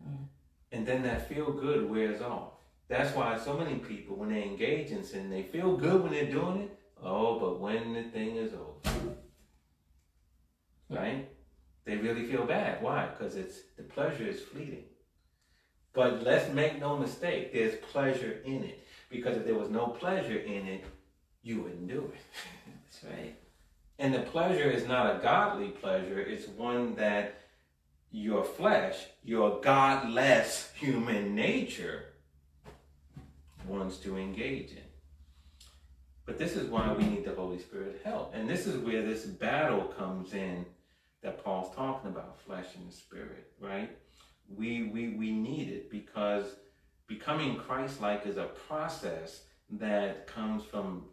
Mm. 0.00 0.26
And 0.72 0.86
then 0.86 1.02
that 1.02 1.28
feel 1.28 1.52
good 1.52 1.88
wears 1.88 2.22
off. 2.22 2.52
That's 2.88 3.14
why 3.14 3.38
so 3.38 3.56
many 3.56 3.76
people, 3.76 4.16
when 4.16 4.30
they 4.30 4.42
engage 4.42 4.90
in 4.90 5.04
sin, 5.04 5.30
they 5.30 5.42
feel 5.42 5.76
good 5.76 6.02
when 6.02 6.12
they're 6.12 6.30
doing 6.30 6.62
it. 6.62 6.78
Oh, 7.02 7.38
but 7.38 7.60
when 7.60 7.92
the 7.94 8.04
thing 8.04 8.36
is 8.36 8.52
over, 8.54 9.16
right? 10.88 11.28
They 11.84 11.96
really 11.96 12.26
feel 12.26 12.44
bad. 12.44 12.82
Why? 12.82 13.06
Because 13.06 13.36
it's 13.36 13.58
the 13.76 13.82
pleasure 13.82 14.24
is 14.24 14.40
fleeting. 14.40 14.84
But 15.94 16.22
let's 16.22 16.52
make 16.52 16.80
no 16.80 16.96
mistake, 16.96 17.52
there's 17.52 17.74
pleasure 17.92 18.40
in 18.44 18.64
it. 18.64 18.86
Because 19.10 19.36
if 19.36 19.44
there 19.44 19.56
was 19.56 19.68
no 19.68 19.88
pleasure 19.88 20.38
in 20.38 20.66
it, 20.66 20.84
you 21.42 21.60
wouldn't 21.60 21.88
do 21.88 22.12
it. 22.14 22.20
That's 22.84 23.04
right. 23.04 23.34
And 23.98 24.14
the 24.14 24.20
pleasure 24.20 24.70
is 24.70 24.86
not 24.86 25.16
a 25.16 25.18
godly 25.18 25.68
pleasure, 25.68 26.20
it's 26.20 26.48
one 26.48 26.94
that 26.94 27.41
your 28.12 28.44
flesh, 28.44 28.96
your 29.24 29.60
godless 29.60 30.70
human 30.76 31.34
nature, 31.34 32.04
wants 33.66 33.96
to 33.98 34.16
engage 34.18 34.72
in. 34.72 34.82
But 36.26 36.38
this 36.38 36.54
is 36.56 36.68
why 36.68 36.92
we 36.92 37.04
need 37.04 37.24
the 37.24 37.34
Holy 37.34 37.58
Spirit 37.58 38.00
help. 38.04 38.32
And 38.34 38.48
this 38.48 38.66
is 38.66 38.76
where 38.78 39.02
this 39.02 39.24
battle 39.24 39.84
comes 39.84 40.34
in 40.34 40.64
that 41.22 41.42
Paul's 41.42 41.74
talking 41.74 42.10
about, 42.10 42.38
flesh 42.40 42.66
and 42.76 42.88
the 42.88 42.92
spirit, 42.94 43.52
right? 43.60 43.90
We 44.48 44.84
we 44.84 45.14
we 45.14 45.30
need 45.32 45.68
it 45.68 45.90
because 45.90 46.56
becoming 47.06 47.56
Christ-like 47.56 48.26
is 48.26 48.36
a 48.36 48.46
process 48.68 49.42
that 49.70 50.26
comes 50.26 50.64
from 50.64 51.04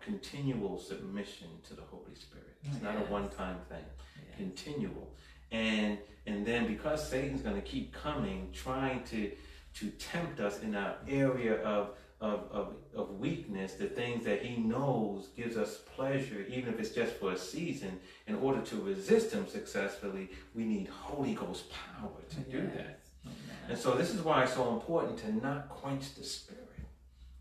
continual 0.00 0.78
submission 0.78 1.48
to 1.68 1.74
the 1.74 1.82
Holy 1.82 2.14
Spirit. 2.14 2.56
It's 2.64 2.82
not 2.82 2.96
a 2.96 3.00
one-time 3.10 3.58
thing 3.68 3.84
Yeah. 4.16 4.36
continual 4.36 5.14
and 5.54 5.98
and 6.26 6.44
then 6.44 6.66
because 6.66 7.08
satan's 7.08 7.42
going 7.42 7.54
to 7.54 7.62
keep 7.62 7.92
coming 7.92 8.48
trying 8.52 9.02
to 9.04 9.30
to 9.74 9.88
tempt 9.90 10.40
us 10.40 10.60
in 10.62 10.74
our 10.74 10.96
area 11.08 11.62
of 11.62 11.90
of, 12.20 12.40
of 12.50 12.74
of 12.94 13.10
weakness 13.18 13.74
the 13.74 13.86
things 13.86 14.24
that 14.24 14.42
he 14.42 14.56
knows 14.56 15.28
gives 15.36 15.56
us 15.56 15.78
pleasure 15.94 16.44
even 16.48 16.72
if 16.72 16.80
it's 16.80 16.90
just 16.90 17.12
for 17.14 17.32
a 17.32 17.38
season 17.38 18.00
in 18.26 18.34
order 18.36 18.60
to 18.62 18.76
resist 18.76 19.32
him 19.32 19.46
successfully 19.46 20.30
we 20.54 20.64
need 20.64 20.88
holy 20.88 21.34
ghost 21.34 21.64
power 21.70 22.10
to 22.30 22.40
do 22.50 22.62
that 22.76 23.00
Amen. 23.24 23.36
and 23.68 23.78
so 23.78 23.94
this 23.94 24.10
is 24.10 24.22
why 24.22 24.42
it's 24.42 24.54
so 24.54 24.72
important 24.72 25.18
to 25.18 25.32
not 25.44 25.68
quench 25.68 26.14
the 26.14 26.24
spirit, 26.24 26.60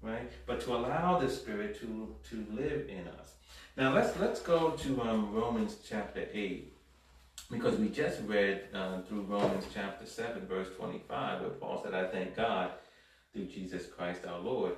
right? 0.02 0.30
But 0.46 0.62
to 0.62 0.74
allow 0.76 1.20
the 1.20 1.30
spirit 1.30 1.80
to 1.82 2.16
to 2.30 2.46
live 2.52 2.88
in 2.90 3.08
us. 3.20 3.34
Now 3.76 3.94
let's 3.94 4.18
let's 4.20 4.40
go 4.40 4.72
to 4.72 5.02
um, 5.02 5.34
Romans 5.34 5.78
chapter 5.88 6.28
eight 6.34 6.73
because 7.54 7.78
we 7.78 7.88
just 7.88 8.20
read 8.26 8.64
uh, 8.74 9.02
through 9.04 9.22
Romans 9.22 9.66
chapter 9.74 10.06
seven, 10.06 10.46
verse 10.48 10.68
twenty-five, 10.78 11.42
where 11.42 11.52
Paul 11.52 11.82
said, 11.84 11.94
"I 11.94 12.08
thank 12.08 12.36
God 12.36 12.72
through 13.32 13.46
Jesus 13.46 13.86
Christ 13.86 14.26
our 14.26 14.40
Lord." 14.40 14.74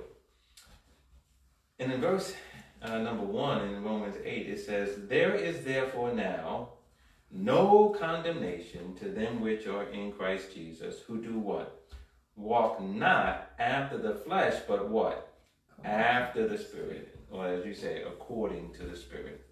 And 1.78 1.92
in 1.92 2.00
verse 2.00 2.34
uh, 2.82 2.98
number 2.98 3.24
one 3.24 3.66
in 3.68 3.82
Romans 3.82 4.16
eight, 4.24 4.48
it 4.48 4.60
says, 4.60 5.08
"There 5.08 5.34
is 5.34 5.64
therefore 5.64 6.12
now 6.12 6.68
no 7.30 7.94
condemnation 7.98 8.94
to 8.96 9.08
them 9.08 9.40
which 9.40 9.66
are 9.66 9.90
in 9.90 10.12
Christ 10.12 10.54
Jesus, 10.54 11.00
who 11.06 11.20
do 11.20 11.38
what? 11.38 11.82
Walk 12.36 12.80
not 12.80 13.50
after 13.58 13.98
the 13.98 14.14
flesh, 14.14 14.62
but 14.68 14.88
what? 14.88 15.34
After 15.84 16.46
the 16.46 16.58
Spirit, 16.58 17.18
or 17.30 17.46
as 17.46 17.64
you 17.64 17.74
say, 17.74 18.02
according 18.02 18.74
to 18.74 18.84
the 18.84 18.96
Spirit. 18.96 19.45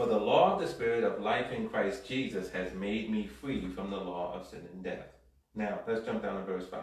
For 0.00 0.06
the 0.06 0.16
law 0.16 0.54
of 0.54 0.60
the 0.60 0.66
Spirit 0.66 1.04
of 1.04 1.20
life 1.20 1.52
in 1.52 1.68
Christ 1.68 2.08
Jesus 2.08 2.48
has 2.52 2.72
made 2.72 3.10
me 3.10 3.26
free 3.26 3.68
from 3.68 3.90
the 3.90 3.98
law 3.98 4.32
of 4.34 4.46
sin 4.46 4.66
and 4.72 4.82
death. 4.82 5.08
Now, 5.54 5.80
let's 5.86 6.06
jump 6.06 6.22
down 6.22 6.36
to 6.36 6.42
verse 6.50 6.66
5. 6.70 6.80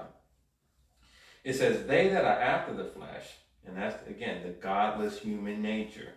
It 1.44 1.54
says, 1.54 1.88
They 1.88 2.10
that 2.10 2.26
are 2.26 2.40
after 2.40 2.76
the 2.76 2.84
flesh, 2.84 3.24
and 3.66 3.76
that's 3.76 4.08
again 4.08 4.44
the 4.44 4.52
godless 4.52 5.18
human 5.18 5.64
nature, 5.64 6.14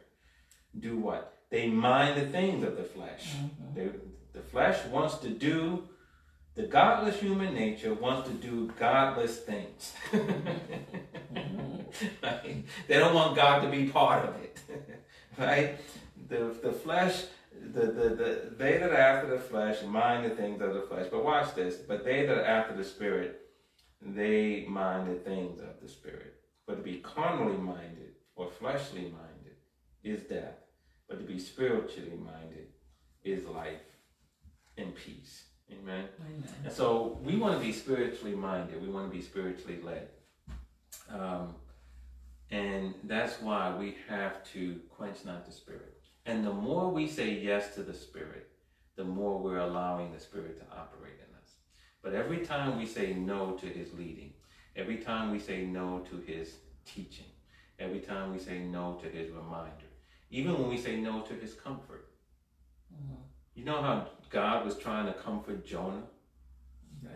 do 0.78 0.98
what? 0.98 1.38
They 1.48 1.68
mind 1.68 2.20
the 2.20 2.26
things 2.26 2.62
of 2.64 2.76
the 2.76 2.84
flesh. 2.84 3.32
Mm-hmm. 3.32 3.74
They, 3.74 3.88
the 4.34 4.42
flesh 4.42 4.84
wants 4.88 5.14
to 5.20 5.30
do, 5.30 5.88
the 6.54 6.64
godless 6.64 7.18
human 7.18 7.54
nature 7.54 7.94
wants 7.94 8.28
to 8.28 8.34
do 8.34 8.70
godless 8.78 9.38
things. 9.38 9.94
right? 12.22 12.62
They 12.88 12.98
don't 12.98 13.14
want 13.14 13.36
God 13.36 13.62
to 13.62 13.70
be 13.70 13.86
part 13.86 14.28
of 14.28 14.34
it. 14.42 14.58
right? 15.38 15.78
The, 16.30 16.56
the 16.62 16.72
flesh, 16.72 17.24
the, 17.52 17.82
the, 17.82 18.08
the, 18.08 18.54
they 18.56 18.78
that 18.78 18.90
are 18.90 18.96
after 18.96 19.28
the 19.28 19.38
flesh 19.38 19.82
mind 19.82 20.24
the 20.24 20.34
things 20.34 20.62
of 20.62 20.72
the 20.72 20.82
flesh. 20.82 21.06
But 21.10 21.24
watch 21.24 21.54
this. 21.54 21.76
But 21.76 22.04
they 22.04 22.24
that 22.24 22.38
are 22.38 22.44
after 22.44 22.74
the 22.74 22.84
spirit, 22.84 23.42
they 24.00 24.64
mind 24.68 25.10
the 25.10 25.16
things 25.16 25.60
of 25.60 25.80
the 25.82 25.88
spirit. 25.88 26.36
But 26.66 26.76
to 26.76 26.82
be 26.82 26.98
carnally 26.98 27.58
minded 27.58 28.14
or 28.36 28.48
fleshly 28.48 29.02
minded 29.02 29.56
is 30.02 30.22
death. 30.22 30.54
But 31.08 31.18
to 31.18 31.24
be 31.24 31.38
spiritually 31.38 32.16
minded 32.16 32.68
is 33.24 33.44
life 33.44 33.80
and 34.76 34.94
peace. 34.94 35.44
Amen. 35.72 36.08
Amen. 36.20 36.44
And 36.64 36.72
so 36.72 37.18
we 37.22 37.36
want 37.36 37.58
to 37.58 37.64
be 37.64 37.72
spiritually 37.72 38.34
minded. 38.34 38.80
We 38.80 38.88
want 38.88 39.10
to 39.10 39.16
be 39.16 39.22
spiritually 39.22 39.78
led. 39.82 40.08
Um, 41.08 41.54
and 42.50 42.94
that's 43.04 43.40
why 43.40 43.76
we 43.76 43.96
have 44.08 44.44
to 44.52 44.80
quench 44.90 45.24
not 45.24 45.46
the 45.46 45.52
spirit. 45.52 45.99
And 46.30 46.46
the 46.46 46.52
more 46.52 46.88
we 46.88 47.08
say 47.08 47.32
yes 47.32 47.74
to 47.74 47.82
the 47.82 47.92
spirit, 47.92 48.52
the 48.94 49.02
more 49.02 49.40
we're 49.40 49.58
allowing 49.58 50.12
the 50.12 50.20
spirit 50.20 50.56
to 50.58 50.76
operate 50.78 51.18
in 51.18 51.34
us. 51.34 51.56
But 52.04 52.14
every 52.14 52.46
time 52.46 52.78
we 52.78 52.86
say 52.86 53.12
no 53.14 53.56
to 53.60 53.66
his 53.66 53.92
leading, 53.94 54.34
every 54.76 54.98
time 54.98 55.32
we 55.32 55.40
say 55.40 55.64
no 55.64 56.06
to 56.08 56.18
his 56.18 56.54
teaching, 56.86 57.26
every 57.80 57.98
time 57.98 58.30
we 58.32 58.38
say 58.38 58.60
no 58.60 58.96
to 59.02 59.08
his 59.08 59.30
reminder, 59.30 59.90
even 60.30 60.56
when 60.56 60.68
we 60.68 60.78
say 60.78 61.00
no 61.00 61.22
to 61.22 61.34
his 61.34 61.54
comfort. 61.54 62.08
Mhm. 62.94 63.16
You 63.56 63.64
know 63.64 63.82
how 63.82 64.06
God 64.28 64.64
was 64.64 64.78
trying 64.78 65.06
to 65.06 65.14
comfort 65.14 65.66
Jonah? 65.66 66.06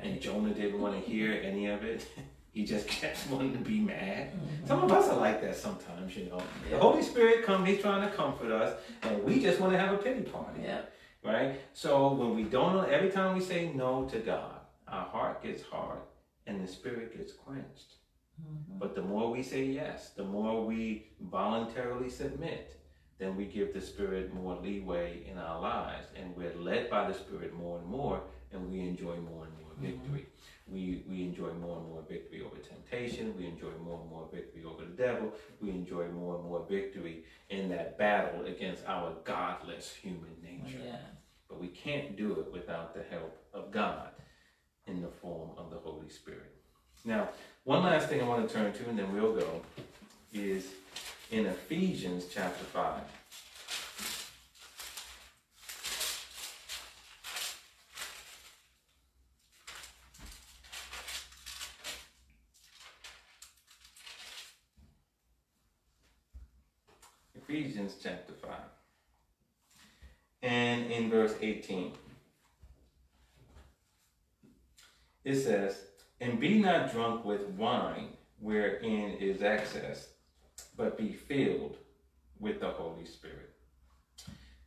And 0.03 0.21
Jonah 0.21 0.53
didn't 0.53 0.81
want 0.81 0.95
to 0.95 1.09
hear 1.09 1.33
any 1.35 1.67
of 1.67 1.85
it. 1.85 2.05
he 2.55 2.65
just 2.65 2.87
kept 3.01 3.19
wanting 3.31 3.53
to 3.53 3.59
be 3.59 3.81
mad. 3.81 4.33
Mhm. 4.33 4.67
Some 4.69 4.83
of 4.85 4.91
us 4.93 5.09
are 5.11 5.19
like 5.19 5.43
that 5.43 5.57
sometimes, 5.57 6.17
you 6.17 6.27
know. 6.31 6.41
The 6.71 6.79
Holy 6.79 7.03
Spirit 7.03 7.45
comes, 7.45 7.69
He's 7.69 7.81
trying 7.83 8.09
to 8.09 8.17
comfort 8.17 8.51
us, 8.53 8.79
and 9.03 9.23
we 9.25 9.41
just 9.41 9.61
want 9.61 9.73
to 9.73 9.79
have 9.79 9.93
a 9.93 9.99
pity 9.99 10.23
party, 10.23 10.63
Yeah. 10.63 10.83
right? 11.23 11.61
So 11.73 12.13
when 12.15 12.35
we 12.37 12.45
don't, 12.45 12.89
every 12.89 13.11
time 13.11 13.35
we 13.37 13.41
say 13.43 13.73
no 13.75 14.09
to 14.09 14.19
God, 14.21 14.61
our 14.89 15.05
heart 15.07 15.43
gets 15.43 15.63
hard 15.63 15.99
and 16.47 16.63
the 16.63 16.69
Spirit 16.69 17.17
gets 17.17 17.33
quenched. 17.33 17.95
Mhm. 18.41 18.79
But 18.79 18.95
the 18.95 19.03
more 19.03 19.31
we 19.31 19.43
say 19.43 19.65
yes, 19.65 20.11
the 20.11 20.25
more 20.25 20.65
we 20.65 21.09
voluntarily 21.21 22.09
submit, 22.11 22.77
then 23.19 23.37
we 23.37 23.47
give 23.47 23.73
the 23.73 23.81
Spirit 23.81 24.33
more 24.35 24.57
leeway 24.57 25.25
in 25.31 25.39
our 25.39 25.61
lives, 25.61 26.07
and 26.17 26.37
we're 26.37 26.55
led 26.55 26.91
by 26.91 27.07
the 27.09 27.15
Spirit 27.15 27.53
more 27.55 27.79
and 27.79 27.87
more, 27.87 28.21
and 28.53 28.71
we 28.71 28.81
enjoy 28.81 29.17
more 29.17 29.45
and 29.47 29.55
more 29.61 29.73
victory. 29.81 30.27
We, 30.67 31.05
we 31.09 31.23
enjoy 31.23 31.53
more 31.53 31.79
and 31.79 31.89
more 31.89 32.03
victory 32.09 32.43
over 32.43 32.57
temptation. 32.57 33.35
We 33.37 33.47
enjoy 33.47 33.73
more 33.85 34.01
and 34.01 34.11
more 34.11 34.29
victory 34.33 34.65
over 34.65 34.85
the 34.85 34.97
devil. 34.97 35.33
We 35.61 35.71
enjoy 35.71 36.09
more 36.09 36.37
and 36.37 36.45
more 36.45 36.65
victory 36.69 37.25
in 37.51 37.69
that 37.69 37.99
battle 37.99 38.47
against 38.47 38.85
our 38.87 39.13
godless 39.25 39.93
human 39.93 40.31
nature. 40.43 40.81
Yeah. 40.85 40.97
But 41.49 41.61
we 41.61 41.69
can't 41.69 42.17
do 42.17 42.41
it 42.41 42.53
without 42.53 42.95
the 42.95 43.03
help 43.11 43.37
of 43.53 43.71
God 43.71 44.09
in 44.87 45.03
the 45.03 45.09
form 45.09 45.51
of 45.59 45.71
the 45.71 45.77
Holy 45.77 46.09
Spirit. 46.09 46.55
Now, 47.05 47.29
one 47.65 47.83
last 47.85 48.09
thing 48.09 48.23
I 48.23 48.25
want 48.25 48.49
to 48.49 48.55
turn 48.55 48.73
to, 48.73 48.89
and 48.89 48.99
then 48.99 49.13
we'll 49.13 49.35
go, 49.35 49.61
is 50.33 50.67
in 51.31 51.47
Ephesians 51.47 52.27
chapter 52.33 52.65
5. 52.65 53.03
Ephesians 67.37 67.95
chapter 68.03 68.33
5. 68.33 68.53
And 70.43 70.91
in 70.91 71.11
verse 71.11 71.35
18, 71.65 71.93
it 75.25 75.35
says, 75.37 75.79
And 76.21 76.39
be 76.39 76.59
not 76.59 76.93
drunk 76.93 77.25
with 77.25 77.43
wine, 77.51 78.09
wherein 78.39 79.17
is 79.19 79.43
excess, 79.43 80.09
but 80.77 80.99
be 80.99 81.13
filled 81.13 81.77
with 82.39 82.61
the 82.61 82.69
Holy 82.71 83.07
Spirit. 83.07 83.51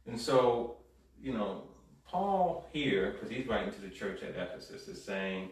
And 0.06 0.20
so, 0.20 0.78
you 1.22 1.34
know, 1.34 1.64
Paul 2.06 2.68
here, 2.72 3.12
because 3.12 3.30
he's 3.30 3.48
writing 3.48 3.74
to 3.74 3.82
the 3.82 3.90
church 3.90 4.24
at 4.24 4.30
Ephesus, 4.30 4.88
is 4.88 5.04
saying, 5.04 5.50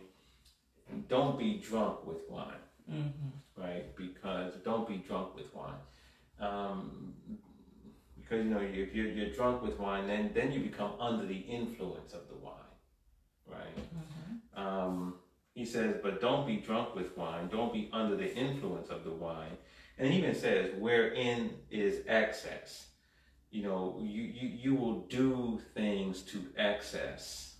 don't 1.09 1.37
be 1.37 1.57
drunk 1.57 2.05
with 2.05 2.19
wine 2.29 2.55
Mm-hmm. 2.91 3.61
right? 3.61 3.95
Because 3.95 4.53
don't 4.63 4.87
be 4.87 4.97
drunk 4.97 5.35
with 5.35 5.53
wine. 5.55 5.73
Um, 6.39 7.13
because 8.27 8.43
you 8.43 8.51
know 8.51 8.59
if 8.59 8.93
you're, 8.93 9.07
you're 9.07 9.31
drunk 9.31 9.61
with 9.61 9.79
wine, 9.79 10.07
then 10.07 10.31
then 10.33 10.51
you 10.51 10.59
become 10.59 10.93
under 10.99 11.25
the 11.25 11.37
influence 11.37 12.13
of 12.13 12.27
the 12.27 12.35
wine, 12.35 12.53
right? 13.47 13.77
Mm-hmm. 13.77 14.59
Um, 14.59 15.15
he 15.53 15.65
says, 15.65 15.95
but 16.03 16.19
don't 16.19 16.45
be 16.45 16.57
drunk 16.57 16.95
with 16.95 17.15
wine. 17.17 17.47
Don't 17.49 17.71
be 17.71 17.89
under 17.93 18.15
the 18.17 18.33
influence 18.35 18.89
of 18.89 19.03
the 19.03 19.11
wine. 19.11 19.57
And 19.97 20.11
he 20.11 20.19
even 20.19 20.35
says, 20.35 20.71
wherein 20.77 21.51
is 21.71 22.01
excess. 22.07 22.87
You 23.51 23.63
know, 23.63 23.97
you, 24.01 24.23
you, 24.23 24.49
you 24.49 24.75
will 24.75 25.01
do 25.07 25.61
things 25.73 26.23
to 26.23 26.45
excess 26.57 27.55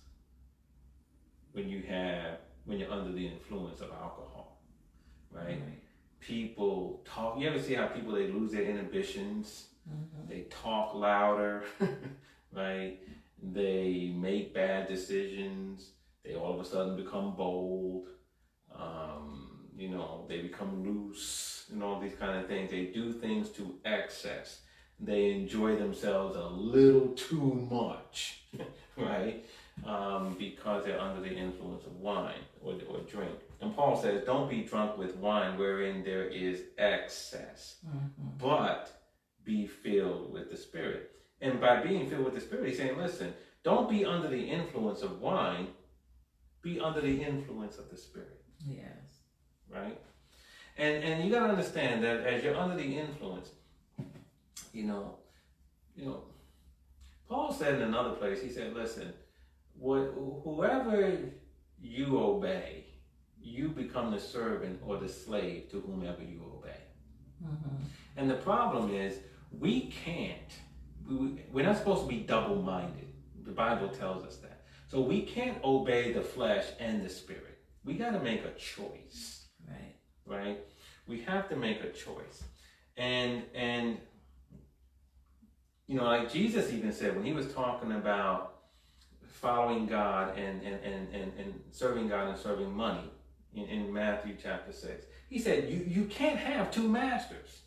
when 1.52 1.70
you 1.70 1.82
have 1.88 2.38
when 2.66 2.78
you're 2.78 2.92
under 2.92 3.12
the 3.12 3.26
influence 3.26 3.80
of 3.80 3.90
alcohol, 3.92 4.60
right? 5.30 5.58
People 6.20 7.02
talk. 7.06 7.38
You 7.38 7.48
ever 7.48 7.62
see 7.62 7.74
how 7.74 7.86
people 7.86 8.12
they 8.12 8.26
lose 8.26 8.52
their 8.52 8.64
inhibitions? 8.64 9.68
Mm-hmm. 9.88 10.28
They 10.28 10.40
talk 10.50 10.94
louder, 10.94 11.64
right? 12.52 12.98
They 13.42 14.12
make 14.16 14.54
bad 14.54 14.88
decisions. 14.88 15.90
They 16.24 16.34
all 16.34 16.54
of 16.54 16.60
a 16.60 16.64
sudden 16.68 16.96
become 16.96 17.36
bold. 17.36 18.08
Um, 18.74 19.66
you 19.76 19.88
know, 19.90 20.24
they 20.28 20.40
become 20.40 20.82
loose 20.84 21.66
and 21.72 21.82
all 21.82 22.00
these 22.00 22.14
kind 22.18 22.38
of 22.40 22.46
things. 22.48 22.70
They 22.70 22.86
do 22.86 23.12
things 23.12 23.50
to 23.50 23.74
excess. 23.84 24.60
They 24.98 25.32
enjoy 25.32 25.76
themselves 25.76 26.36
a 26.36 26.46
little 26.46 27.08
too 27.08 27.68
much, 27.70 28.44
right? 28.96 29.44
Um, 29.84 30.34
because 30.38 30.84
they're 30.86 30.98
under 31.00 31.20
the 31.20 31.34
influence 31.34 31.84
of 31.84 31.94
wine 31.96 32.40
or, 32.62 32.72
or 32.88 33.00
drink. 33.00 33.34
And 33.60 33.76
Paul 33.76 34.00
says, 34.00 34.24
Don't 34.24 34.48
be 34.48 34.62
drunk 34.62 34.96
with 34.96 35.16
wine 35.16 35.58
wherein 35.58 36.02
there 36.02 36.24
is 36.28 36.62
excess, 36.78 37.76
Mm-hmm. 37.86 38.38
but 38.38 38.95
be 39.46 39.66
filled 39.66 40.32
with 40.32 40.50
the 40.50 40.56
Spirit. 40.56 41.12
And 41.40 41.60
by 41.60 41.82
being 41.82 42.10
filled 42.10 42.24
with 42.24 42.34
the 42.34 42.40
Spirit, 42.40 42.68
he's 42.68 42.76
saying, 42.78 42.98
Listen, 42.98 43.32
don't 43.64 43.88
be 43.88 44.04
under 44.04 44.28
the 44.28 44.50
influence 44.50 45.00
of 45.02 45.20
wine, 45.20 45.68
be 46.62 46.78
under 46.80 47.00
the 47.00 47.22
influence 47.22 47.78
of 47.78 47.90
the 47.90 47.96
Spirit 47.96 48.42
Yes. 48.66 49.22
right? 49.70 49.98
And 50.76 51.02
and 51.04 51.24
you 51.24 51.30
gotta 51.30 51.50
understand 51.50 52.04
that 52.04 52.20
as 52.26 52.44
you're 52.44 52.56
under 52.56 52.76
the 52.76 52.98
influence, 52.98 53.50
you 54.72 54.84
know, 54.84 55.16
you 55.96 56.04
know, 56.04 56.24
Paul 57.28 57.52
said 57.52 57.74
in 57.74 57.82
another 57.82 58.10
place, 58.10 58.42
he 58.42 58.50
said, 58.50 58.74
listen, 58.74 59.12
what, 59.78 60.12
whoever 60.44 61.18
you 61.80 62.18
obey, 62.18 62.84
you 63.40 63.68
become 63.68 64.10
the 64.10 64.20
servant 64.20 64.80
or 64.84 64.98
the 64.98 65.08
slave 65.08 65.70
to 65.70 65.80
whomever 65.80 66.22
you 66.22 66.42
obey. 66.58 66.80
Mm-hmm. 67.44 67.76
And 68.16 68.30
the 68.30 68.34
problem 68.34 68.94
is, 68.94 69.18
we 69.50 69.92
can't, 70.04 70.52
we, 71.08 71.42
we're 71.52 71.64
not 71.64 71.76
supposed 71.78 72.02
to 72.02 72.08
be 72.08 72.18
double 72.18 72.62
minded. 72.62 73.08
The 73.44 73.52
Bible 73.52 73.88
tells 73.88 74.24
us 74.24 74.36
that. 74.38 74.62
So 74.88 75.00
we 75.00 75.22
can't 75.22 75.62
obey 75.64 76.12
the 76.12 76.22
flesh 76.22 76.66
and 76.78 77.04
the 77.04 77.08
spirit. 77.08 77.58
We 77.84 77.94
got 77.94 78.10
to 78.12 78.20
make 78.20 78.44
a 78.44 78.52
choice 78.52 79.46
Right. 79.68 79.96
right? 80.26 80.58
We 81.06 81.20
have 81.22 81.48
to 81.48 81.56
make 81.56 81.82
a 81.82 81.90
choice. 81.90 82.44
And 82.96 83.42
and 83.54 83.98
you 85.86 85.96
know, 85.96 86.04
like 86.04 86.32
Jesus 86.32 86.72
even 86.72 86.92
said 86.92 87.14
when 87.14 87.24
he 87.24 87.32
was 87.32 87.52
talking 87.52 87.92
about 87.92 88.56
following 89.26 89.86
God 89.86 90.36
and, 90.36 90.62
and, 90.62 90.82
and, 90.82 91.14
and, 91.14 91.32
and 91.38 91.54
serving 91.70 92.08
God 92.08 92.28
and 92.28 92.38
serving 92.38 92.74
money 92.74 93.10
in, 93.54 93.64
in 93.64 93.92
Matthew 93.92 94.34
chapter 94.42 94.72
6. 94.72 95.04
He 95.28 95.38
said, 95.38 95.68
you, 95.68 95.84
you 95.86 96.04
can't 96.06 96.38
have 96.38 96.70
two 96.70 96.88
masters. 96.88 97.60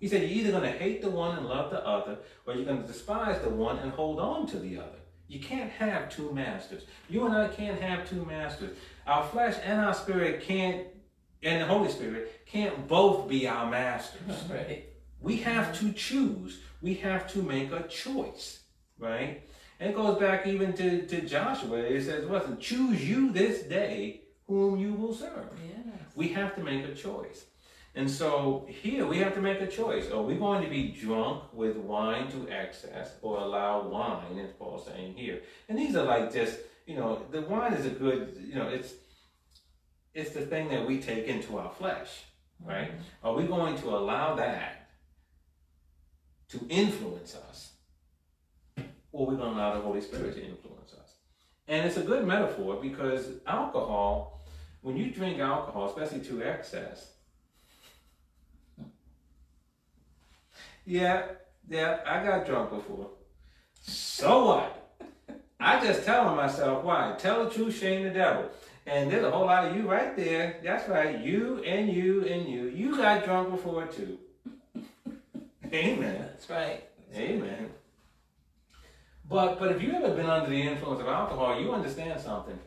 He 0.00 0.08
said, 0.08 0.22
You're 0.22 0.30
either 0.30 0.50
going 0.50 0.70
to 0.70 0.78
hate 0.78 1.02
the 1.02 1.10
one 1.10 1.38
and 1.38 1.46
love 1.46 1.70
the 1.70 1.86
other, 1.86 2.18
or 2.46 2.54
you're 2.54 2.64
going 2.64 2.82
to 2.82 2.86
despise 2.86 3.40
the 3.40 3.50
one 3.50 3.78
and 3.78 3.92
hold 3.92 4.20
on 4.20 4.46
to 4.48 4.58
the 4.58 4.78
other. 4.78 4.98
You 5.28 5.40
can't 5.40 5.70
have 5.70 6.10
two 6.10 6.32
masters. 6.32 6.84
You 7.08 7.24
and 7.26 7.34
I 7.34 7.48
can't 7.48 7.80
have 7.80 8.08
two 8.08 8.24
masters. 8.24 8.76
Our 9.06 9.24
flesh 9.24 9.56
and 9.64 9.80
our 9.80 9.94
spirit 9.94 10.42
can't, 10.42 10.86
and 11.42 11.62
the 11.62 11.66
Holy 11.66 11.90
Spirit 11.90 12.44
can't 12.46 12.86
both 12.86 13.28
be 13.28 13.48
our 13.48 13.70
masters. 13.70 14.20
Right. 14.50 14.90
We 15.20 15.38
have 15.38 15.78
to 15.78 15.90
choose. 15.92 16.60
We 16.82 16.94
have 16.96 17.26
to 17.32 17.38
make 17.38 17.72
a 17.72 17.88
choice, 17.88 18.60
right? 18.98 19.42
And 19.80 19.90
it 19.90 19.96
goes 19.96 20.18
back 20.18 20.46
even 20.46 20.74
to, 20.74 21.06
to 21.06 21.22
Joshua. 21.22 21.78
It 21.78 22.04
says, 22.04 22.28
Listen, 22.28 22.58
choose 22.58 23.08
you 23.08 23.32
this 23.32 23.62
day 23.62 24.20
whom 24.46 24.78
you 24.78 24.92
will 24.92 25.14
serve. 25.14 25.48
Yes. 25.66 25.96
We 26.14 26.28
have 26.28 26.54
to 26.56 26.62
make 26.62 26.84
a 26.84 26.94
choice. 26.94 27.46
And 27.96 28.10
so 28.10 28.66
here 28.68 29.06
we 29.06 29.18
have 29.18 29.34
to 29.34 29.40
make 29.40 29.60
a 29.60 29.68
choice. 29.68 30.10
Are 30.10 30.22
we 30.22 30.34
going 30.34 30.62
to 30.64 30.68
be 30.68 30.88
drunk 30.88 31.44
with 31.52 31.76
wine 31.76 32.28
to 32.32 32.50
excess 32.50 33.14
or 33.22 33.38
allow 33.38 33.86
wine, 33.86 34.38
as 34.38 34.50
Paul's 34.52 34.86
saying 34.86 35.14
here? 35.14 35.42
And 35.68 35.78
these 35.78 35.94
are 35.94 36.04
like 36.04 36.32
just, 36.32 36.58
you 36.86 36.96
know, 36.96 37.22
the 37.30 37.42
wine 37.42 37.72
is 37.72 37.86
a 37.86 37.90
good, 37.90 38.36
you 38.44 38.56
know, 38.56 38.68
it's 38.68 38.94
it's 40.12 40.30
the 40.30 40.46
thing 40.46 40.68
that 40.68 40.86
we 40.86 41.00
take 41.00 41.26
into 41.26 41.58
our 41.58 41.70
flesh, 41.70 42.24
right? 42.64 42.90
Mm-hmm. 42.90 43.26
Are 43.26 43.34
we 43.34 43.44
going 43.44 43.76
to 43.78 43.90
allow 43.90 44.34
that 44.36 44.88
to 46.50 46.66
influence 46.68 47.36
us? 47.48 47.72
Or 49.12 49.26
are 49.26 49.30
we 49.30 49.36
going 49.36 49.50
to 49.50 49.56
allow 49.56 49.74
the 49.74 49.80
Holy 49.80 50.00
Spirit 50.00 50.34
to 50.34 50.44
influence 50.44 50.92
us? 50.92 51.14
And 51.66 51.86
it's 51.86 51.96
a 51.96 52.02
good 52.02 52.26
metaphor 52.26 52.78
because 52.80 53.26
alcohol, 53.46 54.44
when 54.82 54.96
you 54.96 55.10
drink 55.10 55.38
alcohol, 55.38 55.88
especially 55.88 56.20
to 56.26 56.42
excess, 56.42 57.13
Yeah, 60.84 61.22
yeah, 61.68 62.00
I 62.06 62.22
got 62.22 62.46
drunk 62.46 62.70
before. 62.70 63.10
So 63.80 64.46
what? 64.46 64.80
I 65.58 65.84
just 65.84 66.04
telling 66.04 66.36
myself 66.36 66.84
why. 66.84 67.14
Tell 67.18 67.44
the 67.44 67.50
truth, 67.50 67.78
shame 67.78 68.04
the 68.04 68.10
devil. 68.10 68.50
And 68.86 69.10
there's 69.10 69.24
a 69.24 69.30
whole 69.30 69.46
lot 69.46 69.66
of 69.66 69.76
you 69.76 69.88
right 69.90 70.14
there. 70.14 70.60
That's 70.62 70.88
right. 70.88 71.18
You 71.20 71.62
and 71.64 71.90
you 71.90 72.24
and 72.26 72.46
you. 72.46 72.66
You 72.68 72.96
got 72.96 73.24
drunk 73.24 73.50
before 73.50 73.86
too. 73.86 74.18
Amen. 75.72 76.20
That's 76.20 76.50
right. 76.50 76.84
Amen. 77.14 77.70
But 79.26 79.58
but 79.58 79.72
if 79.72 79.82
you've 79.82 79.94
ever 79.94 80.14
been 80.14 80.26
under 80.26 80.50
the 80.50 80.60
influence 80.60 81.00
of 81.00 81.08
alcohol, 81.08 81.58
you 81.58 81.72
understand 81.72 82.20
something. 82.20 82.58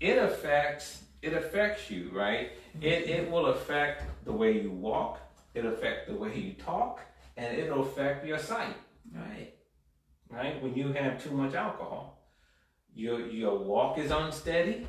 It 0.00 0.18
affects 0.18 1.02
it 1.22 1.32
affects 1.32 1.90
you, 1.90 2.10
right? 2.12 2.52
It 2.82 3.08
it 3.08 3.30
will 3.30 3.46
affect 3.46 4.04
the 4.26 4.32
way 4.32 4.60
you 4.60 4.70
walk. 4.70 5.18
It 5.54 5.64
affect 5.64 6.08
the 6.08 6.14
way 6.14 6.38
you 6.38 6.52
talk 6.52 7.00
and 7.36 7.58
it'll 7.58 7.82
affect 7.82 8.26
your 8.26 8.38
sight, 8.38 8.76
Right. 9.12 9.54
right? 10.28 10.62
When 10.62 10.74
you 10.74 10.92
have 10.92 11.22
too 11.22 11.30
much 11.32 11.54
alcohol, 11.54 12.18
your 12.94 13.20
your 13.26 13.58
walk 13.58 13.98
is 13.98 14.10
unsteady, 14.10 14.86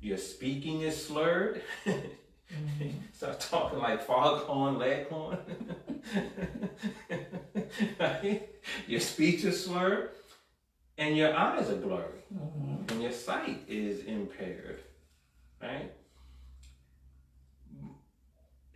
your 0.00 0.18
speaking 0.18 0.80
is 0.82 1.06
slurred. 1.06 1.62
Start 3.12 3.38
talking 3.40 3.78
like 3.78 4.02
foghorn 4.02 4.78
leghorn. 4.78 5.38
right? 8.00 8.48
Your 8.86 9.00
speech 9.00 9.44
is 9.44 9.64
slurred, 9.64 10.10
and 10.98 11.16
your 11.16 11.34
eyes 11.36 11.70
are 11.70 11.76
blurry, 11.76 12.20
Mhm. 12.34 12.90
and 12.90 13.02
your 13.02 13.12
sight 13.12 13.60
is 13.68 14.04
impaired, 14.04 14.80
right? 15.62 15.92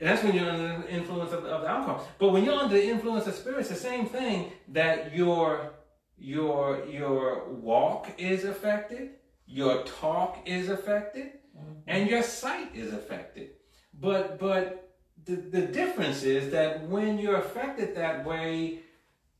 And 0.04 0.12
that's 0.12 0.22
when 0.22 0.34
you're 0.34 0.50
under 0.50 0.82
the 0.82 0.90
influence 0.90 1.32
of, 1.32 1.46
of 1.46 1.62
the 1.62 1.66
alcohol. 1.66 2.06
But 2.18 2.28
when 2.28 2.44
you're 2.44 2.52
under 2.52 2.74
the 2.74 2.86
influence 2.86 3.26
of 3.26 3.34
spirits, 3.34 3.70
the 3.70 3.74
same 3.74 4.04
thing 4.04 4.52
that 4.68 5.16
your 5.16 5.70
your 6.18 6.84
your 6.84 7.48
walk 7.48 8.10
is 8.18 8.44
affected, 8.44 9.12
your 9.46 9.82
talk 9.84 10.42
is 10.44 10.68
affected, 10.68 11.28
mm-hmm. 11.56 11.72
and 11.86 12.10
your 12.10 12.22
sight 12.22 12.76
is 12.76 12.92
affected. 12.92 13.52
But 13.98 14.38
but 14.38 14.94
the, 15.24 15.36
the 15.36 15.62
difference 15.62 16.22
is 16.22 16.52
that 16.52 16.86
when 16.86 17.18
you're 17.18 17.38
affected 17.38 17.96
that 17.96 18.26
way, 18.26 18.80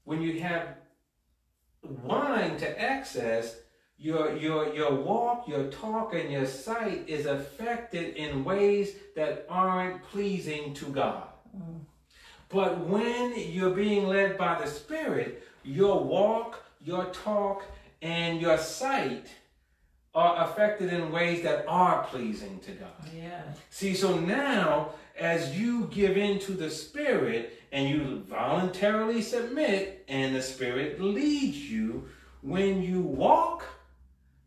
when 0.05 0.23
you 0.23 0.41
have 0.41 0.79
wine 1.83 2.57
to 2.57 2.83
excess, 2.83 3.55
your 3.99 4.37
your 4.37 4.75
your 4.75 4.95
walk, 4.95 5.49
your 5.49 5.71
talk, 5.71 6.15
and 6.15 6.31
your 6.31 6.47
sight 6.47 7.09
is 7.09 7.27
affected 7.27 8.17
in 8.17 8.45
ways 8.45 8.95
that 9.17 9.47
aren't 9.49 10.03
pleasing 10.05 10.75
to 10.75 10.87
God. 10.87 11.29
Mm. 11.57 11.81
But 12.49 12.87
when 12.87 13.35
you're 13.37 13.75
being 13.75 14.07
led 14.07 14.37
by 14.39 14.61
the 14.61 14.67
Spirit, 14.69 15.47
your 15.63 16.05
walk, 16.05 16.63
your 16.83 17.07
talk, 17.07 17.65
and 18.03 18.41
your 18.41 18.59
sight 18.59 19.29
are 20.15 20.45
affected 20.45 20.93
in 20.93 21.11
ways 21.11 21.43
that 21.43 21.65
are 21.67 22.05
pleasing 22.05 22.61
to 22.61 22.71
God. 22.73 23.11
Yeah. 23.17 23.43
See, 23.71 23.95
so 23.95 24.19
now 24.19 24.91
as 25.19 25.59
you 25.59 25.89
give 25.93 26.17
in 26.17 26.39
to 26.41 26.53
the 26.53 26.71
Spirit 26.71 27.61
and 27.73 27.89
you 27.89 28.23
voluntarily 28.29 29.23
submit, 29.23 30.05
and 30.09 30.37
the 30.37 30.43
Spirit 30.43 31.01
leads 31.01 31.59
you, 31.59 32.09
when 32.43 32.83
you 32.83 33.01
walk, 33.01 33.65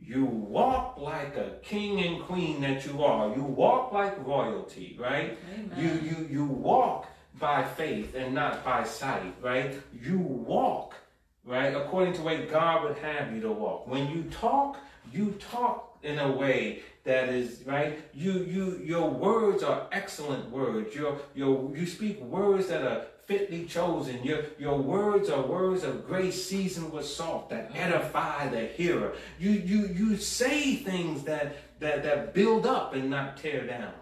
you 0.08 0.24
walk 0.24 0.98
like 0.98 1.36
a 1.36 1.58
king 1.62 2.00
and 2.00 2.24
queen 2.24 2.62
that 2.62 2.86
you 2.86 3.04
are. 3.04 3.36
You 3.36 3.44
walk 3.44 3.92
like 3.92 4.26
royalty, 4.26 4.98
right? 4.98 5.38
Amen. 5.54 5.72
You 5.78 6.10
you 6.10 6.28
you 6.30 6.46
walk 6.46 7.08
by 7.38 7.64
faith 7.64 8.16
and 8.16 8.34
not 8.34 8.64
by 8.64 8.86
sight, 8.86 9.36
right? 9.42 9.76
You 9.92 10.18
walk, 10.18 10.96
right, 11.44 11.76
according 11.76 12.14
to 12.14 12.20
the 12.20 12.26
way 12.26 12.46
God 12.46 12.84
would 12.84 12.98
have 13.00 13.34
you 13.34 13.42
to 13.42 13.52
walk. 13.52 13.88
When 13.88 14.10
you 14.10 14.24
talk, 14.32 14.78
you 15.12 15.32
talk 15.52 15.98
in 16.04 16.20
a 16.20 16.32
way 16.32 16.84
that 17.08 17.30
is 17.30 17.64
right. 17.66 18.00
You 18.14 18.34
you 18.34 18.82
your 18.84 19.10
words 19.10 19.64
are 19.64 19.88
excellent 19.92 20.52
words. 20.52 20.94
Your 20.94 21.20
your 21.34 21.76
you 21.76 21.86
speak 21.86 22.22
words 22.22 22.68
that 22.68 22.84
are 22.84 23.06
fitly 23.26 23.66
chosen. 23.66 24.24
Your 24.24 24.44
your 24.60 24.78
words 24.78 25.30
are 25.30 25.42
words 25.42 25.84
of 25.84 26.06
grace 26.06 26.46
seasoned 26.46 26.92
with 26.92 27.06
salt 27.06 27.50
that 27.50 27.72
edify 27.74 28.50
the 28.50 28.68
hearer. 28.68 29.16
You 29.40 29.52
you 29.52 29.88
you 29.88 30.18
say 30.18 30.76
things 30.76 31.24
that 31.24 31.80
that 31.80 32.04
that 32.04 32.34
build 32.34 32.66
up 32.66 32.94
and 32.94 33.10
not 33.10 33.38
tear 33.38 33.66
down 33.66 33.94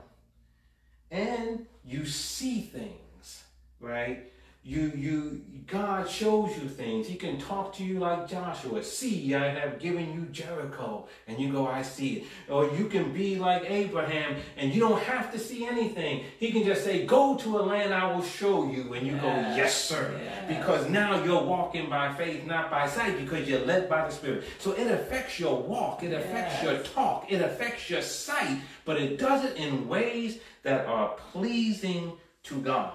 and 1.12 1.66
you 1.86 2.06
see 2.06 2.62
things, 2.62 3.44
right? 3.80 4.32
You 4.68 4.92
you 4.96 5.42
God 5.68 6.10
shows 6.10 6.58
you 6.58 6.68
things. 6.68 7.08
He 7.08 7.16
can 7.16 7.40
talk 7.40 7.76
to 7.76 7.84
you 7.84 8.00
like 8.00 8.28
Joshua. 8.28 8.84
See, 8.84 9.36
I 9.36 9.48
have 9.50 9.80
given 9.80 10.12
you 10.14 10.26
Jericho, 10.32 11.08
and 11.28 11.40
you 11.40 11.52
go, 11.52 11.68
I 11.68 11.84
see 11.84 12.14
it. 12.18 12.24
Or 12.52 12.70
you 12.76 12.86
can 12.86 13.14
be 13.14 13.38
like 13.38 13.70
Abraham, 13.70 14.38
and 14.58 14.74
you 14.74 14.80
don't 14.80 15.02
have 15.04 15.32
to 15.34 15.40
see 15.40 15.68
anything. 15.68 16.24
He 16.40 16.52
can 16.52 16.64
just 16.64 16.84
say, 16.84 17.06
Go 17.06 17.36
to 17.38 17.60
a 17.60 17.62
land 17.62 17.94
I 17.94 18.12
will 18.12 18.24
show 18.24 18.68
you, 18.68 18.94
and 18.94 19.06
you 19.06 19.14
go, 19.18 19.28
Yes. 19.28 19.58
Yes, 19.58 19.84
sir. 19.86 20.20
Yes. 20.24 20.58
Because 20.58 20.90
now 20.90 21.24
you're 21.24 21.44
walking 21.44 21.88
by 21.88 22.12
faith, 22.14 22.46
not 22.46 22.72
by 22.72 22.88
sight, 22.88 23.20
because 23.20 23.48
you're 23.48 23.66
led 23.66 23.88
by 23.88 24.08
the 24.08 24.12
Spirit. 24.12 24.46
So 24.58 24.72
it 24.72 24.88
affects 24.88 25.40
your 25.40 25.62
walk, 25.62 26.02
it 26.02 26.12
affects 26.12 26.56
Yes. 26.56 26.64
your 26.64 26.78
talk, 26.84 27.32
it 27.32 27.42
affects 27.42 27.88
your 27.88 28.02
sight, 28.02 28.62
but 28.84 28.98
it 29.00 29.20
does 29.20 29.46
it 29.46 29.58
in 29.58 29.88
ways 29.88 30.40
that 30.64 30.88
are 30.88 31.10
pleasing 31.32 32.14
to 32.44 32.62
God. 32.62 32.94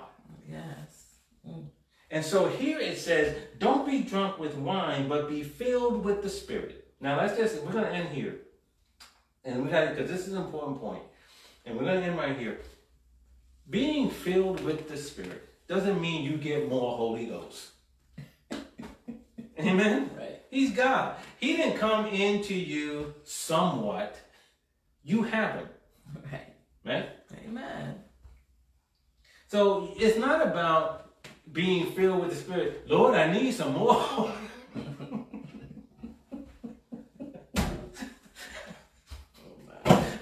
Yes. 0.48 0.89
And 2.10 2.24
so 2.24 2.48
here 2.48 2.78
it 2.78 2.98
says, 2.98 3.36
don't 3.58 3.86
be 3.86 4.02
drunk 4.02 4.38
with 4.38 4.56
wine, 4.56 5.08
but 5.08 5.28
be 5.28 5.42
filled 5.42 6.04
with 6.04 6.22
the 6.22 6.28
Spirit. 6.28 6.92
Now 7.00 7.18
let's 7.18 7.36
just, 7.36 7.62
we're 7.62 7.72
going 7.72 7.84
to 7.84 7.92
end 7.92 8.08
here. 8.08 8.36
And 9.44 9.64
we 9.64 9.70
got 9.70 9.94
because 9.94 10.10
this 10.10 10.26
is 10.26 10.34
an 10.34 10.42
important 10.42 10.80
point. 10.80 11.02
And 11.64 11.76
we're 11.76 11.84
going 11.84 12.00
to 12.00 12.06
end 12.06 12.18
right 12.18 12.36
here. 12.36 12.58
Being 13.68 14.10
filled 14.10 14.62
with 14.64 14.88
the 14.88 14.96
Spirit 14.96 15.48
doesn't 15.68 16.00
mean 16.00 16.24
you 16.24 16.36
get 16.36 16.68
more 16.68 16.96
Holy 16.96 17.26
Ghost. 17.26 17.68
Amen? 19.58 20.10
Right. 20.16 20.40
He's 20.50 20.72
God. 20.72 21.16
He 21.38 21.56
didn't 21.56 21.78
come 21.78 22.06
into 22.06 22.54
you 22.54 23.14
somewhat. 23.24 24.16
You 25.04 25.22
have 25.22 25.54
him. 25.56 25.68
Right. 26.32 26.54
Right? 26.84 27.08
Amen. 27.46 28.00
So 29.46 29.92
it's 29.96 30.18
not 30.18 30.44
about 30.44 31.09
being 31.52 31.92
filled 31.92 32.20
with 32.20 32.30
the 32.30 32.36
Spirit. 32.36 32.88
Lord, 32.88 33.14
I 33.14 33.32
need 33.32 33.52
some 33.52 33.72
more. 33.74 34.32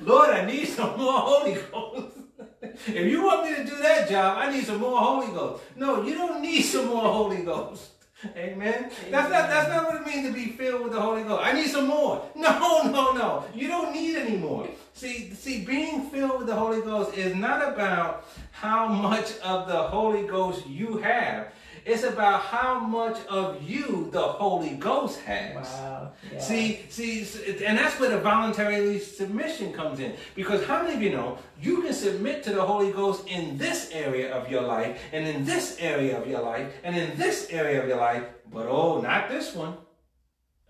Lord, 0.03 0.31
I 0.31 0.47
need 0.47 0.67
some 0.69 0.99
more 0.99 1.21
Holy 1.21 1.55
Ghost. 1.71 2.17
if 2.63 3.11
you 3.11 3.23
want 3.23 3.45
me 3.45 3.57
to 3.57 3.65
do 3.65 3.77
that 3.77 4.09
job, 4.09 4.39
I 4.39 4.51
need 4.51 4.65
some 4.65 4.79
more 4.81 4.99
Holy 4.99 5.27
Ghost. 5.27 5.63
No, 5.77 6.03
you 6.03 6.15
don't 6.15 6.41
need 6.41 6.63
some 6.63 6.87
more 6.87 7.03
Holy 7.03 7.43
Ghost. 7.43 7.98
Amen. 8.37 8.91
That's 9.11 9.31
not 9.31 9.49
that's 9.49 9.69
not 9.69 9.85
what 9.85 10.01
it 10.01 10.07
means 10.07 10.27
to 10.27 10.33
be 10.35 10.47
filled 10.53 10.83
with 10.83 10.89
with 10.89 10.93
the 10.93 11.01
Holy 11.01 11.23
Ghost. 11.23 11.43
I 11.45 11.53
need 11.53 11.69
some 11.69 11.87
more. 11.87 12.25
No, 12.35 12.83
no, 12.91 13.13
no. 13.13 13.45
You 13.55 13.69
don't 13.69 13.93
need 13.93 14.17
any 14.17 14.37
more. 14.37 14.69
See, 14.95 15.33
see, 15.35 15.65
being 15.65 16.11
filled 16.11 16.39
with 16.39 16.47
the 16.47 16.55
Holy 16.55 16.81
Ghost 16.81 17.17
is 17.17 17.35
not 17.35 17.73
about 17.73 18.27
how 18.53 18.89
much 18.89 19.39
of 19.39 19.69
the 19.69 19.83
Holy 19.83 20.27
Ghost 20.27 20.67
you 20.67 20.99
have. 20.99 21.53
It's 21.85 22.03
about 22.03 22.43
how 22.43 22.81
much 22.81 23.19
of 23.27 23.63
you 23.63 24.09
the 24.13 24.21
Holy 24.21 24.71
Ghost 24.71 25.21
has. 25.21 25.67
Wow. 25.67 26.13
Yeah. 26.33 26.41
See, 26.41 26.81
see, 26.89 27.27
and 27.65 27.79
that's 27.79 27.99
where 28.01 28.11
the 28.11 28.19
voluntary 28.19 28.99
submission 28.99 29.73
comes 29.73 30.01
in. 30.01 30.15
Because 30.35 30.65
how 30.65 30.83
many 30.83 30.95
of 30.95 31.03
you 31.03 31.11
know 31.11 31.39
you 31.61 31.83
can 31.83 31.93
submit 31.93 32.43
to 32.45 32.53
the 32.53 32.63
Holy 32.63 32.93
Ghost 32.93 33.27
in 33.29 33.59
this 33.59 33.91
area 33.93 34.33
of 34.33 34.51
your 34.51 34.63
life, 34.63 34.99
and 35.13 35.27
in 35.27 35.45
this 35.45 35.77
area 35.79 36.21
of 36.21 36.27
your 36.27 36.43
life, 36.43 36.73
and 36.85 36.97
in 36.97 37.17
this 37.19 37.49
area 37.51 37.83
of 37.83 37.89
your 37.89 37.99
life, 37.99 38.25
but 38.53 38.67
oh, 38.67 39.01
not 39.01 39.29
this 39.29 39.55
one. 39.55 39.75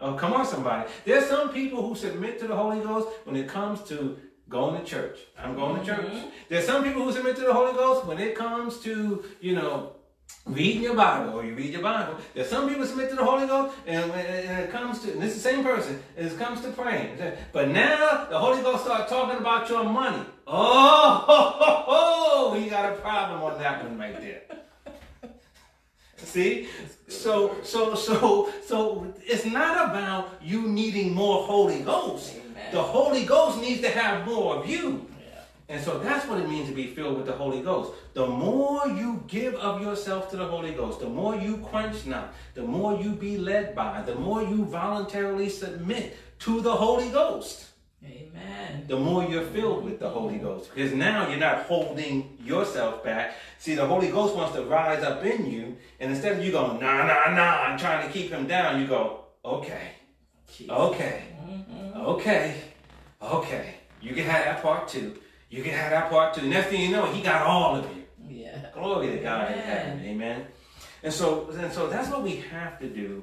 Oh, 0.01 0.15
come 0.15 0.33
on, 0.33 0.47
somebody. 0.47 0.89
There's 1.05 1.27
some 1.27 1.53
people 1.53 1.87
who 1.87 1.97
submit 1.97 2.39
to 2.41 2.47
the 2.47 2.55
Holy 2.55 2.81
Ghost 2.81 3.09
when 3.25 3.35
it 3.35 3.49
comes 3.49 3.83
to 3.89 4.17
going 4.49 4.81
to 4.81 4.87
church. 4.87 5.19
I'm 5.39 5.55
going 5.55 5.85
to 5.85 5.93
mm-hmm. 5.93 6.03
church. 6.03 6.25
There's 6.49 6.67
some 6.67 6.85
people 6.85 7.03
who 7.05 7.13
submit 7.13 7.37
to 7.37 7.43
the 7.43 7.53
Holy 7.53 7.73
Ghost 7.73 8.07
when 8.07 8.19
it 8.19 8.35
comes 8.35 8.79
to, 8.81 9.25
you 9.41 9.55
know, 9.55 9.93
reading 10.49 10.83
your 10.83 10.95
Bible 10.95 11.39
or 11.39 11.45
you 11.45 11.55
read 11.55 11.73
your 11.73 11.83
Bible. 11.83 12.17
There's 12.35 12.49
some 12.49 12.69
people 12.69 12.87
submit 12.87 13.11
to 13.11 13.17
the 13.17 13.25
Holy 13.25 13.47
Ghost, 13.47 13.77
and 13.87 14.11
when 14.11 14.25
it 14.25 14.71
comes 14.71 15.01
to, 15.01 15.13
and 15.13 15.23
this 15.23 15.37
is 15.37 15.43
the 15.43 15.51
same 15.51 15.63
person, 15.63 16.03
it 16.17 16.37
comes 16.39 16.61
to 16.63 16.71
praying. 16.71 17.19
But 17.53 17.69
now 17.69 18.27
the 18.31 18.39
Holy 18.39 18.63
Ghost 18.63 18.85
start 18.85 19.09
talking 19.09 19.39
about 19.39 19.69
your 19.69 19.85
money. 19.85 20.25
Oh, 20.47 21.25
ho, 21.27 21.43
ho, 21.57 21.83
ho, 21.87 22.61
he 22.61 22.71
got 22.71 22.93
a 22.93 22.97
problem 22.97 23.43
on 23.43 23.59
that 23.59 23.85
one 23.85 23.99
right 23.99 24.21
there. 24.21 24.43
See? 26.17 26.69
So, 27.09 27.57
so, 27.63 27.95
so, 27.95 28.53
so 28.65 29.15
it's 29.25 29.47
not 29.47 29.91
about 29.91 30.31
you 30.43 30.63
needing 30.63 31.15
more 31.15 31.45
Holy 31.45 31.81
Ghost. 31.81 32.35
Amen. 32.35 32.73
The 32.73 32.83
Holy 32.83 33.25
Ghost 33.25 33.61
needs 33.61 33.81
to 33.81 33.89
have 33.89 34.27
more 34.27 34.57
of 34.57 34.69
you. 34.69 35.08
And 35.71 35.85
so 35.85 35.99
that's 35.99 36.27
what 36.27 36.41
it 36.41 36.49
means 36.49 36.69
to 36.71 36.75
be 36.75 36.87
filled 36.87 37.19
with 37.19 37.27
the 37.27 37.33
Holy 37.33 37.61
Ghost. 37.61 37.93
The 38.15 38.27
more 38.27 38.87
you 38.89 39.23
give 39.29 39.55
of 39.57 39.83
yourself 39.83 40.31
to 40.31 40.37
the 40.39 40.47
Holy 40.47 40.73
Ghost, 40.73 41.01
the 41.01 41.09
more 41.09 41.37
you 41.37 41.59
quench 41.59 42.07
not, 42.07 42.33
the 42.55 42.63
more 42.63 42.99
you 42.99 43.11
be 43.11 43.37
led 43.37 43.75
by, 43.75 44.01
the 44.01 44.15
more 44.15 44.43
you 44.43 44.65
voluntarily 44.65 45.51
submit 45.51 46.17
to 46.41 46.63
the 46.63 46.75
Holy 46.75 47.11
Ghost, 47.11 47.67
Amen. 48.03 48.85
the 48.87 48.97
more 48.97 49.25
you're 49.25 49.45
filled 49.45 49.85
with 49.85 49.99
the 49.99 50.09
Holy 50.09 50.39
Ghost. 50.39 50.71
Because 50.75 50.95
now 50.95 51.29
you're 51.29 51.39
not 51.39 51.65
holding 51.65 52.39
yourself 52.43 53.05
back. 53.05 53.35
See, 53.59 53.75
the 53.75 53.87
Holy 53.87 54.09
Ghost 54.09 54.35
wants 54.37 54.55
to 54.57 54.63
rise 54.63 55.03
up 55.03 55.23
in 55.23 55.51
you, 55.51 55.77
and 56.01 56.11
instead 56.11 56.39
of 56.39 56.43
you 56.43 56.51
going, 56.51 56.81
nah, 56.81 57.07
nah, 57.07 57.35
nah, 57.35 57.63
I'm 57.65 57.79
trying 57.79 58.07
to 58.07 58.13
keep 58.13 58.31
him 58.31 58.47
down, 58.47 58.81
you 58.81 58.87
go, 58.87 59.25
okay, 59.45 59.91
Jesus. 60.51 60.71
okay. 60.71 61.25
Mhm. 61.47 61.97
Okay, 61.97 62.63
okay. 63.21 63.75
You 64.01 64.15
can 64.15 64.25
have 64.25 64.45
that 64.47 64.63
part 64.63 64.89
too. 64.89 65.19
You 65.51 65.63
can 65.63 65.73
have 65.73 65.91
that 65.91 66.11
part 66.11 66.35
too. 66.35 66.43
Next 66.49 66.69
thing 66.69 66.83
you 66.83 66.91
know, 66.91 67.07
he 67.13 67.23
got 67.23 67.43
all 67.47 67.77
of 67.77 67.85
you. 67.97 68.05
Yeah. 68.29 68.67
Glory 68.75 69.09
to 69.13 69.19
God 69.19 69.49
in 69.53 69.59
Amen. 69.59 69.67
heaven. 69.67 70.05
Amen. 70.05 70.47
And 71.03 71.13
so, 71.13 71.49
and 71.51 71.73
so 71.73 71.89
that's 71.89 72.09
what 72.11 72.23
we 72.23 72.37
have 72.37 72.79
to 72.81 72.89
do. 72.89 73.23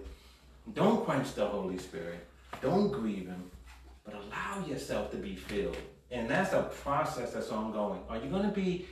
Don't 0.73 1.05
quench 1.05 1.33
the 1.35 1.45
Holy 1.45 1.77
Spirit. 1.77 2.25
Don't 2.61 2.91
grieve 2.91 3.27
him, 3.27 3.51
but 4.03 4.15
allow 4.15 4.65
yourself 4.65 5.11
to 5.11 5.17
be 5.17 5.35
filled. 5.35 5.77
And 6.09 6.29
that's 6.29 6.53
a 6.53 6.63
process 6.63 7.33
that's 7.33 7.51
ongoing. 7.51 7.99
Are 8.09 8.17
you 8.17 8.29
going 8.29 8.43
to 8.43 8.55
be 8.55 8.87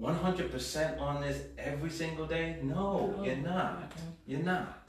100% 0.00 1.00
on 1.00 1.22
this 1.22 1.42
every 1.58 1.90
single 1.90 2.26
day? 2.26 2.58
No, 2.62 3.14
No. 3.16 3.24
you're 3.24 3.36
not. 3.36 3.92
You're 4.26 4.40
not. 4.40 4.80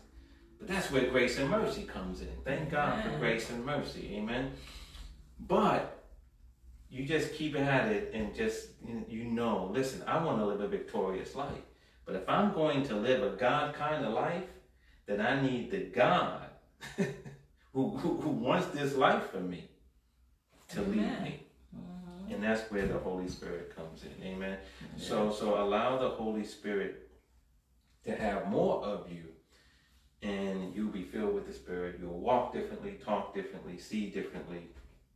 But 0.60 0.68
that's 0.68 0.90
where 0.92 1.08
grace 1.10 1.38
and 1.38 1.50
mercy 1.50 1.84
comes 1.84 2.22
in. 2.22 2.32
Thank 2.44 2.72
God 2.72 3.04
for 3.04 3.18
grace 3.20 3.50
and 3.50 3.64
mercy. 3.66 4.16
Amen. 4.16 4.52
But 5.40 5.95
you 6.90 7.06
just 7.06 7.34
keep 7.34 7.56
at 7.56 7.92
it 7.92 8.12
and 8.14 8.34
just 8.34 8.70
you 9.08 9.26
know, 9.26 9.70
listen, 9.74 10.04
I 10.08 10.24
want 10.24 10.40
to 10.40 10.46
live 10.46 10.62
a 10.62 10.68
victorious 10.68 11.36
life. 11.36 11.52
But 12.06 12.16
if 12.16 12.30
I'm 12.30 12.54
going 12.54 12.84
to 12.84 12.96
live 12.96 13.24
a 13.24 13.36
God 13.36 13.74
kind 13.74 14.06
of 14.06 14.14
life, 14.14 14.44
then 15.08 15.22
I 15.22 15.42
need 15.42 15.72
the 15.72 15.86
God 15.86 16.44
who, 17.74 17.98
who, 17.98 18.22
who 18.22 18.30
wants 18.30 18.68
this 18.68 18.96
life 18.96 19.32
for 19.32 19.40
me 19.40 19.68
to 20.70 20.82
lead 20.82 21.00
Amen. 21.00 21.24
me. 21.24 21.40
Mhm. 21.76 22.34
And 22.34 22.44
that's 22.44 22.70
where 22.72 22.88
the 22.88 23.00
Holy 23.00 23.28
Spirit 23.28 23.76
comes 23.76 24.04
in. 24.04 24.24
Amen. 24.24 24.58
So 24.98 25.32
so 25.32 25.62
allow 25.62 25.98
the 25.98 26.10
Holy 26.10 26.44
Spirit 26.44 27.10
to 28.06 28.16
have 28.16 28.48
more 28.48 28.84
of 28.84 29.12
you 29.12 29.24
and 30.22 30.74
you'll 30.76 30.92
be 30.92 31.04
filled 31.04 31.34
with 31.34 31.48
the 31.48 31.54
Spirit. 31.54 31.98
You'll 32.02 32.20
walk 32.20 32.54
differently, 32.54 32.98
talk 33.04 33.34
differently, 33.36 33.78
see 33.78 34.10
differently, 34.10 34.70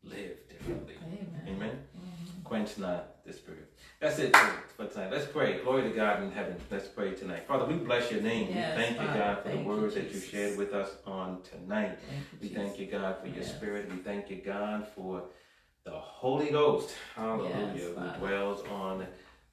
live 0.04 0.38
differently. 0.50 0.96
Amen. 1.04 1.42
Amen. 1.48 1.80
Mhm. 1.98 2.44
Quench 2.44 2.78
not 2.78 3.24
the 3.26 3.34
Spirit. 3.34 3.72
That's 4.00 4.18
it 4.20 4.36
for, 4.36 4.86
tonight. 4.88 5.12
Let's 5.12 5.26
pray. 5.26 5.60
Glory 5.62 5.84
to 5.84 5.90
God 5.90 6.24
in 6.24 6.32
heaven. 6.32 6.56
Let's 6.72 6.88
pray 6.88 7.14
tonight. 7.14 7.46
Father, 7.48 7.66
we 7.66 7.76
bless 7.76 8.12
your 8.12 8.22
name. 8.22 8.50
Yes, 8.50 8.78
we 8.78 8.84
thank 8.84 9.02
you, 9.02 9.08
God, 9.08 9.44
for 9.44 9.50
the 9.50 9.58
you, 9.58 9.64
that 9.94 10.12
you 10.14 10.20
shared 10.20 10.58
with 10.58 10.74
us 10.74 10.96
on 11.06 11.42
tonight. 11.44 12.00
Thank 12.00 12.22
you, 12.32 12.38
We 12.42 12.48
Jesus. 12.50 12.64
thank 12.64 12.80
you, 12.80 12.88
God, 12.88 13.18
for 13.20 13.28
your 13.28 13.38
Yes. 13.44 13.56
spirit. 13.56 13.92
We 13.92 13.98
thank 13.98 14.30
you, 14.30 14.38
God, 14.42 14.88
for 14.88 15.30
the 15.84 15.92
Holy 15.92 16.50
Ghost. 16.52 16.96
Hallelujah. 17.16 17.74
Yes, 17.76 17.84
who 17.98 18.20
dwells 18.20 18.64
on 18.68 19.06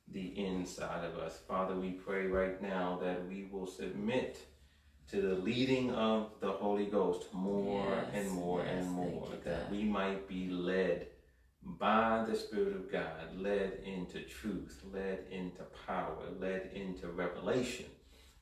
the 0.08 0.38
inside 0.38 1.04
of 1.04 1.18
us. 1.18 1.38
Father, 1.48 1.74
we 1.74 1.90
pray 1.92 2.26
right 2.26 2.60
now 2.62 2.98
that 3.02 3.26
we 3.26 3.48
will 3.50 3.66
submit 3.66 4.38
to 5.10 5.20
the 5.20 5.34
leading 5.36 5.92
of 5.94 6.30
the 6.40 6.50
Holy 6.50 6.86
Ghost 6.86 7.32
more 7.32 7.84
Yes, 7.88 8.06
and 8.14 8.30
more 8.32 8.62
yes, 8.64 8.84
and 8.84 8.90
more. 8.90 9.28
you, 9.30 9.38
that 9.44 9.70
we 9.70 9.84
might 9.84 10.26
be 10.28 10.48
led 10.50 11.06
by 11.62 12.24
the 12.28 12.36
Spirit 12.36 12.74
of 12.74 12.90
God, 12.90 13.36
led 13.36 13.80
into 13.84 14.20
truth, 14.22 14.82
led 14.92 15.20
into 15.30 15.62
power, 15.86 16.16
led 16.38 16.70
into 16.74 17.08
revelation, 17.08 17.86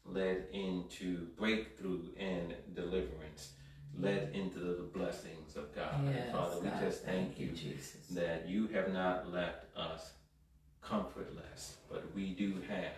led 0.07 0.47
into 0.53 1.27
breakthrough 1.37 2.03
and 2.19 2.55
deliverance, 2.75 3.53
led 3.99 4.31
into 4.35 4.59
the 4.59 4.83
blessings 4.95 5.57
of 5.57 5.75
God. 5.75 5.95
And 6.01 6.15
Yes, 6.15 6.33
Father, 6.33 6.61
we 6.61 6.69
God, 6.69 6.81
just 6.81 7.05
thank 7.05 7.39
you 7.39 7.49
Jesus. 7.49 8.07
that 8.11 8.49
you 8.49 8.69
have 8.69 8.93
not 8.93 9.31
left 9.33 9.65
us 9.77 10.13
comfortless, 10.83 11.77
but 11.91 12.05
we 12.15 12.31
do 12.31 12.55
have 12.69 12.93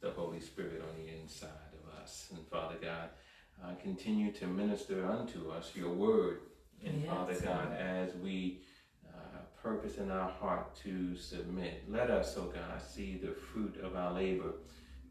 the 0.00 0.10
Holy 0.10 0.40
Spirit 0.40 0.82
on 0.82 1.04
the 1.04 1.12
inside 1.20 1.50
us. 2.10 2.28
And 2.34 2.46
Father 2.48 2.76
God, 2.80 3.08
uh, 3.62 3.74
continue 3.82 4.32
to 4.32 4.46
minister 4.46 5.06
unto 5.06 5.50
us 5.50 5.72
your 5.74 5.90
word. 5.90 6.40
And 6.84 7.02
Yes, 7.02 7.10
Father 7.10 7.34
God, 7.42 7.72
as 7.78 8.14
we 8.16 8.62
uh, 9.08 9.38
purpose 9.62 9.98
in 9.98 10.10
our 10.10 10.30
heart 10.30 10.74
to 10.84 11.16
submit, 11.16 11.84
let 11.88 12.10
us, 12.10 12.36
oh 12.38 12.50
God, 12.54 12.82
see 12.82 13.16
the 13.22 13.32
fruit 13.32 13.78
of 13.82 13.96
our 13.96 14.12
labor 14.12 14.52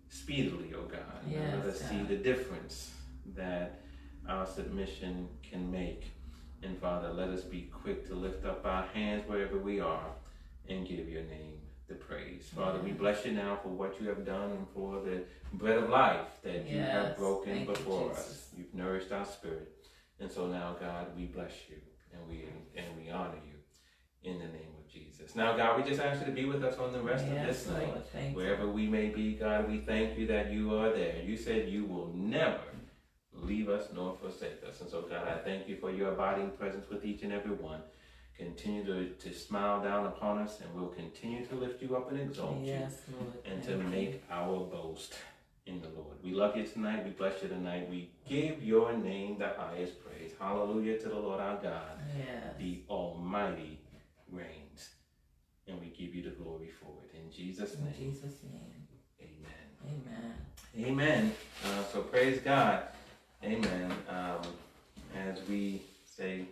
speedily, 0.10 0.74
oh 0.76 0.88
God. 0.88 1.24
And 1.26 1.34
let 1.58 1.66
Yes, 1.66 1.82
us 1.82 1.90
see 1.90 2.04
the 2.04 2.16
difference 2.16 2.92
that 3.36 3.82
our 4.28 4.46
submission 4.46 5.30
can 5.44 5.72
make. 5.72 6.12
And 6.64 6.78
Father, 6.80 7.14
let 7.14 7.30
us 7.30 7.44
be 7.44 7.70
quick 7.84 8.08
to 8.08 8.16
lift 8.16 8.46
up 8.46 8.66
our 8.66 8.86
hands 8.94 9.24
wherever 9.28 9.58
we 9.58 9.80
are 9.80 10.10
and 10.68 10.88
give 10.88 11.08
your 11.08 11.24
name 11.24 11.60
the 11.90 11.96
praise. 11.96 12.50
Father, 12.56 12.80
we 12.80 12.92
bless 12.92 13.26
you 13.26 13.32
now 13.32 13.60
for 13.62 13.70
what 13.70 14.00
you 14.00 14.08
have 14.08 14.26
done 14.26 14.52
and 14.52 14.68
for 14.74 15.02
the 15.02 15.24
bread 15.54 15.78
of 15.78 15.90
life 15.90 16.28
that 16.44 16.70
you 16.70 16.80
have 16.80 17.18
broken 17.18 17.66
Thank 17.66 17.68
before 17.68 18.10
Jesus. 18.10 18.28
us. 18.28 18.48
You've 18.56 18.74
nourished 18.74 19.12
our 19.12 19.26
spirit. 19.26 19.74
And 20.20 20.32
so 20.32 20.48
now, 20.48 20.76
God, 20.80 21.08
we 21.18 21.26
bless 21.26 21.52
you 21.68 21.78
and 22.14 22.22
we 22.30 22.46
and 22.76 22.86
we 22.98 23.10
honor 23.10 23.40
you 23.46 24.30
in 24.30 24.38
the 24.38 24.46
name 24.46 24.74
of 24.78 24.92
Jesus. 24.92 25.36
Now, 25.36 25.58
God, 25.58 25.82
we 25.82 25.90
just 25.90 26.02
ask 26.02 26.20
you 26.20 26.28
to 26.28 26.32
be 26.32 26.46
with 26.46 26.64
us 26.64 26.78
on 26.78 26.94
the 26.94 27.02
rest 27.02 27.26
of 27.26 27.34
yes, 27.34 27.64
this 27.64 27.68
night. 27.68 27.94
You. 28.14 28.36
Wherever 28.36 28.68
we 28.68 28.88
may 28.88 29.10
be, 29.10 29.34
God, 29.34 29.70
we 29.70 29.80
thank 29.80 30.18
you 30.18 30.28
that 30.28 30.52
you 30.52 30.76
are 30.76 30.92
there. 30.92 31.22
You 31.24 31.38
said 31.38 31.70
you 31.70 31.86
will 31.86 32.12
never 32.14 32.60
leave 33.34 33.70
us 33.70 33.88
nor 33.96 34.18
forsake 34.22 34.62
us. 34.68 34.82
And 34.82 34.90
so, 34.90 35.02
God, 35.04 35.28
I 35.28 35.38
thank 35.38 35.68
you 35.68 35.78
for 35.78 35.92
your 35.92 36.12
abiding 36.12 36.52
presence 36.52 36.90
with 36.90 37.06
each 37.06 37.24
and 37.24 37.32
every 37.32 37.54
one. 37.54 37.82
Continue 38.40 38.86
to, 38.86 39.10
to 39.10 39.34
smile 39.36 39.84
down 39.84 40.06
upon 40.08 40.38
us, 40.40 40.62
and 40.62 40.74
we'll 40.74 40.88
continue 40.90 41.46
to 41.46 41.56
lift 41.56 41.82
you 41.82 41.98
up 41.98 42.10
and 42.10 42.22
exalt 42.22 42.58
you 42.62 42.74
Lord. 42.74 43.34
and 43.46 43.62
to 43.64 43.72
Thank 43.72 43.84
you. 43.84 43.90
make 43.90 44.24
our 44.32 44.60
boast 44.62 45.14
in 45.66 45.82
the 45.82 45.90
Lord. 45.90 46.16
We 46.24 46.32
love 46.32 46.56
you 46.56 46.64
tonight. 46.66 47.04
We 47.04 47.12
bless 47.12 47.44
you 47.44 47.50
tonight. 47.50 47.90
We 47.90 48.10
give 48.30 48.64
your 48.64 48.94
name 48.94 49.38
the 49.40 49.50
highest 49.58 49.96
praise. 50.06 50.32
Hallelujah 50.40 50.98
to 51.00 51.10
the 51.10 51.16
Lord 51.20 51.42
our 51.42 51.58
God. 51.58 52.00
Yes. 52.18 52.56
The 52.58 52.80
Almighty 52.90 53.82
reigns. 54.32 54.92
And 55.68 55.78
we 55.82 55.88
give 55.88 56.16
you 56.16 56.24
the 56.24 56.30
glory 56.42 56.70
for 56.82 56.94
it. 57.04 57.18
In 57.20 57.30
Jesus' 57.32 57.74
In 57.76 57.84
name, 57.84 57.94
Jesus' 58.14 58.36
name. 58.52 58.88
amen. 59.22 59.98
Amen. 60.78 60.88
Amen. 60.88 61.36
Uh, 61.66 61.84
so 61.92 62.02
praise 62.04 62.40
God. 62.40 62.84
Amen. 63.44 63.92
Um, 64.08 64.42
as 65.28 65.40
we 65.50 65.82
say, 66.06 66.46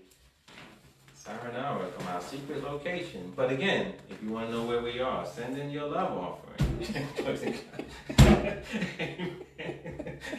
Hour 1.29 1.85
from 1.97 2.07
our 2.07 2.21
secret 2.21 2.63
location. 2.63 3.33
But 3.35 3.51
again, 3.51 3.93
if 4.09 4.23
you 4.23 4.29
want 4.29 4.47
to 4.47 4.53
know 4.53 4.63
where 4.63 4.81
we 4.81 5.01
are, 5.01 5.25
send 5.25 5.57
in 5.57 5.69
your 5.69 5.87
love 5.87 6.11
offering. 6.11 6.85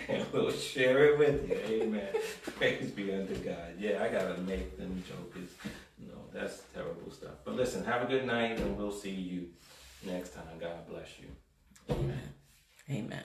And 0.09 0.26
we'll 0.32 0.51
share 0.53 1.07
it 1.07 1.18
with 1.18 1.49
you. 1.49 1.57
Amen. 1.82 2.09
Praise 2.57 2.91
be 2.93 3.12
unto 3.12 3.34
God. 3.36 3.74
Yeah, 3.78 4.03
I 4.03 4.09
gotta 4.09 4.41
make 4.43 4.78
them 4.78 5.03
jokers. 5.07 5.51
No, 5.99 6.14
that's 6.32 6.62
terrible 6.72 7.11
stuff. 7.11 7.34
But 7.45 7.57
listen, 7.57 7.84
have 7.84 8.03
a 8.03 8.07
good 8.07 8.24
night, 8.24 8.59
and 8.59 8.78
we'll 8.78 8.91
see 8.91 9.11
you 9.11 9.49
next 10.07 10.34
time. 10.34 10.59
God 10.59 10.89
bless 10.89 11.09
you. 11.20 11.26
Amen. 11.91 12.32
Amen. 12.91 13.24